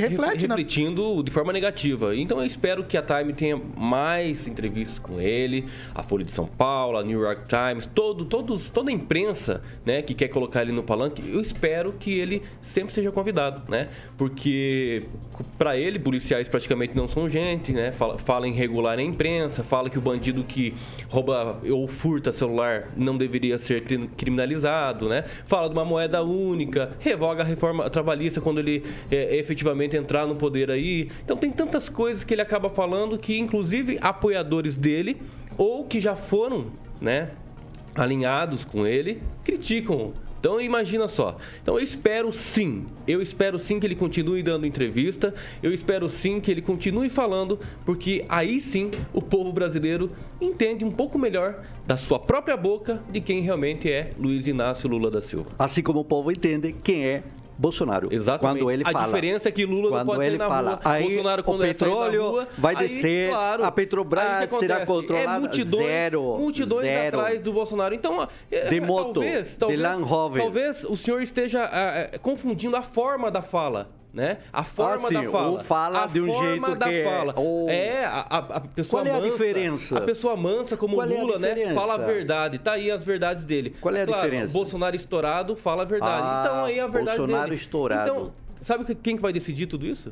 Refletindo 0.46 1.16
na... 1.16 1.22
de 1.22 1.30
forma 1.30 1.52
negativa. 1.52 2.14
Então 2.14 2.38
eu 2.38 2.46
espero 2.46 2.84
que 2.84 2.96
a 2.96 3.02
Time 3.02 3.32
tenha 3.32 3.60
mais 3.76 4.46
entrevistas 4.46 4.98
com 4.98 5.20
ele, 5.20 5.64
a 5.94 6.02
Folha 6.02 6.24
de 6.24 6.32
São 6.32 6.46
Paulo, 6.46 6.98
a 6.98 7.02
New 7.02 7.20
York 7.20 7.42
Times, 7.48 7.86
todo, 7.86 8.24
todos, 8.24 8.70
toda 8.70 8.90
a 8.90 8.92
imprensa 8.92 9.62
né, 9.84 10.02
que 10.02 10.14
quer 10.14 10.28
colocar 10.28 10.62
ele 10.62 10.72
no 10.72 10.82
palanque, 10.82 11.22
eu 11.26 11.40
espero 11.40 11.92
que 11.92 12.18
ele 12.18 12.42
sempre 12.60 12.92
seja 12.92 13.10
convidado, 13.10 13.62
né? 13.70 13.88
Porque 14.16 15.04
para 15.56 15.76
ele, 15.76 15.98
policiais 15.98 16.48
praticamente 16.48 16.96
não 16.96 17.08
são 17.08 17.28
gente, 17.28 17.72
né? 17.72 17.92
Fala, 17.92 18.18
fala 18.18 18.48
em 18.48 18.52
regular 18.52 18.98
a 18.98 19.02
imprensa, 19.02 19.62
fala 19.62 19.88
que 19.88 19.98
o 19.98 20.00
bandido 20.00 20.42
que 20.44 20.74
rouba 21.08 21.60
ou 21.70 21.86
furta 21.86 22.32
celular 22.32 22.88
não 22.96 23.16
deveria 23.16 23.58
ser 23.58 23.82
criminalizado, 24.16 25.08
né? 25.08 25.24
Fala 25.46 25.68
de 25.68 25.74
uma 25.74 25.84
moeda 25.84 26.22
única, 26.22 26.92
revoga 26.98 27.42
a 27.42 27.46
reforma 27.46 27.88
trabalhista 27.90 28.40
quando 28.40 28.58
ele 28.58 28.84
é, 29.10 29.36
efetivamente 29.36 29.96
entrar 29.96 30.26
no 30.26 30.36
poder 30.36 30.70
aí. 30.70 31.10
Então 31.24 31.36
tem 31.36 31.50
tantas 31.50 31.88
coisas 31.88 32.24
que 32.24 32.34
ele 32.34 32.42
acaba 32.42 32.70
falando 32.70 33.18
que, 33.18 33.38
inclusive, 33.38 33.98
apoiadores 34.00 34.76
dele 34.76 35.16
ou 35.56 35.84
que 35.84 36.00
já 36.00 36.14
foram, 36.14 36.66
né, 37.00 37.30
alinhados 37.94 38.64
com 38.64 38.86
ele, 38.86 39.20
criticam 39.42 40.12
então 40.40 40.60
imagina 40.60 41.08
só. 41.08 41.36
Então 41.62 41.76
eu 41.76 41.82
espero 41.82 42.32
sim, 42.32 42.86
eu 43.06 43.20
espero 43.20 43.58
sim 43.58 43.80
que 43.80 43.86
ele 43.86 43.96
continue 43.96 44.42
dando 44.42 44.66
entrevista, 44.66 45.34
eu 45.62 45.72
espero 45.72 46.08
sim 46.08 46.40
que 46.40 46.50
ele 46.50 46.62
continue 46.62 47.08
falando, 47.08 47.58
porque 47.84 48.24
aí 48.28 48.60
sim 48.60 48.90
o 49.12 49.20
povo 49.20 49.52
brasileiro 49.52 50.10
entende 50.40 50.84
um 50.84 50.92
pouco 50.92 51.18
melhor 51.18 51.62
da 51.86 51.96
sua 51.96 52.18
própria 52.18 52.56
boca 52.56 53.02
de 53.10 53.20
quem 53.20 53.40
realmente 53.40 53.90
é 53.90 54.10
Luiz 54.18 54.46
Inácio 54.46 54.88
Lula 54.88 55.10
da 55.10 55.20
Silva. 55.20 55.50
Assim 55.58 55.82
como 55.82 56.00
o 56.00 56.04
povo 56.04 56.30
entende 56.30 56.72
quem 56.72 57.04
é 57.04 57.24
Bolsonaro. 57.58 58.08
Exatamente. 58.12 58.60
Quando 58.60 58.70
ele 58.70 58.82
a 58.86 58.90
fala. 58.92 59.04
diferença 59.06 59.48
é 59.48 59.52
que 59.52 59.66
Lula 59.66 59.88
quando 59.90 60.06
não 60.06 60.14
pode 60.14 60.24
ele 60.26 60.38
sair 60.38 60.48
fala, 60.48 60.70
rua. 60.70 60.80
aí 60.84 61.02
Bolsonaro, 61.08 61.42
quando 61.44 61.60
o 61.60 61.64
petróleo 61.64 62.30
rua, 62.30 62.48
vai 62.56 62.76
aí, 62.76 62.88
descer, 62.88 63.30
claro, 63.30 63.64
a 63.64 63.70
Petrobras 63.72 64.24
será 64.24 64.76
acontece? 64.76 64.86
controlada. 64.86 65.36
É 65.36 65.40
multidões, 65.40 65.86
Zero, 65.86 66.22
multidões 66.38 66.82
zero. 66.86 67.18
atrás 67.18 67.42
do 67.42 67.52
Bolsonaro. 67.52 67.94
Então, 67.94 68.28
é, 68.50 68.68
De 68.68 68.80
moto, 68.80 69.14
talvez, 69.14 69.50
de 69.50 69.58
talvez, 69.58 69.80
Land 69.80 70.02
Rover. 70.04 70.42
talvez 70.42 70.84
o 70.84 70.96
senhor 70.96 71.20
esteja 71.20 71.64
ah, 71.64 72.18
confundindo 72.20 72.76
a 72.76 72.82
forma 72.82 73.30
da 73.30 73.42
fala. 73.42 73.90
Né? 74.12 74.38
A 74.50 74.64
forma 74.64 75.06
Ah, 75.06 75.08
sim, 75.10 75.22
da 75.22 75.30
fala. 75.30 75.62
fala 75.62 76.04
a 76.04 76.06
de 76.06 76.20
um 76.20 76.26
forma 76.32 76.48
jeito 76.48 76.74
da 76.76 76.86
que 76.88 76.94
é- 76.94 77.04
fala. 77.04 77.34
ou- 77.36 77.68
É, 77.68 78.04
a, 78.06 78.20
a- 78.20 78.60
pessoa 78.60 79.02
Qual 79.02 79.14
é 79.14 79.16
a 79.16 79.20
mansa, 79.20 79.30
diferença? 79.30 79.98
A 79.98 80.00
pessoa 80.00 80.34
mansa 80.36 80.76
como 80.78 80.96
Qual 80.96 81.06
é 81.06 81.10
Lula, 81.14 81.38
né? 81.38 81.48
diferença? 81.50 81.74
Fala 81.74 81.94
a 81.94 81.98
verdade. 81.98 82.58
Tá 82.58 82.72
aí 82.72 82.90
as 82.90 83.04
verdades 83.04 83.44
dele. 83.44 83.76
Qual 83.80 83.94
é 83.94 84.02
a 84.02 84.06
claro, 84.06 84.22
diferença? 84.22 84.52
Bolsonaro 84.52 84.96
estourado 84.96 85.54
fala 85.54 85.82
a 85.82 85.86
verdade. 85.86 86.22
Ah, 86.24 86.42
então 86.46 86.64
aí 86.64 86.80
a 86.80 86.86
verdade 86.86 87.18
Bolsonaro 87.18 87.44
dele. 87.50 87.56
estourado. 87.60 88.10
Então, 88.10 88.32
sabe 88.62 88.84
que- 88.86 88.94
quem 88.94 89.14
que 89.16 89.22
vai 89.22 89.32
decidir 89.32 89.66
tudo 89.66 89.84
isso? 89.86 90.10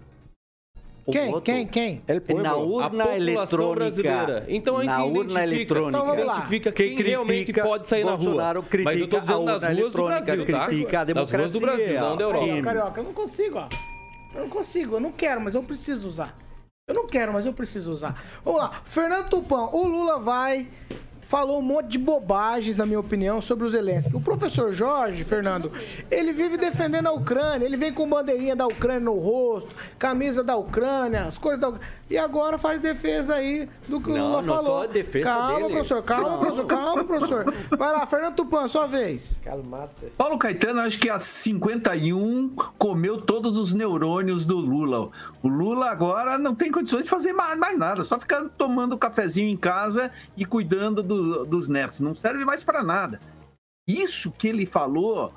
O 1.06 1.12
Quem? 1.12 1.30
voto. 1.30 1.42
Quem? 1.42 1.66
Quem? 1.68 2.02
Na 2.42 2.50
a 2.50 2.56
urna 2.56 3.16
eletrônica. 3.16 3.74
brasileira. 3.76 4.44
Então 4.48 4.76
a 4.76 4.80
gente 4.82 4.90
na 4.90 5.04
urna 5.04 5.20
identifica, 5.20 5.42
eletrônica. 5.44 5.88
Então, 5.96 6.06
vamos 6.06 6.26
lá. 6.26 6.32
identifica 6.34 6.72
Quem 6.72 6.96
quem, 6.96 7.06
realmente 7.06 7.52
pode 7.52 7.86
sair 7.86 8.02
na 8.04 8.10
rua. 8.10 8.18
Bolsonaro 8.18 8.62
critica 8.64 8.90
Mas 8.90 9.00
eu 9.00 9.08
tô 9.08 9.16
a 9.16 9.20
dizendo 9.20 9.44
nas 9.44 9.62
ruas 9.62 9.62
do 9.62 9.80
eletrônica, 9.80 10.20
Brasil, 10.24 10.46
tá? 10.46 10.66
critica 10.66 11.00
a 11.00 11.04
Das 11.04 11.30
ruas 11.30 11.52
do 11.52 11.60
democracia. 11.60 11.86
Brasil, 11.86 12.00
não 12.00 12.16
da 12.16 12.24
Europa. 12.24 12.46
Ó, 12.58 12.62
Carioca, 12.62 13.00
eu 13.00 13.04
não 13.04 13.12
consigo, 13.12 13.58
ó. 13.58 13.68
Eu 14.34 14.40
não 14.42 14.48
consigo, 14.48 14.96
eu 14.96 15.00
não 15.00 15.12
quero, 15.12 15.40
mas 15.40 15.54
eu 15.54 15.62
preciso 15.62 16.08
usar. 16.08 16.36
Eu 16.88 16.94
não 16.94 17.06
quero, 17.06 17.32
mas 17.32 17.46
eu 17.46 17.52
preciso 17.52 17.92
usar. 17.92 18.20
Vamos 18.44 18.60
lá, 18.60 18.80
Fernando 18.84 19.28
Tupan, 19.28 19.68
o 19.72 19.86
Lula 19.86 20.18
vai. 20.18 20.66
Falou 21.28 21.58
um 21.58 21.62
monte 21.62 21.88
de 21.88 21.98
bobagens, 21.98 22.76
na 22.76 22.86
minha 22.86 23.00
opinião, 23.00 23.42
sobre 23.42 23.66
o 23.66 23.68
Zelensky. 23.68 24.14
O 24.14 24.20
professor 24.20 24.72
Jorge, 24.72 25.24
Fernando, 25.24 25.72
ele 26.08 26.30
vive 26.30 26.56
defendendo 26.56 27.08
a 27.08 27.12
Ucrânia. 27.12 27.66
Ele 27.66 27.76
vem 27.76 27.92
com 27.92 28.08
bandeirinha 28.08 28.54
da 28.54 28.64
Ucrânia 28.66 29.00
no 29.00 29.14
rosto, 29.18 29.68
camisa 29.98 30.44
da 30.44 30.56
Ucrânia, 30.56 31.24
as 31.24 31.36
coisas 31.36 31.60
da 31.60 31.68
Ucrânia. 31.70 31.96
E 32.08 32.16
agora 32.16 32.56
faz 32.56 32.78
defesa 32.80 33.34
aí 33.34 33.68
do 33.88 34.00
que 34.00 34.08
o 34.08 34.12
Lula 34.16 34.40
não 34.40 34.44
falou. 34.44 34.76
tô 34.78 34.82
a 34.84 34.86
defesa 34.86 35.24
calma, 35.24 35.56
dele. 35.58 35.68
professor, 35.72 36.02
calma, 36.04 36.28
Não. 36.30 36.38
professor, 36.38 36.66
calma, 36.66 37.04
professor. 37.04 37.54
Vai 37.76 37.92
lá, 37.92 38.06
Fernando 38.06 38.34
Tupan, 38.36 38.68
sua 38.68 38.86
vez. 38.86 39.36
Paulo 40.16 40.38
Caetano, 40.38 40.80
acho 40.82 41.00
que 41.00 41.10
a 41.10 41.18
51 41.18 42.50
comeu 42.78 43.20
todos 43.20 43.58
os 43.58 43.74
neurônios 43.74 44.44
do 44.44 44.56
Lula. 44.56 45.10
O 45.42 45.48
Lula 45.48 45.90
agora 45.90 46.38
não 46.38 46.54
tem 46.54 46.70
condições 46.70 47.04
de 47.04 47.10
fazer 47.10 47.32
mais, 47.32 47.58
mais 47.58 47.76
nada, 47.76 48.04
só 48.04 48.18
ficar 48.20 48.44
tomando 48.56 48.96
cafezinho 48.96 49.48
em 49.48 49.56
casa 49.56 50.10
e 50.36 50.44
cuidando 50.44 51.02
do- 51.02 51.15
dos 51.44 51.68
netos. 51.68 52.00
Não 52.00 52.14
serve 52.14 52.44
mais 52.44 52.64
para 52.64 52.82
nada. 52.82 53.20
Isso 53.86 54.32
que 54.32 54.48
ele 54.48 54.66
falou 54.66 55.32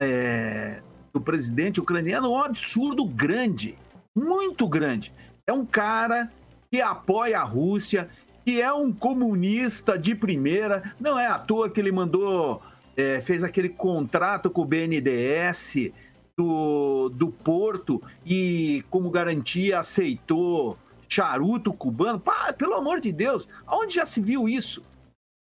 é, 0.00 0.82
do 1.12 1.20
presidente 1.20 1.80
ucraniano 1.80 2.26
é 2.26 2.30
um 2.30 2.42
absurdo 2.42 3.04
grande, 3.04 3.78
muito 4.14 4.68
grande. 4.68 5.12
É 5.46 5.52
um 5.52 5.64
cara 5.64 6.30
que 6.70 6.80
apoia 6.80 7.38
a 7.38 7.44
Rússia, 7.44 8.08
que 8.44 8.60
é 8.60 8.72
um 8.72 8.92
comunista 8.92 9.98
de 9.98 10.14
primeira. 10.14 10.94
Não 11.00 11.18
é 11.18 11.26
à 11.26 11.38
toa 11.38 11.70
que 11.70 11.80
ele 11.80 11.92
mandou, 11.92 12.60
é, 12.96 13.20
fez 13.20 13.42
aquele 13.42 13.68
contrato 13.68 14.50
com 14.50 14.62
o 14.62 14.66
BNDES 14.66 15.92
do, 16.36 17.08
do 17.10 17.28
Porto 17.28 18.02
e, 18.26 18.84
como 18.90 19.10
garantia, 19.10 19.78
aceitou 19.78 20.76
charuto 21.08 21.72
cubano. 21.72 22.18
Pá, 22.18 22.52
pelo 22.52 22.74
amor 22.74 23.00
de 23.00 23.12
Deus, 23.12 23.48
aonde 23.66 23.94
já 23.94 24.04
se 24.04 24.20
viu 24.20 24.48
isso? 24.48 24.82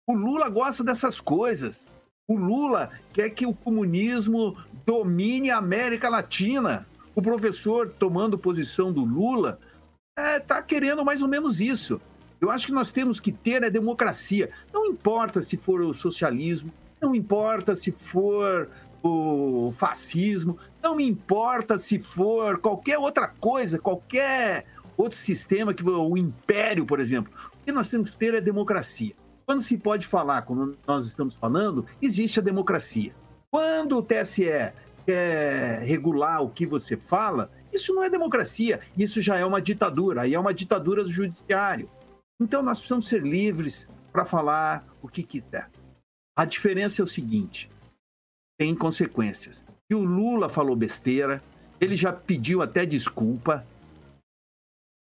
O 0.08 0.14
Lula 0.14 0.48
gosta 0.48 0.82
dessas 0.82 1.20
coisas. 1.20 1.84
O 2.26 2.34
Lula 2.34 2.90
quer 3.12 3.28
que 3.28 3.44
o 3.44 3.52
comunismo 3.52 4.56
domine 4.86 5.50
a 5.50 5.58
América 5.58 6.08
Latina. 6.08 6.86
O 7.14 7.20
professor 7.20 7.90
tomando 7.98 8.38
posição 8.38 8.90
do 8.90 9.04
Lula 9.04 9.60
está 10.18 10.62
querendo 10.62 11.04
mais 11.04 11.20
ou 11.20 11.28
menos 11.28 11.60
isso. 11.60 12.00
Eu 12.40 12.50
acho 12.50 12.64
que 12.64 12.72
nós 12.72 12.90
temos 12.90 13.20
que 13.20 13.30
ter 13.30 13.62
a 13.62 13.68
democracia. 13.68 14.50
Não 14.72 14.86
importa 14.86 15.42
se 15.42 15.58
for 15.58 15.82
o 15.82 15.92
socialismo, 15.92 16.72
não 17.02 17.14
importa 17.14 17.76
se 17.76 17.92
for 17.92 18.70
o 19.02 19.74
fascismo, 19.76 20.56
não 20.82 20.98
importa 20.98 21.76
se 21.76 21.98
for 21.98 22.56
qualquer 22.56 22.96
outra 22.96 23.28
coisa, 23.28 23.78
qualquer 23.78 24.64
outro 24.96 25.18
sistema, 25.18 25.74
que 25.74 25.86
o 25.86 26.16
império, 26.16 26.86
por 26.86 26.98
exemplo. 26.98 27.30
O 27.60 27.64
que 27.66 27.72
nós 27.72 27.90
temos 27.90 28.08
que 28.08 28.16
ter 28.16 28.32
é 28.32 28.40
democracia. 28.40 29.14
Quando 29.48 29.62
se 29.62 29.78
pode 29.78 30.06
falar, 30.06 30.42
como 30.42 30.76
nós 30.86 31.06
estamos 31.06 31.34
falando, 31.34 31.86
existe 32.02 32.38
a 32.38 32.42
democracia. 32.42 33.14
Quando 33.50 33.96
o 33.96 34.02
TSE 34.02 34.44
quer 35.06 35.80
regular 35.84 36.42
o 36.42 36.50
que 36.50 36.66
você 36.66 36.98
fala, 36.98 37.50
isso 37.72 37.94
não 37.94 38.04
é 38.04 38.10
democracia, 38.10 38.82
isso 38.94 39.22
já 39.22 39.38
é 39.38 39.46
uma 39.46 39.62
ditadura, 39.62 40.20
aí 40.20 40.34
é 40.34 40.38
uma 40.38 40.52
ditadura 40.52 41.02
do 41.02 41.10
judiciário. 41.10 41.88
Então 42.38 42.62
nós 42.62 42.78
precisamos 42.78 43.08
ser 43.08 43.22
livres 43.22 43.88
para 44.12 44.26
falar 44.26 44.86
o 45.00 45.08
que 45.08 45.22
quiser. 45.22 45.70
A 46.36 46.44
diferença 46.44 47.00
é 47.00 47.04
o 47.04 47.08
seguinte: 47.08 47.70
tem 48.58 48.74
consequências. 48.74 49.64
E 49.90 49.94
o 49.94 50.04
Lula 50.04 50.50
falou 50.50 50.76
besteira, 50.76 51.42
ele 51.80 51.96
já 51.96 52.12
pediu 52.12 52.60
até 52.60 52.84
desculpa. 52.84 53.66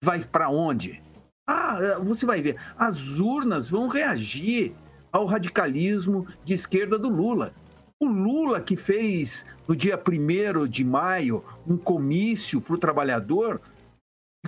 Vai 0.03 0.25
para 0.25 0.49
onde? 0.49 1.03
Ah, 1.47 1.99
você 2.01 2.25
vai 2.25 2.41
ver, 2.41 2.57
as 2.77 3.19
urnas 3.19 3.69
vão 3.69 3.87
reagir 3.87 4.73
ao 5.11 5.25
radicalismo 5.25 6.25
de 6.43 6.53
esquerda 6.53 6.97
do 6.97 7.09
Lula. 7.09 7.53
O 8.01 8.07
Lula 8.07 8.61
que 8.61 8.75
fez 8.75 9.45
no 9.67 9.75
dia 9.75 9.97
1 9.97 10.67
de 10.67 10.83
maio 10.83 11.43
um 11.67 11.77
comício 11.77 12.61
para 12.61 12.75
o 12.75 12.77
trabalhador, 12.77 13.61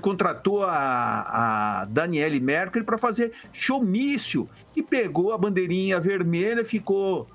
contratou 0.01 0.63
a, 0.63 1.81
a 1.81 1.85
Daniele 1.85 2.39
Merkel 2.39 2.83
para 2.83 2.97
fazer 2.97 3.33
showmício, 3.51 4.49
que 4.73 4.83
pegou 4.83 5.33
a 5.33 5.37
bandeirinha 5.37 5.99
vermelha, 5.99 6.65
ficou 6.65 7.27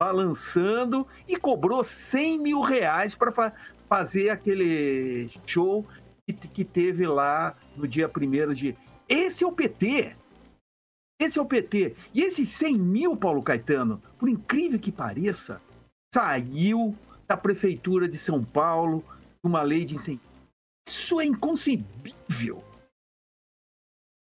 balançando 0.00 1.06
e 1.26 1.36
cobrou 1.36 1.82
100 1.82 2.38
mil 2.38 2.60
reais 2.60 3.14
para 3.14 3.32
fa 3.32 3.52
fazer 3.88 4.30
aquele 4.30 5.30
show 5.46 5.86
que, 6.26 6.32
que 6.32 6.64
teve 6.64 7.06
lá 7.06 7.54
no 7.76 7.86
dia 7.86 8.10
1 8.10 8.54
de. 8.54 8.76
Esse 9.14 9.44
é 9.44 9.46
o 9.46 9.52
PT. 9.52 10.16
Esse 11.20 11.38
é 11.38 11.42
o 11.42 11.46
PT. 11.46 11.94
E 12.12 12.22
esses 12.22 12.48
100 12.48 12.76
mil, 12.76 13.16
Paulo 13.16 13.42
Caetano, 13.44 14.02
por 14.18 14.28
incrível 14.28 14.78
que 14.78 14.90
pareça, 14.90 15.62
saiu 16.12 16.96
da 17.24 17.36
Prefeitura 17.36 18.08
de 18.08 18.18
São 18.18 18.44
Paulo 18.44 19.04
uma 19.44 19.62
lei 19.62 19.84
de 19.84 19.94
incentivo. 19.94 20.24
Isso 20.86 21.20
é 21.20 21.24
inconcebível. 21.24 22.62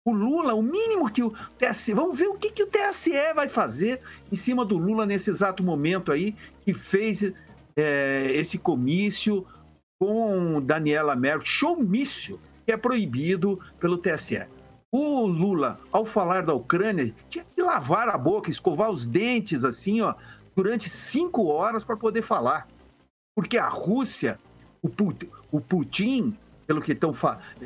O 0.06 0.12
Lula, 0.12 0.54
o 0.54 0.62
mínimo 0.62 1.10
que 1.10 1.24
o 1.24 1.32
TSE. 1.58 1.92
Vamos 1.92 2.16
ver 2.16 2.28
o 2.28 2.38
que, 2.38 2.52
que 2.52 2.62
o 2.62 2.70
TSE 2.70 3.34
vai 3.34 3.48
fazer 3.48 4.00
em 4.30 4.36
cima 4.36 4.64
do 4.64 4.78
Lula 4.78 5.04
nesse 5.04 5.28
exato 5.28 5.62
momento 5.62 6.12
aí, 6.12 6.36
que 6.62 6.72
fez 6.72 7.32
é, 7.76 8.30
esse 8.32 8.56
comício 8.56 9.44
com 10.00 10.62
Daniela 10.62 11.16
Merkel, 11.16 11.44
showmício, 11.44 12.40
que 12.64 12.72
é 12.72 12.76
proibido 12.76 13.60
pelo 13.80 13.98
TSE. 13.98 14.46
O 14.90 15.26
Lula, 15.26 15.78
ao 15.92 16.04
falar 16.04 16.44
da 16.44 16.54
Ucrânia, 16.54 17.14
tinha 17.28 17.44
que 17.44 17.62
lavar 17.62 18.08
a 18.08 18.16
boca, 18.16 18.50
escovar 18.50 18.90
os 18.90 19.06
dentes, 19.06 19.64
assim, 19.64 20.00
ó, 20.00 20.14
durante 20.56 20.88
cinco 20.88 21.46
horas 21.46 21.84
para 21.84 21.96
poder 21.96 22.22
falar. 22.22 22.66
Porque 23.36 23.58
a 23.58 23.68
Rússia, 23.68 24.38
o 24.82 24.88
Putin, 24.88 25.28
o 25.52 25.60
Putin 25.60 26.36
pelo 26.68 26.82
que 26.82 26.92
estão, 26.92 27.14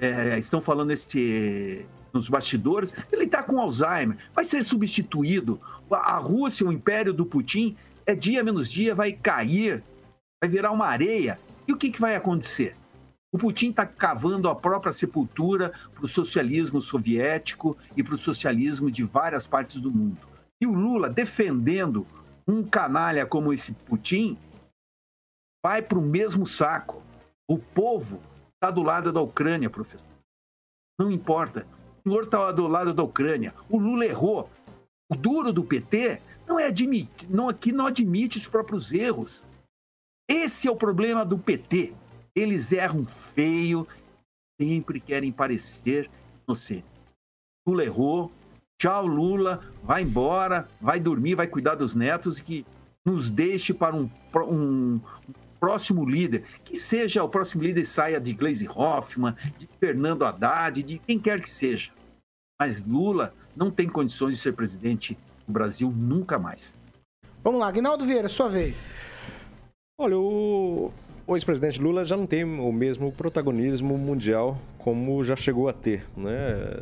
é, 0.00 0.38
estão 0.38 0.60
falando 0.60 0.88
nesse, 0.88 1.84
nos 2.12 2.28
bastidores, 2.28 2.94
ele 3.10 3.24
está 3.24 3.42
com 3.42 3.60
Alzheimer, 3.60 4.16
vai 4.32 4.44
ser 4.44 4.62
substituído. 4.62 5.60
A 5.90 6.16
Rússia, 6.18 6.64
o 6.64 6.72
império 6.72 7.12
do 7.12 7.26
Putin, 7.26 7.76
é 8.06 8.14
dia 8.14 8.44
menos 8.44 8.70
dia, 8.70 8.94
vai 8.94 9.12
cair, 9.12 9.82
vai 10.40 10.48
virar 10.48 10.70
uma 10.70 10.86
areia. 10.86 11.38
E 11.66 11.72
o 11.72 11.76
que, 11.76 11.90
que 11.90 12.00
vai 12.00 12.14
acontecer? 12.14 12.76
O 13.32 13.38
Putin 13.38 13.70
está 13.70 13.86
cavando 13.86 14.48
a 14.48 14.54
própria 14.54 14.92
sepultura 14.92 15.72
para 15.94 16.04
o 16.04 16.08
socialismo 16.08 16.82
soviético 16.82 17.76
e 17.96 18.02
para 18.02 18.14
o 18.14 18.18
socialismo 18.18 18.90
de 18.90 19.02
várias 19.02 19.46
partes 19.46 19.80
do 19.80 19.90
mundo. 19.90 20.18
E 20.60 20.66
o 20.66 20.72
Lula, 20.72 21.08
defendendo 21.08 22.06
um 22.46 22.62
canalha 22.62 23.24
como 23.24 23.52
esse 23.52 23.72
Putin, 23.72 24.36
vai 25.64 25.80
para 25.80 25.98
o 25.98 26.02
mesmo 26.02 26.46
saco. 26.46 27.02
O 27.48 27.58
povo 27.58 28.20
está 28.54 28.70
do 28.70 28.82
lado 28.82 29.10
da 29.12 29.20
Ucrânia, 29.22 29.70
professor. 29.70 30.06
Não 31.00 31.10
importa. 31.10 31.66
O 32.04 32.10
senhor 32.10 32.24
está 32.24 32.52
do 32.52 32.68
lado 32.68 32.92
da 32.92 33.02
Ucrânia. 33.02 33.54
O 33.68 33.78
Lula 33.78 34.04
errou. 34.04 34.50
O 35.10 35.16
duro 35.16 35.52
do 35.52 35.64
PT 35.64 36.20
não 36.46 36.58
é 36.58 36.66
admitir, 36.66 37.30
não, 37.30 37.48
aqui 37.48 37.72
não 37.72 37.86
admite 37.86 38.38
os 38.38 38.46
próprios 38.46 38.92
erros. 38.92 39.42
Esse 40.28 40.68
é 40.68 40.70
o 40.70 40.76
problema 40.76 41.24
do 41.24 41.38
PT. 41.38 41.94
Eles 42.34 42.72
erram 42.72 43.06
feio, 43.06 43.86
sempre 44.60 45.00
querem 45.00 45.30
parecer 45.30 46.10
inocentes. 46.46 46.90
Lula 47.66 47.84
errou. 47.84 48.32
Tchau, 48.80 49.06
Lula. 49.06 49.60
Vai 49.82 50.02
embora, 50.02 50.68
vai 50.80 50.98
dormir, 50.98 51.34
vai 51.34 51.46
cuidar 51.46 51.74
dos 51.74 51.94
netos 51.94 52.38
e 52.38 52.42
que 52.42 52.66
nos 53.04 53.30
deixe 53.30 53.74
para 53.74 53.94
um, 53.94 54.08
um 54.48 55.00
próximo 55.60 56.04
líder, 56.04 56.44
que 56.64 56.74
seja 56.74 57.22
o 57.22 57.28
próximo 57.28 57.62
líder 57.62 57.84
saia 57.84 58.20
de 58.20 58.32
Gleisi 58.32 58.68
Hoffmann, 58.68 59.36
de 59.58 59.68
Fernando 59.78 60.24
Haddad, 60.24 60.82
de 60.82 60.98
quem 60.98 61.18
quer 61.18 61.40
que 61.40 61.48
seja. 61.48 61.92
Mas 62.60 62.84
Lula 62.84 63.34
não 63.54 63.70
tem 63.70 63.88
condições 63.88 64.34
de 64.34 64.40
ser 64.40 64.54
presidente 64.54 65.16
do 65.46 65.52
Brasil 65.52 65.92
nunca 65.94 66.38
mais. 66.38 66.76
Vamos 67.44 67.60
lá, 67.60 67.68
Aguinaldo 67.68 68.04
Vieira, 68.04 68.28
sua 68.28 68.48
vez. 68.48 68.90
Olha, 69.98 70.18
o, 70.18 70.92
o 71.32 71.36
ex-presidente 71.36 71.80
Lula 71.80 72.04
já 72.04 72.14
não 72.14 72.26
tem 72.26 72.44
o 72.44 72.70
mesmo 72.70 73.10
protagonismo 73.10 73.96
mundial 73.96 74.58
como 74.76 75.24
já 75.24 75.34
chegou 75.34 75.66
a 75.66 75.72
ter. 75.72 76.04
Né? 76.14 76.30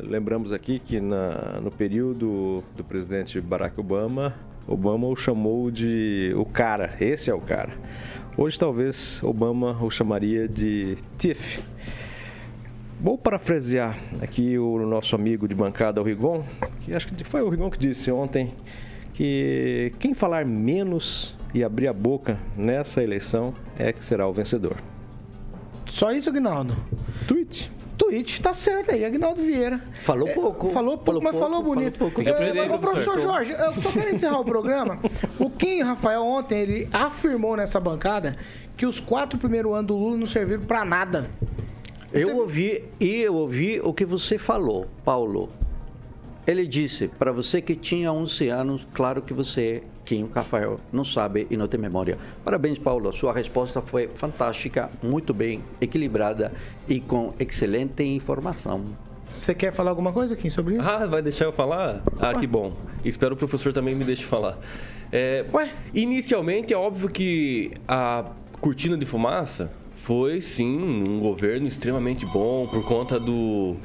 Lembramos 0.03 0.51
aqui 0.51 0.77
que 0.77 0.99
na, 0.99 1.61
no 1.61 1.71
período 1.71 2.61
do 2.75 2.83
presidente 2.83 3.39
Barack 3.39 3.79
Obama, 3.79 4.35
Obama 4.67 5.07
o 5.07 5.15
chamou 5.15 5.71
de 5.71 6.33
o 6.35 6.43
cara, 6.43 6.93
esse 6.99 7.29
é 7.29 7.33
o 7.33 7.39
cara. 7.39 7.71
Hoje 8.35 8.59
talvez 8.59 9.23
Obama 9.23 9.77
o 9.81 9.89
chamaria 9.89 10.49
de 10.49 10.97
Tiff. 11.17 11.63
Vou 12.99 13.17
parafrasear 13.17 13.97
aqui 14.21 14.57
o 14.57 14.85
nosso 14.85 15.15
amigo 15.15 15.47
de 15.47 15.55
bancada, 15.55 16.01
o 16.01 16.03
Rigon, 16.03 16.43
que 16.81 16.93
acho 16.93 17.07
que 17.07 17.23
foi 17.23 17.41
o 17.41 17.47
Rigon 17.47 17.69
que 17.69 17.79
disse 17.79 18.11
ontem 18.11 18.53
que 19.21 19.93
quem 19.99 20.15
falar 20.15 20.43
menos 20.45 21.35
e 21.53 21.63
abrir 21.63 21.87
a 21.87 21.93
boca 21.93 22.39
nessa 22.57 23.03
eleição 23.03 23.53
é 23.77 23.93
que 23.93 24.03
será 24.03 24.27
o 24.27 24.33
vencedor. 24.33 24.77
Só 25.91 26.11
isso, 26.11 26.27
Aguinaldo? 26.27 26.75
Tweet. 27.27 27.71
Tweet, 27.99 28.41
tá 28.41 28.51
certo 28.51 28.89
aí, 28.89 29.05
Aguinaldo 29.05 29.43
Vieira. 29.43 29.79
Falou 30.01 30.27
É, 30.27 30.33
pouco. 30.33 30.69
falou 30.69 30.97
pouco, 30.97 31.05
Falou 31.05 31.21
mas 31.21 31.33
pouco, 31.33 31.45
falou 31.51 31.61
bonito. 31.63 31.99
falou 31.99 32.11
pouco. 32.11 32.27
É, 32.27 32.67
ô, 32.73 32.79
professor. 32.79 33.19
Jorge, 33.19 33.51
eu 33.51 33.73
só 33.79 33.91
quero 33.91 34.15
encerrar 34.15 34.39
o 34.39 34.43
programa. 34.45 34.97
O 35.37 35.51
Kim 35.51 35.83
Rafael 35.83 36.23
ontem, 36.23 36.59
ele 36.59 36.89
afirmou 36.91 37.55
nessa 37.55 37.79
bancada 37.79 38.35
que 38.75 38.87
os 38.87 38.99
quatro 38.99 39.37
primeiros 39.37 39.71
anos 39.71 39.85
do 39.85 39.95
Lula 39.97 40.17
não 40.17 40.25
serviram 40.25 40.63
pra 40.63 40.83
nada. 40.83 41.29
Eu 42.11 42.37
ouvi 42.37 42.85
e 42.99 43.17
eu 43.21 43.35
ouvi 43.35 43.79
o 43.83 43.93
que 43.93 44.03
você 44.03 44.39
falou, 44.39 44.87
Paulo. 45.05 45.49
Ele 46.45 46.65
disse, 46.65 47.07
para 47.07 47.31
você 47.31 47.61
que 47.61 47.75
tinha 47.75 48.11
11 48.11 48.49
anos, 48.49 48.87
claro 48.93 49.21
que 49.21 49.31
você, 49.31 49.83
Kim 50.03 50.27
Rafael, 50.33 50.79
não 50.91 51.03
sabe 51.03 51.45
e 51.51 51.55
não 51.55 51.67
tem 51.67 51.79
memória. 51.79 52.17
Parabéns, 52.43 52.79
Paulo. 52.79 53.11
Sua 53.11 53.31
resposta 53.31 53.79
foi 53.79 54.07
fantástica, 54.15 54.89
muito 55.03 55.35
bem 55.35 55.61
equilibrada 55.79 56.51
e 56.89 56.99
com 56.99 57.33
excelente 57.39 58.03
informação. 58.03 58.83
Você 59.29 59.53
quer 59.53 59.71
falar 59.71 59.91
alguma 59.91 60.11
coisa, 60.11 60.35
Kim, 60.35 60.49
sobre 60.49 60.75
isso? 60.75 60.83
Ah, 60.83 61.05
vai 61.05 61.21
deixar 61.21 61.45
eu 61.45 61.53
falar? 61.53 62.01
Ah, 62.19 62.33
que 62.33 62.47
bom. 62.47 62.73
Espero 63.05 63.35
o 63.35 63.37
professor 63.37 63.71
também 63.71 63.93
me 63.93 64.03
deixe 64.03 64.23
falar. 64.25 64.57
É, 65.11 65.45
Inicialmente, 65.93 66.73
é 66.73 66.77
óbvio 66.77 67.07
que 67.07 67.71
a 67.87 68.25
cortina 68.59 68.97
de 68.97 69.05
fumaça 69.05 69.71
foi, 69.95 70.41
sim, 70.41 70.75
um 71.07 71.19
governo 71.19 71.67
extremamente 71.67 72.25
bom 72.25 72.67
por 72.67 72.83
conta 72.85 73.19
do, 73.19 73.77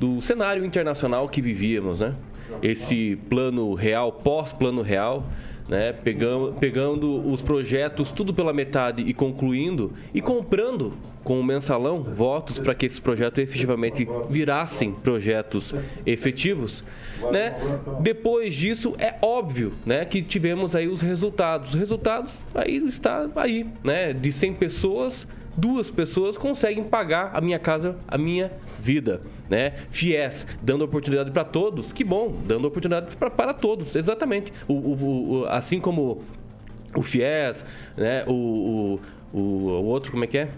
do 0.00 0.20
cenário 0.22 0.64
internacional 0.64 1.28
que 1.28 1.42
vivíamos, 1.42 2.00
né? 2.00 2.14
Esse 2.62 3.16
plano 3.28 3.74
real, 3.74 4.10
pós-plano 4.10 4.80
real, 4.80 5.24
né? 5.68 5.92
Pegando, 5.92 6.54
pegando 6.58 7.30
os 7.30 7.42
projetos 7.42 8.10
tudo 8.10 8.32
pela 8.32 8.52
metade 8.52 9.02
e 9.02 9.12
concluindo 9.12 9.92
e 10.14 10.22
comprando 10.22 10.94
com 11.22 11.38
o 11.38 11.44
mensalão 11.44 12.02
votos 12.02 12.58
para 12.58 12.74
que 12.74 12.86
esses 12.86 12.98
projetos 12.98 13.38
efetivamente 13.44 14.08
virassem 14.30 14.90
projetos 14.92 15.74
efetivos, 16.06 16.82
né? 17.30 17.54
Depois 18.00 18.54
disso 18.54 18.94
é 18.98 19.14
óbvio, 19.20 19.74
né, 19.84 20.06
que 20.06 20.22
tivemos 20.22 20.74
aí 20.74 20.88
os 20.88 21.02
resultados. 21.02 21.74
Os 21.74 21.78
resultados 21.78 22.38
aí 22.54 22.78
está 22.88 23.28
aí, 23.36 23.66
né? 23.84 24.14
De 24.14 24.32
100 24.32 24.54
pessoas, 24.54 25.28
duas 25.56 25.90
pessoas 25.90 26.36
conseguem 26.38 26.84
pagar 26.84 27.30
a 27.34 27.40
minha 27.40 27.58
casa, 27.58 27.96
a 28.06 28.16
minha 28.18 28.50
vida, 28.78 29.20
né? 29.48 29.72
Fiéis, 29.90 30.46
dando 30.62 30.84
oportunidade 30.84 31.30
para 31.30 31.44
todos. 31.44 31.92
Que 31.92 32.04
bom, 32.04 32.34
dando 32.46 32.66
oportunidade 32.66 33.14
para 33.16 33.52
todos, 33.52 33.94
exatamente. 33.96 34.52
O, 34.68 34.74
o- 34.74 35.32
o- 35.40 35.44
assim 35.46 35.80
como 35.80 36.22
o 36.94 37.02
Fies, 37.02 37.64
né? 37.96 38.24
O, 38.26 38.98
o, 39.32 39.38
o 39.38 39.84
outro, 39.84 40.10
como 40.10 40.24
é 40.24 40.26
que 40.26 40.38
é? 40.38 40.48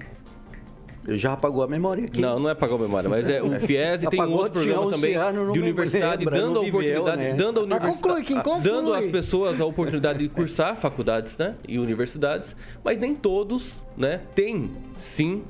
Já 1.08 1.32
apagou 1.32 1.62
a 1.62 1.66
memória 1.66 2.04
aqui. 2.04 2.20
Não, 2.20 2.38
não 2.38 2.48
é 2.48 2.52
apagar 2.52 2.76
a 2.76 2.82
memória, 2.82 3.10
mas 3.10 3.28
é 3.28 3.42
o 3.42 3.58
FIES 3.58 4.04
e 4.04 4.06
tem 4.08 4.22
um 4.22 4.32
outro 4.32 4.62
programa 4.62 4.86
11 4.86 4.94
também 4.94 5.16
anos, 5.16 5.52
de 5.52 5.58
universidade, 5.58 6.24
lembra, 6.24 6.40
dando 6.40 6.60
a 6.60 6.64
viveu, 6.64 6.80
oportunidade, 6.80 7.22
né? 7.22 7.34
dando 7.34 7.60
a 7.60 7.62
universidade, 7.64 8.02
conclui, 8.02 8.24
Kim, 8.24 8.40
conclui. 8.40 8.62
dando 8.62 8.94
às 8.94 9.06
pessoas 9.06 9.60
a 9.60 9.64
oportunidade 9.64 10.18
de 10.20 10.28
cursar 10.28 10.76
faculdades, 10.76 11.36
né, 11.36 11.56
e 11.66 11.78
universidades, 11.78 12.54
mas 12.84 12.98
nem 12.98 13.16
todos, 13.16 13.82
né, 13.96 14.20
têm 14.34 14.70
sim 14.96 15.42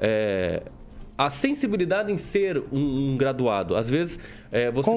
é, 0.00 0.62
a 1.26 1.28
sensibilidade 1.28 2.10
em 2.10 2.16
ser 2.16 2.62
um, 2.72 3.10
um 3.12 3.16
graduado. 3.16 3.76
Às 3.76 3.90
vezes, 3.90 4.18
é, 4.50 4.70
você, 4.70 4.90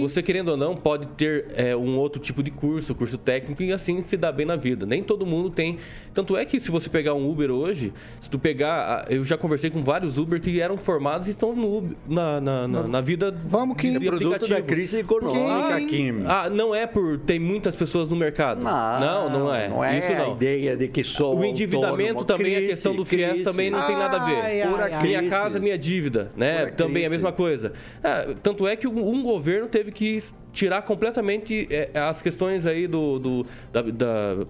você 0.00 0.22
querendo 0.22 0.48
ou 0.50 0.56
não, 0.56 0.74
pode 0.76 1.06
ter 1.08 1.46
é, 1.56 1.74
um 1.74 1.96
outro 1.96 2.20
tipo 2.20 2.42
de 2.42 2.50
curso, 2.50 2.94
curso 2.94 3.16
técnico, 3.16 3.62
e 3.62 3.72
assim 3.72 4.04
se 4.04 4.14
dá 4.16 4.30
bem 4.30 4.44
na 4.44 4.56
vida. 4.56 4.84
Nem 4.84 5.02
todo 5.02 5.24
mundo 5.24 5.48
tem. 5.48 5.78
Tanto 6.12 6.36
é 6.36 6.44
que 6.44 6.60
se 6.60 6.70
você 6.70 6.90
pegar 6.90 7.14
um 7.14 7.30
Uber 7.30 7.50
hoje, 7.50 7.94
se 8.20 8.28
tu 8.28 8.38
pegar. 8.38 9.06
a- 9.08 9.12
Eu 9.12 9.24
já 9.24 9.38
conversei 9.38 9.70
com 9.70 9.82
vários 9.82 10.18
Uber 10.18 10.38
que 10.40 10.60
eram 10.60 10.76
formados 10.76 11.28
e 11.28 11.30
estão 11.30 11.56
no 11.56 11.78
Uber, 11.78 11.96
na, 12.06 12.40
na, 12.40 12.68
na, 12.68 12.82
na 12.86 13.00
vida. 13.00 13.30
Vamos 13.46 13.76
que 13.78 13.90
de 13.90 13.98
produto 14.06 14.34
aplicativo. 14.34 14.60
da 14.60 14.62
crise 14.62 14.98
econômica, 14.98 15.76
Ah, 15.76 15.80
Kim. 15.80 16.22
Ah, 16.26 16.50
não 16.50 16.74
é 16.74 16.86
por 16.86 17.18
ter 17.20 17.38
muitas 17.40 17.74
pessoas 17.74 18.06
no 18.08 18.16
mercado. 18.16 18.62
Não, 18.62 19.30
não, 19.30 19.54
é. 19.54 19.68
Não 19.68 19.82
é 19.82 19.98
Isso 19.98 20.12
não. 20.12 20.32
a 20.32 20.34
ideia 20.36 20.76
de 20.76 20.88
que 20.88 21.02
sou 21.02 21.38
O 21.38 21.44
endividamento 21.44 22.18
autônomo. 22.18 22.24
também, 22.26 22.52
a 22.54 22.58
Crise, 22.58 22.68
questão 22.72 22.94
do 22.94 23.04
FIES 23.04 23.42
também 23.42 23.70
não 23.70 23.80
tem 23.86 23.96
nada 23.96 24.20
a 24.20 24.24
ver. 24.26 24.36
Ai, 24.36 24.60
ai, 24.62 24.92
ai. 24.92 25.02
minha 25.02 25.18
Crise. 25.20 25.30
casa, 25.30 25.58
minha 25.58 25.69
dívida, 25.78 26.30
né? 26.36 26.60
Pura 26.60 26.72
também 26.72 27.04
a 27.04 27.08
crise. 27.08 27.22
mesma 27.22 27.32
coisa. 27.32 27.72
É, 28.02 28.34
tanto 28.42 28.66
é 28.66 28.76
que 28.76 28.86
um 28.88 29.22
governo 29.22 29.66
teve 29.68 29.90
que 29.92 30.18
tirar 30.52 30.82
completamente 30.82 31.66
é, 31.70 31.90
as 31.98 32.20
questões 32.20 32.66
aí 32.66 32.86
do, 32.86 33.18
do- 33.18 33.46
da, 33.72 33.82
da- 33.82 34.46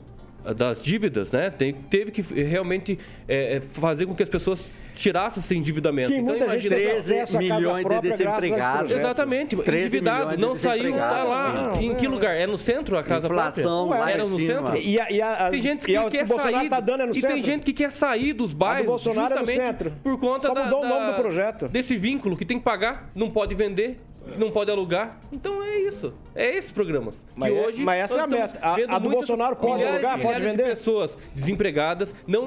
das 0.57 0.81
dívidas, 0.83 1.33
né? 1.33 1.51
Tem- 1.51 1.73
teve 1.75 2.11
que 2.11 2.23
realmente 2.23 2.99
é, 3.29 3.57
é, 3.57 3.61
fazer 3.61 4.07
com 4.07 4.15
que 4.15 4.23
as 4.23 4.29
pessoas 4.29 4.71
tirassem 4.95 5.41
esse 5.41 5.57
endividamento. 5.57 6.11
Que 6.13 6.21
muita 6.21 6.49
gente 6.59 6.75
acesso 6.75 7.39
à 7.39 7.41
casa 7.41 7.57
milhões 7.59 7.85
de 7.87 8.01
desempregados. 8.01 8.93
Exatamente, 8.93 9.57
13 9.57 9.87
endividado, 9.87 10.19
milhões 10.19 10.37
de 10.37 10.41
não 10.43 10.55
saiu, 10.55 10.93
tá 10.93 11.25
lá. 11.25 11.53
Não, 11.53 11.83
em 11.83 11.95
que 11.95 12.07
lugar? 12.07 12.35
É 12.37 12.47
no 12.47 12.59
centro 12.59 12.99
a 12.99 13.03
casa 13.03 13.27
Inflação 13.27 13.89
própria? 13.89 14.05
lá 14.05 14.11
Era 14.13 14.25
no 14.27 14.39
centro? 14.39 14.77
E 14.77 15.01
a- 15.01 15.11
e 15.11 15.23
a- 15.23 15.51
tem 15.51 15.63
gente 15.63 15.87
que 15.87 15.97
a- 15.97 16.11
quer 16.11 16.25
o 16.25 16.27
Bolsonaro 16.29 16.57
sair, 16.59 16.69
tá 16.69 16.81
dando 16.81 17.03
é 17.03 17.07
no 17.07 17.11
e 17.13 17.21
tem 17.21 17.31
centro. 17.31 17.43
gente 17.43 17.65
que 17.65 17.73
quer 17.73 17.91
sair 17.91 18.33
dos 18.35 18.53
bairros 18.53 18.87
Bolsonaro 18.87 19.21
é 19.35 19.41
no 19.41 19.47
justamente 19.47 19.61
centro. 19.79 19.93
por 20.03 20.19
conta 20.19 20.49
Só 20.49 20.55
da, 20.55 20.65
mudou 20.65 20.81
o 20.85 20.89
nome 20.89 21.07
da- 21.07 21.13
do 21.13 21.17
projeto. 21.23 21.69
desse 21.69 21.97
vínculo 21.97 22.37
que 22.37 22.45
tem 22.45 22.59
que 22.59 22.65
pagar, 22.65 23.09
não 23.15 23.31
pode 23.31 23.55
vender, 23.55 23.99
não 24.39 24.51
pode 24.51 24.71
alugar. 24.71 25.19
Então 25.33 25.63
é 25.63 25.79
isso. 25.81 26.13
É 26.35 26.57
esses 26.57 26.71
programas. 26.73 27.17
Mas 27.35 27.53
que 27.53 27.59
é- 27.59 27.67
hoje 27.67 27.83
mas 27.83 28.01
essa 28.01 28.19
é 28.19 28.23
a 28.23 28.27
meta. 28.27 28.59
A- 28.63 28.97
a 28.97 28.99
do 28.99 29.11
Bolsonaro 29.11 29.57
pode 29.57 29.75
milhares 29.75 29.95
alugar, 29.97 30.13
pode 30.13 30.25
milhares 30.41 30.43
de 30.43 30.57
vender? 30.63 30.77
pessoas 30.77 31.19
desempregadas 31.35 32.15
não, 32.27 32.47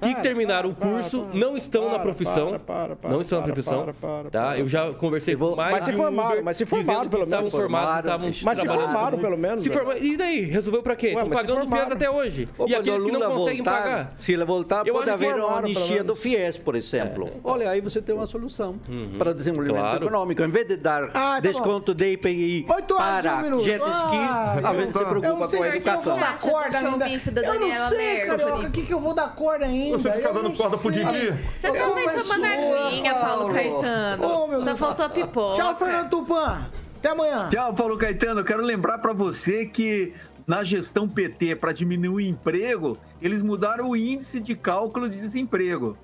que 0.00 0.14
terminaram 0.22 0.70
o 0.70 0.74
curso, 0.74 1.26
não 1.32 1.56
estão 1.56 1.84
na 1.84 1.90
para, 1.94 2.02
profissão. 2.02 2.46
para, 2.50 2.58
para, 2.58 2.96
para, 2.96 3.10
não 3.10 3.20
estão 3.20 3.38
na 3.40 3.44
para, 3.44 3.52
profissão. 3.54 3.82
para, 3.84 3.92
para, 3.94 4.30
tá? 4.30 4.42
para. 4.48 4.58
Eu 4.58 4.68
já 4.68 4.92
conversei 4.92 5.34
com 5.36 5.56
mais 5.56 5.72
Mas 5.72 5.84
se 5.84 5.92
formaram, 5.92 6.30
Uber 6.32 6.44
mas 6.44 6.56
se 6.56 6.66
formaram, 6.66 7.08
pelo 7.08 7.22
estavam 7.24 7.44
menos. 7.44 7.52
formados, 7.52 7.86
Formaram, 7.86 8.00
estavam 8.00 8.26
Mas 8.44 8.58
se 8.58 8.66
formaram, 8.66 9.10
muito. 9.12 9.20
pelo 9.22 9.38
menos, 9.38 9.66
forma- 9.66 9.96
E 9.98 10.16
daí? 10.16 10.40
Resolveu 10.42 10.82
pra 10.82 10.94
quê? 10.96 11.08
Estão 11.08 11.30
pagando 11.30 11.60
FIES 11.60 11.68
formaram. 11.70 11.92
até 11.92 12.10
hoje. 12.10 12.48
E 12.66 12.74
aqueles 12.74 13.02
que 13.04 13.12
não 13.12 13.20
conseguem 13.32 13.62
voltar, 13.62 13.82
pagar. 13.82 14.14
Se 14.18 14.32
ele 14.32 14.44
voltar, 14.44 14.84
pode 14.84 15.10
haver 15.10 15.34
uma 15.36 15.58
anistia 15.58 16.04
do 16.04 16.14
FIES, 16.14 16.58
por 16.58 16.74
exemplo. 16.76 17.30
Olha, 17.42 17.70
aí 17.70 17.80
você 17.80 18.00
tem 18.02 18.14
uma 18.14 18.26
solução 18.26 18.76
para 19.18 19.30
o 19.30 19.34
desenvolvimento 19.34 19.96
econômico. 20.02 20.42
Em 20.42 20.50
vez 20.50 20.66
de 20.68 20.76
dar 20.76 21.10
tá 21.22 21.40
desconto 21.40 21.94
de 21.94 22.12
IPI 22.12 22.66
um 22.68 22.96
para 22.96 23.42
jet 23.62 23.82
ski, 23.82 24.16
Ah, 24.16 24.54
a 24.64 24.74
gente 24.74 24.92
se 24.92 24.98
eu 24.98 25.06
preocupa 25.06 25.38
não 25.38 25.48
sei 25.48 25.58
com 25.58 25.64
a 25.64 25.68
eu 25.68 25.74
educação. 25.74 26.16
dar 26.18 26.38
Você 26.38 26.46
acha 26.46 26.50
corda 26.50 26.78
ainda. 26.78 27.08
Eu 27.08 27.60
não 27.60 27.88
sei? 27.88 28.26
Carioca, 28.26 28.66
o 28.66 28.70
que, 28.70 28.82
que 28.82 28.92
eu 28.94 29.00
vou 29.00 29.14
dar 29.14 29.28
corda 29.34 29.64
ainda? 29.66 29.98
Você 29.98 30.12
fica 30.12 30.28
Eu 30.28 30.34
dando 30.34 30.48
não 30.48 30.56
corda 30.56 30.78
pro 30.78 30.92
sei. 30.92 31.04
Didi? 31.04 31.38
Você 31.60 31.68
Eu 31.68 31.72
também 31.74 32.04
começo- 32.08 32.28
toma 32.28 32.38
na 32.38 32.56
linha, 32.90 33.14
Paulo 33.14 33.52
Caetano. 33.52 34.64
Só 34.64 34.76
faltou 34.76 35.06
a 35.06 35.08
pipoca. 35.08 35.56
Tchau, 35.56 35.74
Fernando 35.74 36.10
Tupan. 36.10 36.66
Até 36.98 37.08
amanhã. 37.10 37.48
Tchau, 37.50 37.74
Paulo 37.74 37.96
Caetano. 37.98 38.40
Eu 38.40 38.44
quero 38.44 38.62
lembrar 38.62 38.98
para 38.98 39.12
você 39.12 39.66
que 39.66 40.12
na 40.46 40.62
gestão 40.62 41.08
PT, 41.08 41.56
para 41.56 41.72
diminuir 41.72 42.12
o 42.14 42.20
emprego, 42.20 42.98
eles 43.20 43.42
mudaram 43.42 43.90
o 43.90 43.96
índice 43.96 44.40
de 44.40 44.54
cálculo 44.54 45.08
de 45.08 45.20
desemprego. 45.20 45.96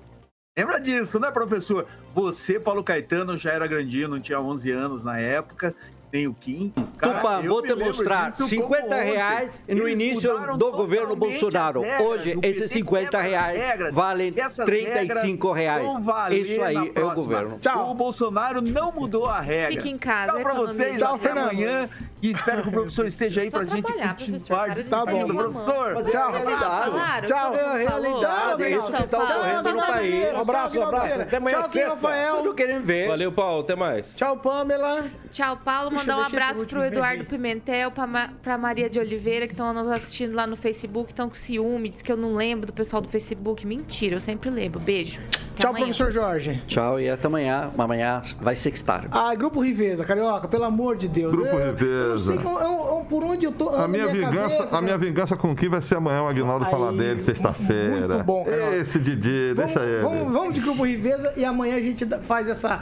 Lembra 0.59 0.79
disso, 0.79 1.19
né, 1.19 1.31
professor? 1.31 1.87
Você, 2.13 2.59
Paulo 2.59 2.83
Caetano, 2.83 3.37
já 3.37 3.51
era 3.51 3.65
grandinho, 3.65 4.09
não 4.09 4.19
tinha 4.19 4.41
11 4.41 4.71
anos 4.71 5.03
na 5.05 5.17
época. 5.17 5.73
Tem 6.11 6.27
o 6.27 6.33
Kim. 6.33 6.73
Cara, 6.97 7.13
Tupa, 7.19 7.41
vou 7.41 7.61
te 7.61 7.75
mostrar. 7.75 8.31
disso 8.31 8.47
50 8.49 8.81
como 8.81 8.95
ontem. 8.95 9.11
reais 9.11 9.63
no 9.67 9.87
Eles 9.87 9.93
início 9.93 10.57
do 10.57 10.71
governo 10.71 11.15
Bolsonaro. 11.15 11.81
as 11.83 11.87
regras. 11.87 12.07
Hoje, 12.07 12.39
esses 12.41 12.71
50 12.71 13.03
quebra 13.11 13.19
as 13.19 13.25
reais 13.29 13.59
regras. 13.59 13.93
valem 13.93 14.33
E 14.35 14.39
essas 14.41 14.65
35 14.65 15.51
regras 15.51 16.05
reais. 16.07 16.47
Isso 16.49 16.61
aí 16.63 16.91
é 16.95 17.03
o 17.03 17.13
governo. 17.13 17.59
Tchau. 17.59 17.91
O 17.91 17.93
Bolsonaro 17.93 18.59
não 18.59 18.91
mudou 18.91 19.27
a 19.27 19.39
regra. 19.39 19.73
Fique 19.73 19.89
em 19.91 19.99
casa, 19.99 20.33
Tchau 20.33 20.41
pra 20.41 20.53
vocês. 20.55 20.97
Tchau, 20.97 21.13
Até 21.13 21.29
amanhã. 21.29 21.87
E 22.21 22.31
espero 22.31 22.63
que 22.63 22.69
o 22.69 22.71
professor 22.71 23.05
esteja 23.05 23.41
aí 23.41 23.49
pra 23.49 23.63
gente 23.63 23.81
continuar 23.83 24.69
discutindo. 24.69 25.35
Professor, 25.35 26.03
tchau. 26.09 26.31
realidade. 26.31 26.89
Claro, 26.91 27.25
Tchau. 27.25 27.53
realidade, 27.77 28.63
é 28.63 28.69
isso 28.71 28.91
que 28.91 29.07
tá 29.07 29.23
ocorrendo 29.23 29.71
no 29.73 29.85
país. 29.85 30.33
Um 30.33 30.37
abraço, 30.39 30.79
um 30.79 30.83
abraço. 30.83 31.21
Até 31.21 31.37
amanhã, 31.37 31.59
Tchau, 31.61 31.69
sexta. 31.69 31.93
Rafael. 32.07 32.37
Tudo 32.37 32.53
querendo 32.53 32.83
ver. 32.85 33.07
Valeu, 33.07 33.31
Paulo. 33.31 33.61
Até 33.61 33.75
mais. 33.75 34.13
Tchau, 34.15 34.37
Pamela. 34.37 35.05
Tchau, 35.31 35.57
Paulo. 35.57 35.91
Mandar 35.91 36.17
um 36.17 36.21
abraço 36.21 36.65
pro 36.65 36.83
Eduardo. 36.83 37.25
Pimentel, 37.25 37.91
pra, 37.91 38.07
Ma- 38.07 38.29
pra 38.41 38.57
Maria 38.57 38.89
de 38.89 38.99
Oliveira, 38.99 39.47
que 39.47 39.53
estão 39.53 39.71
nos 39.73 39.87
assistindo 39.87 40.33
lá 40.35 40.45
no 40.47 40.55
Facebook, 40.55 41.11
estão 41.11 41.27
com 41.29 41.35
ciúme, 41.35 41.89
diz 41.89 42.01
que 42.01 42.11
eu 42.11 42.17
não 42.17 42.35
lembro 42.35 42.65
do 42.67 42.73
pessoal 42.73 43.01
do 43.01 43.07
Facebook. 43.07 43.65
Mentira, 43.65 44.15
eu 44.15 44.19
sempre 44.19 44.49
lembro. 44.49 44.79
Beijo. 44.79 45.19
Até 45.19 45.61
Tchau, 45.63 45.69
amanhã. 45.71 45.85
professor 45.85 46.11
Jorge. 46.11 46.61
Tchau 46.67 46.99
e 46.99 47.09
até 47.09 47.27
amanhã. 47.27 47.71
Amanhã 47.77 48.21
vai 48.41 48.55
sextar. 48.55 49.05
Ah, 49.11 49.33
Grupo 49.35 49.59
Riveza, 49.61 50.03
Carioca, 50.05 50.47
pelo 50.47 50.63
amor 50.63 50.97
de 50.97 51.07
Deus. 51.07 51.31
Grupo 51.33 51.55
Eu- 51.57 52.08
Sei 52.17 52.35
eu- 52.37 52.41
eu- 52.41 53.05
por 53.09 53.23
onde 53.23 53.45
eu 53.45 53.51
tô. 53.51 53.69
A 53.69 53.87
minha, 53.87 54.07
vingança, 54.07 54.57
cabeça, 54.57 54.77
a 54.77 54.81
minha 54.81 54.97
vingança 54.97 55.35
com 55.35 55.55
quem 55.55 55.67
vai 55.69 55.81
ser 55.81 55.95
amanhã 55.95 56.23
o 56.23 56.27
Aguinaldo 56.27 56.65
Aí, 56.65 56.71
falar 56.71 56.91
dele 56.91 57.21
sexta-feira. 57.23 58.07
muito 58.15 58.23
bom, 58.25 58.45
Carioca. 58.45 58.75
Esse 58.75 58.99
Didi, 58.99 59.53
deixa 59.55 59.79
ele. 59.79 60.01
Vamos, 60.03 60.33
vamos 60.33 60.53
de 60.55 60.61
Grupo 60.61 60.83
Riveza 60.85 61.33
e 61.37 61.43
amanhã 61.45 61.75
a 61.75 61.81
gente 61.81 62.05
faz 62.21 62.49
essa. 62.49 62.81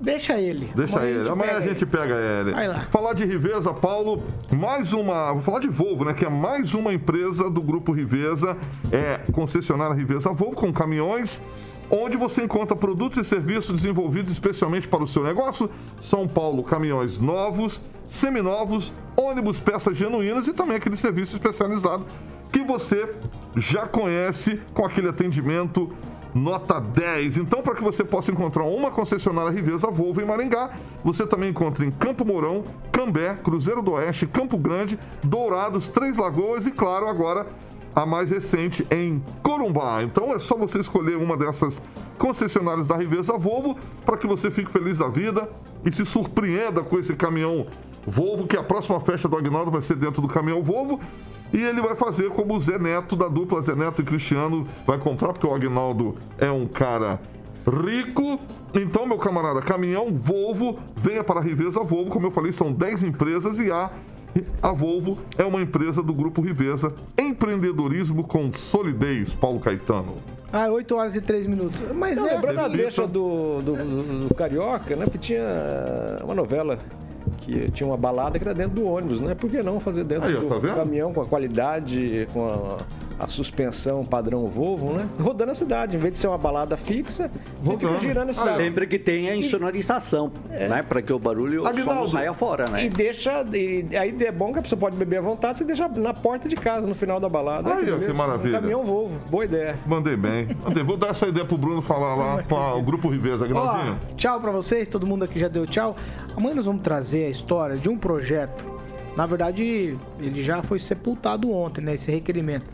Deixa 0.00 0.38
ele. 0.38 0.70
Deixa 0.76 1.04
ele. 1.04 1.28
Amanhã 1.28 1.52
a 1.52 1.54
pega 1.60 1.68
gente 1.68 1.84
pega 1.86 2.14
ele. 2.14 2.52
Vai 2.52 2.68
lá. 2.68 2.86
Falar 2.88 3.14
de 3.14 3.24
Riveza, 3.24 3.74
Paulo, 3.74 4.22
mais 4.52 4.92
uma. 4.92 5.32
Vou 5.32 5.42
falar 5.42 5.58
de 5.58 5.66
Volvo, 5.68 6.04
né? 6.04 6.14
Que 6.14 6.24
é 6.24 6.30
mais 6.30 6.72
uma 6.72 6.92
empresa 6.92 7.50
do 7.50 7.60
grupo 7.60 7.90
Riveza, 7.92 8.56
é 8.92 9.18
concessionária 9.32 9.94
Riveza 9.96 10.32
Volvo 10.32 10.54
com 10.54 10.72
caminhões. 10.72 11.42
Onde 11.90 12.16
você 12.16 12.44
encontra 12.44 12.76
produtos 12.76 13.18
e 13.18 13.24
serviços 13.24 13.76
desenvolvidos 13.76 14.32
especialmente 14.32 14.86
para 14.86 15.02
o 15.02 15.06
seu 15.06 15.24
negócio. 15.24 15.70
São 16.02 16.28
Paulo, 16.28 16.62
caminhões 16.62 17.18
novos, 17.18 17.82
seminovos, 18.06 18.92
ônibus, 19.18 19.58
peças 19.58 19.96
genuínas 19.96 20.46
e 20.46 20.52
também 20.52 20.76
aquele 20.76 20.96
serviço 20.96 21.36
especializado 21.36 22.04
que 22.52 22.62
você 22.62 23.10
já 23.56 23.86
conhece 23.86 24.60
com 24.72 24.84
aquele 24.84 25.08
atendimento 25.08 25.92
nota 26.34 26.80
10. 26.80 27.38
Então, 27.38 27.62
para 27.62 27.74
que 27.74 27.82
você 27.82 28.04
possa 28.04 28.30
encontrar 28.30 28.64
uma 28.64 28.90
concessionária 28.90 29.50
Riveza 29.50 29.88
Volvo 29.88 30.20
em 30.20 30.24
Maringá, 30.24 30.70
você 31.02 31.26
também 31.26 31.50
encontra 31.50 31.84
em 31.84 31.90
Campo 31.90 32.24
Mourão, 32.24 32.64
Cambé, 32.92 33.34
Cruzeiro 33.34 33.82
do 33.82 33.92
Oeste, 33.92 34.26
Campo 34.26 34.56
Grande, 34.56 34.98
Dourados, 35.22 35.88
Três 35.88 36.16
Lagoas 36.16 36.66
e, 36.66 36.70
claro, 36.70 37.08
agora 37.08 37.46
a 37.98 38.06
mais 38.06 38.30
recente 38.30 38.86
em 38.92 39.20
Corumbá. 39.42 40.04
Então 40.04 40.32
é 40.32 40.38
só 40.38 40.56
você 40.56 40.78
escolher 40.78 41.16
uma 41.16 41.36
dessas 41.36 41.82
concessionárias 42.16 42.86
da 42.86 42.96
Riveza 42.96 43.36
Volvo 43.36 43.76
para 44.06 44.16
que 44.16 44.24
você 44.24 44.52
fique 44.52 44.70
feliz 44.70 44.96
da 44.96 45.08
vida 45.08 45.50
e 45.84 45.90
se 45.90 46.04
surpreenda 46.04 46.84
com 46.84 46.96
esse 46.96 47.16
caminhão 47.16 47.66
Volvo, 48.06 48.46
que 48.46 48.56
a 48.56 48.62
próxima 48.62 49.00
festa 49.00 49.28
do 49.28 49.36
Agnaldo 49.36 49.72
vai 49.72 49.82
ser 49.82 49.96
dentro 49.96 50.22
do 50.22 50.28
caminhão 50.28 50.62
Volvo. 50.62 51.00
E 51.52 51.60
ele 51.60 51.80
vai 51.80 51.96
fazer 51.96 52.30
como 52.30 52.54
o 52.54 52.60
Zé 52.60 52.78
Neto, 52.78 53.16
da 53.16 53.26
dupla 53.26 53.60
Zé 53.62 53.74
Neto 53.74 54.00
e 54.00 54.04
Cristiano, 54.04 54.64
vai 54.86 54.98
comprar, 54.98 55.32
porque 55.32 55.46
o 55.46 55.52
Agnaldo 55.52 56.14
é 56.38 56.50
um 56.50 56.68
cara 56.68 57.20
rico. 57.66 58.38
Então, 58.74 59.06
meu 59.06 59.18
camarada, 59.18 59.60
caminhão 59.60 60.14
Volvo, 60.14 60.78
venha 60.94 61.24
para 61.24 61.40
a 61.40 61.42
Riveza 61.42 61.80
Volvo. 61.80 62.10
Como 62.10 62.26
eu 62.28 62.30
falei, 62.30 62.52
são 62.52 62.72
10 62.72 63.02
empresas 63.02 63.58
e 63.58 63.72
a, 63.72 63.90
a 64.62 64.72
Volvo 64.72 65.18
é 65.36 65.44
uma 65.44 65.60
empresa 65.60 66.02
do 66.02 66.12
Grupo 66.12 66.40
Riveza. 66.40 66.92
Empreendedorismo 67.18 68.24
com 68.24 68.52
solidez, 68.52 69.34
Paulo 69.34 69.60
Caetano. 69.60 70.14
Ah, 70.52 70.68
8 70.68 70.96
horas 70.96 71.14
e 71.14 71.20
3 71.20 71.46
minutos. 71.46 71.82
Mas 71.94 72.16
Não, 72.16 72.26
é. 72.26 72.34
lembrando 72.34 72.60
a 72.60 72.68
deixa 72.68 73.06
do, 73.06 73.60
do, 73.60 73.72
do- 73.76 74.28
do 74.28 74.34
Carioca, 74.34 74.96
né? 74.96 75.04
Porque 75.04 75.18
tinha 75.18 75.44
uma 76.24 76.34
novela 76.34 76.78
que 77.38 77.70
tinha 77.70 77.86
uma 77.86 77.96
balada 77.96 78.38
que 78.38 78.44
era 78.44 78.54
dentro 78.54 78.76
do 78.76 78.86
ônibus, 78.86 79.20
né? 79.20 79.34
Por 79.34 79.50
que 79.50 79.62
não 79.62 79.78
fazer 79.78 80.04
dentro 80.04 80.26
Aí, 80.28 80.34
do 80.34 80.48
tá 80.48 80.74
caminhão 80.74 81.12
com 81.12 81.20
a 81.20 81.26
qualidade, 81.26 82.26
com 82.32 82.46
a, 82.48 82.76
a 83.18 83.26
suspensão 83.26 84.04
padrão 84.04 84.46
Volvo, 84.48 84.92
né? 84.92 85.06
Rodando 85.20 85.50
a 85.50 85.54
cidade, 85.54 85.96
em 85.96 85.98
vez 85.98 86.12
de 86.12 86.18
ser 86.18 86.28
uma 86.28 86.38
balada 86.38 86.76
fixa, 86.76 87.30
você 87.60 87.76
fica 87.76 87.98
girando 87.98 88.30
a 88.30 88.32
cidade. 88.32 88.56
Sempre 88.56 88.86
que 88.86 88.98
tenha 88.98 89.34
insonorização, 89.34 90.30
né? 90.48 90.82
Para 90.82 91.02
que 91.02 91.12
o 91.12 91.18
barulho 91.18 91.66
Aguinaldo. 91.66 92.08
saia 92.10 92.32
fora, 92.32 92.66
E 92.68 92.70
né? 92.70 92.88
deixa. 92.88 93.44
E 93.52 93.96
aí 93.96 94.16
é 94.20 94.32
bom 94.32 94.52
que 94.52 94.58
a 94.60 94.62
pessoa 94.62 94.78
pode 94.78 94.96
beber 94.96 95.18
à 95.18 95.20
vontade, 95.20 95.58
você 95.58 95.64
deixa 95.64 95.88
na 95.88 96.14
porta 96.14 96.48
de 96.48 96.56
casa 96.56 96.86
no 96.86 96.94
final 96.94 97.18
da 97.20 97.28
balada. 97.28 97.72
Aí, 97.74 97.82
ó, 97.82 97.84
que 97.84 97.90
beleza? 97.92 98.14
maravilha. 98.14 98.58
Um 98.58 98.60
caminhão 98.60 98.84
Volvo, 98.84 99.18
boa 99.28 99.44
ideia. 99.44 99.76
Mandei 99.86 100.16
bem. 100.16 100.48
Mandei. 100.64 100.82
Vou 100.84 100.96
dar 100.96 101.08
essa 101.08 101.26
ideia 101.26 101.44
pro 101.44 101.58
Bruno 101.58 101.82
falar 101.82 102.14
lá 102.14 102.42
com 102.44 102.56
a- 102.56 102.74
o 102.76 102.82
Grupo 102.82 103.08
Riveza, 103.08 103.44
Agnaldinho. 103.44 103.98
Ó, 104.12 104.14
tchau 104.16 104.40
pra 104.40 104.50
vocês, 104.52 104.88
todo 104.88 105.06
mundo 105.06 105.24
aqui 105.24 105.38
já 105.38 105.48
deu 105.48 105.66
tchau. 105.66 105.96
Amanhã 106.36 106.54
nós 106.54 106.66
vamos 106.66 106.82
trazer 106.82 107.26
a 107.26 107.30
história 107.30 107.76
de 107.76 107.88
um 107.88 107.98
projeto. 107.98 108.64
Na 109.16 109.26
verdade, 109.26 109.98
ele 110.20 110.42
já 110.42 110.62
foi 110.62 110.78
sepultado 110.78 111.50
ontem, 111.50 111.80
né? 111.80 111.94
Esse 111.94 112.10
requerimento. 112.12 112.70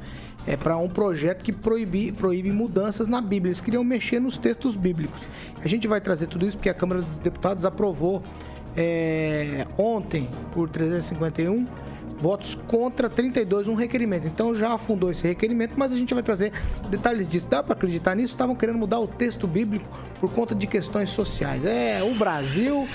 É 0.47 0.57
para 0.57 0.77
um 0.77 0.89
projeto 0.89 1.43
que 1.43 1.53
proíbe, 1.53 2.13
proíbe 2.13 2.53
mudanças 2.53 3.09
na 3.09 3.21
Bíblia. 3.21 3.51
Eles 3.51 3.61
queriam 3.61 3.83
mexer 3.83 4.21
nos 4.21 4.37
textos 4.37 4.77
bíblicos. 4.77 5.23
A 5.63 5.69
gente 5.69 5.89
vai 5.89 6.01
trazer 6.01 6.27
tudo 6.27 6.47
isso 6.47 6.57
porque 6.57 6.69
a 6.69 6.75
Câmara 6.75 7.01
dos 7.01 7.19
Deputados 7.19 7.65
aprovou 7.65 8.23
é, 8.77 9.67
ontem, 9.79 10.29
por 10.53 10.69
351, 10.69 11.67
votos 12.19 12.55
contra 12.55 13.09
32, 13.09 13.69
um 13.69 13.75
requerimento. 13.75 14.27
Então 14.27 14.55
já 14.55 14.73
afundou 14.73 15.11
esse 15.11 15.27
requerimento, 15.27 15.73
mas 15.77 15.93
a 15.93 15.97
gente 15.97 16.15
vai 16.15 16.23
trazer 16.23 16.53
detalhes 16.89 17.29
disso. 17.29 17.47
Dá 17.49 17.63
para 17.63 17.75
acreditar 17.75 18.15
nisso? 18.15 18.35
Estavam 18.35 18.55
querendo 18.55 18.79
mudar 18.79 18.99
o 19.01 19.07
texto 19.07 19.47
bíblico 19.47 19.87
por 20.21 20.31
conta 20.33 20.55
de 20.55 20.67
questões 20.67 21.11
sociais. 21.11 21.65
É, 21.65 22.03
o 22.03 22.15
Brasil 22.15 22.89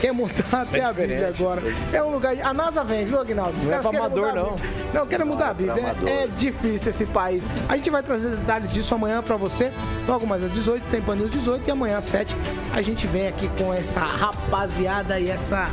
quer 0.00 0.12
mudar 0.12 0.62
até 0.62 0.84
a 0.84 0.92
Bíblia 0.92 1.28
agora. 1.28 1.62
É 1.92 2.02
um 2.02 2.10
lugar. 2.10 2.36
A 2.42 2.52
NASA 2.52 2.82
vem, 2.82 3.04
viu, 3.04 3.20
Agnaldo? 3.20 3.58
Os 3.58 3.66
Não 3.66 3.74
é 3.74 3.78
pra 3.78 3.90
amador, 3.90 4.26
mudar 4.26 4.30
a 4.30 4.42
não. 4.44 4.54
Bíblia. 4.54 4.90
Não, 4.94 5.06
querem 5.06 5.26
mudar 5.26 5.48
a 5.50 5.54
Bíblia. 5.54 5.96
É, 6.06 6.24
é 6.24 6.26
difícil 6.26 6.90
esse 6.90 7.06
país. 7.06 7.42
A 7.68 7.76
gente 7.76 7.90
vai 7.90 8.02
trazer 8.02 8.36
detalhes 8.36 8.72
disso 8.72 8.94
amanhã 8.94 9.22
pra 9.22 9.36
você. 9.36 9.70
Logo 10.06 10.26
mais 10.26 10.42
às 10.42 10.52
18, 10.52 10.84
tem 10.90 11.00
Pan 11.00 11.16
News 11.16 11.30
18 11.30 11.68
e 11.68 11.70
amanhã 11.70 11.98
às 11.98 12.04
7 12.06 12.36
a 12.72 12.82
gente 12.82 13.06
vem 13.06 13.28
aqui 13.28 13.48
com 13.58 13.72
essa 13.72 14.00
rapaziada 14.00 15.20
e 15.20 15.30
essa. 15.30 15.70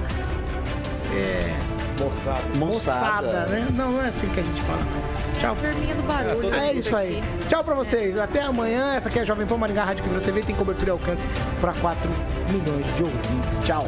É, 1.16 1.79
Moçada. 2.00 2.42
moçada, 2.58 3.46
né? 3.48 3.68
Não, 3.74 3.92
não 3.94 4.02
é 4.02 4.08
assim 4.10 4.28
que 4.30 4.40
a 4.40 4.44
gente 4.44 4.62
fala, 4.62 4.80
não. 4.80 5.40
Tchau. 5.40 5.56
Perninha 5.56 5.96
do 5.96 6.04
barulho. 6.04 6.54
É 6.54 6.74
isso 6.74 6.96
aí. 6.96 7.24
Tchau 7.48 7.64
pra 7.64 7.74
vocês. 7.74 8.18
Até 8.18 8.42
amanhã. 8.42 8.94
Essa 8.96 9.10
aqui 9.10 9.20
é 9.20 9.22
a 9.22 9.26
Jovem 9.26 9.48
Pan 9.48 9.58
Maringá 9.58 9.86
Rádio 9.86 10.04
Quebrou 10.04 10.22
TV. 10.22 10.42
Tem 10.44 10.56
cobertura 10.56 10.90
e 10.90 10.92
alcance 10.92 11.28
para 11.62 11.74
4 11.74 12.10
milhões 12.50 12.86
de 12.96 13.04
ouvintes. 13.04 13.60
Tchau. 13.66 13.88